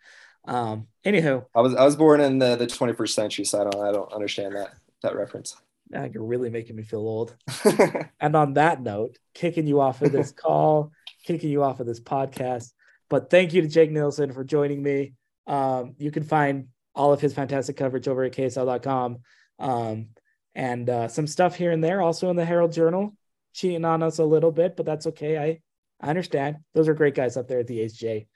Um, 0.46 0.88
anywho, 1.04 1.46
I 1.54 1.60
was 1.60 1.74
I 1.74 1.84
was 1.84 1.96
born 1.96 2.20
in 2.20 2.38
the, 2.38 2.56
the 2.56 2.66
21st 2.66 3.10
century, 3.10 3.44
so 3.44 3.60
I 3.60 3.64
don't 3.64 3.88
I 3.88 3.92
don't 3.92 4.12
understand 4.12 4.56
that 4.56 4.74
that 5.02 5.16
reference. 5.16 5.56
Now 5.90 6.04
you're 6.04 6.24
really 6.24 6.50
making 6.50 6.76
me 6.76 6.82
feel 6.82 7.00
old. 7.00 7.36
and 8.20 8.36
on 8.36 8.54
that 8.54 8.82
note, 8.82 9.18
kicking 9.34 9.66
you 9.66 9.80
off 9.80 10.02
of 10.02 10.12
this 10.12 10.32
call, 10.36 10.92
kicking 11.24 11.50
you 11.50 11.62
off 11.62 11.80
of 11.80 11.86
this 11.86 12.00
podcast. 12.00 12.72
But 13.10 13.30
thank 13.30 13.52
you 13.52 13.62
to 13.62 13.68
Jake 13.68 13.90
Nielson 13.90 14.32
for 14.32 14.44
joining 14.44 14.82
me. 14.82 15.14
Um, 15.46 15.94
you 15.98 16.10
can 16.10 16.22
find 16.22 16.68
all 16.94 17.12
of 17.12 17.20
his 17.20 17.34
fantastic 17.34 17.76
coverage 17.76 18.08
over 18.08 18.24
at 18.24 18.32
KSL.com. 18.32 19.18
Um, 19.58 20.06
and 20.54 20.88
uh, 20.88 21.08
some 21.08 21.26
stuff 21.26 21.56
here 21.56 21.72
and 21.72 21.82
there 21.82 22.00
also 22.00 22.30
in 22.30 22.36
the 22.36 22.44
Herald 22.44 22.72
Journal, 22.72 23.14
cheating 23.52 23.84
on 23.84 24.02
us 24.02 24.18
a 24.18 24.24
little 24.24 24.52
bit, 24.52 24.76
but 24.76 24.86
that's 24.86 25.06
okay. 25.08 25.38
I, 25.38 25.60
I 26.00 26.10
understand. 26.10 26.58
Those 26.74 26.88
are 26.88 26.94
great 26.94 27.14
guys 27.14 27.36
up 27.36 27.48
there 27.48 27.60
at 27.60 27.66
the 27.66 27.80
HJ. 27.80 28.26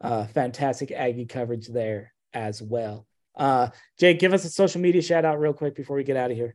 Uh, 0.00 0.26
fantastic 0.26 0.92
Aggie 0.92 1.26
coverage 1.26 1.66
there 1.68 2.12
as 2.32 2.62
well. 2.62 3.06
Uh, 3.36 3.68
Jake, 3.98 4.20
give 4.20 4.32
us 4.32 4.44
a 4.44 4.50
social 4.50 4.80
media 4.80 5.02
shout 5.02 5.24
out 5.24 5.40
real 5.40 5.52
quick 5.52 5.74
before 5.74 5.96
we 5.96 6.04
get 6.04 6.16
out 6.16 6.30
of 6.30 6.36
here. 6.36 6.54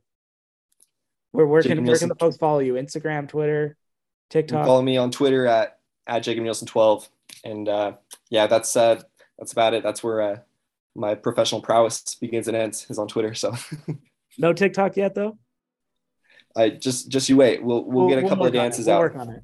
Where, 1.32 1.46
where 1.46 1.62
can 1.62 1.86
where 1.86 1.98
can 1.98 2.10
the 2.10 2.16
folks 2.16 2.38
follow 2.38 2.60
you? 2.60 2.74
Instagram, 2.74 3.28
Twitter, 3.28 3.78
TikTok. 4.30 4.66
Follow 4.66 4.82
me 4.82 4.98
on 4.98 5.12
Twitter 5.12 5.46
at 5.48 5.80
at 6.08 6.20
Jacob 6.20 6.44
Nielson 6.44 6.66
twelve, 6.66 7.08
and 7.44 7.68
uh, 7.70 7.94
yeah, 8.30 8.48
that's 8.48 8.76
uh, 8.76 9.02
that's 9.38 9.52
about 9.52 9.74
it. 9.74 9.84
That's 9.84 10.04
where 10.04 10.22
uh, 10.22 10.38
my 10.96 11.16
professional 11.16 11.62
prowess 11.62 12.16
begins 12.16 12.48
and 12.48 12.58
ends 12.58 12.88
is 12.90 12.98
on 12.98 13.08
Twitter. 13.08 13.34
So 13.34 13.56
no 14.38 14.54
TikTok 14.54 14.98
yet, 14.98 15.16
though. 15.16 15.38
I 16.56 16.70
just 16.70 17.10
just 17.10 17.30
you 17.30 17.38
wait. 17.38 17.64
We'll 17.64 17.84
we'll, 17.84 18.08
we'll 18.08 18.10
get 18.10 18.24
a 18.24 18.28
couple 18.28 18.46
of 18.46 18.54
dances 18.54 18.88
we'll 18.88 18.96
out. 18.96 19.02
Work 19.02 19.16
on 19.16 19.30
it. 19.30 19.44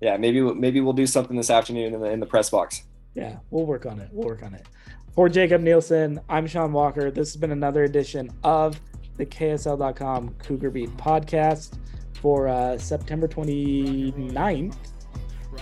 Yeah, 0.00 0.16
maybe 0.16 0.40
maybe 0.40 0.80
we'll 0.80 0.92
do 0.94 1.06
something 1.06 1.36
this 1.36 1.50
afternoon 1.50 1.94
in 1.94 2.00
the 2.00 2.10
in 2.10 2.20
the 2.20 2.26
press 2.26 2.50
box. 2.50 2.82
Yeah, 3.14 3.38
we'll 3.50 3.66
work 3.66 3.86
on 3.86 4.00
it. 4.00 4.08
We'll 4.12 4.26
work 4.26 4.42
on 4.42 4.54
it. 4.54 4.66
For 5.14 5.28
Jacob 5.28 5.62
Nielson, 5.62 6.22
I'm 6.28 6.46
Sean 6.46 6.72
Walker. 6.72 7.10
This 7.10 7.32
has 7.32 7.36
been 7.36 7.50
another 7.50 7.84
edition 7.84 8.30
of 8.44 8.80
the 9.20 9.26
KSL.com 9.26 10.34
Cougar 10.38 10.70
Beat 10.70 10.88
podcast 10.96 11.76
for 12.14 12.48
uh, 12.48 12.78
September 12.78 13.28
29th, 13.28 14.76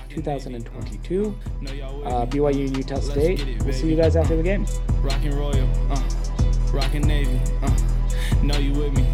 2022. 0.09 1.39
Uh, 2.05 2.27
BYU 2.27 2.77
Utah 2.77 3.01
State. 3.01 3.45
We'll 3.65 3.73
see 3.73 3.91
you 3.91 3.97
guys 3.97 4.15
after 4.15 4.37
the 4.37 4.45
game. 4.45 4.65
Rockin' 5.03 5.37
Royal, 5.37 5.69
uh, 5.91 6.03
rockin' 6.73 7.03
Navy, 7.03 7.41
uh, 7.63 7.77
know 8.43 8.59
you 8.59 8.73
with 8.73 8.97
me. 8.97 9.05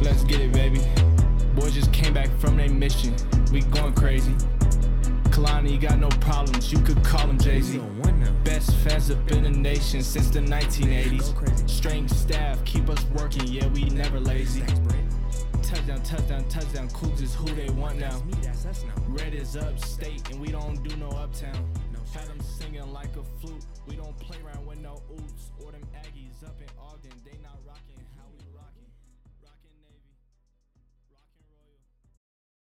Let's 0.00 0.22
get 0.22 0.40
it, 0.40 0.52
baby. 0.52 0.80
Boys 1.56 1.74
just 1.74 1.92
came 1.92 2.14
back 2.14 2.28
from 2.38 2.56
their 2.56 2.70
mission. 2.70 3.16
We 3.50 3.62
going 3.62 3.94
crazy. 3.94 4.34
Kalani 5.36 5.78
got 5.78 5.98
no 5.98 6.08
problems. 6.08 6.72
You 6.72 6.78
could 6.78 7.04
call 7.04 7.28
him 7.28 7.38
Jay 7.38 7.60
Z. 7.60 7.78
Best 8.42 8.74
fans 8.76 9.10
up 9.10 9.30
in 9.30 9.42
the 9.42 9.50
nation 9.50 10.02
since 10.02 10.30
the 10.30 10.38
1980s. 10.38 11.68
Strange 11.68 12.10
staff 12.10 12.64
keep 12.64 12.88
us 12.88 13.04
working. 13.14 13.46
Yeah, 13.46 13.66
we 13.66 13.84
never 13.90 14.18
lazy. 14.18 14.62
Touchdown, 15.62 16.02
touchdown, 16.04 16.48
touchdown. 16.48 16.88
Cougs 16.88 17.20
is 17.20 17.34
who 17.34 17.44
they 17.54 17.68
want 17.74 17.98
now. 17.98 18.22
Red 19.08 19.34
is 19.34 19.58
upstate 19.58 20.26
and 20.30 20.40
we 20.40 20.48
don't 20.48 20.82
do 20.82 20.96
no 20.96 21.08
uptown. 21.08 21.70
Had 22.14 22.28
them 22.28 22.40
singing 22.40 22.90
like 22.94 23.14
a 23.16 23.24
flute. 23.38 23.62
We 23.86 23.96
don't 23.96 24.18
play 24.18 24.38
around 24.42 24.64
with 24.64 24.78
no 24.78 25.02
Utes 25.10 25.50
or 25.62 25.70
them 25.70 25.82
Aggies 25.94 26.48
up 26.48 26.58
in 26.62 26.75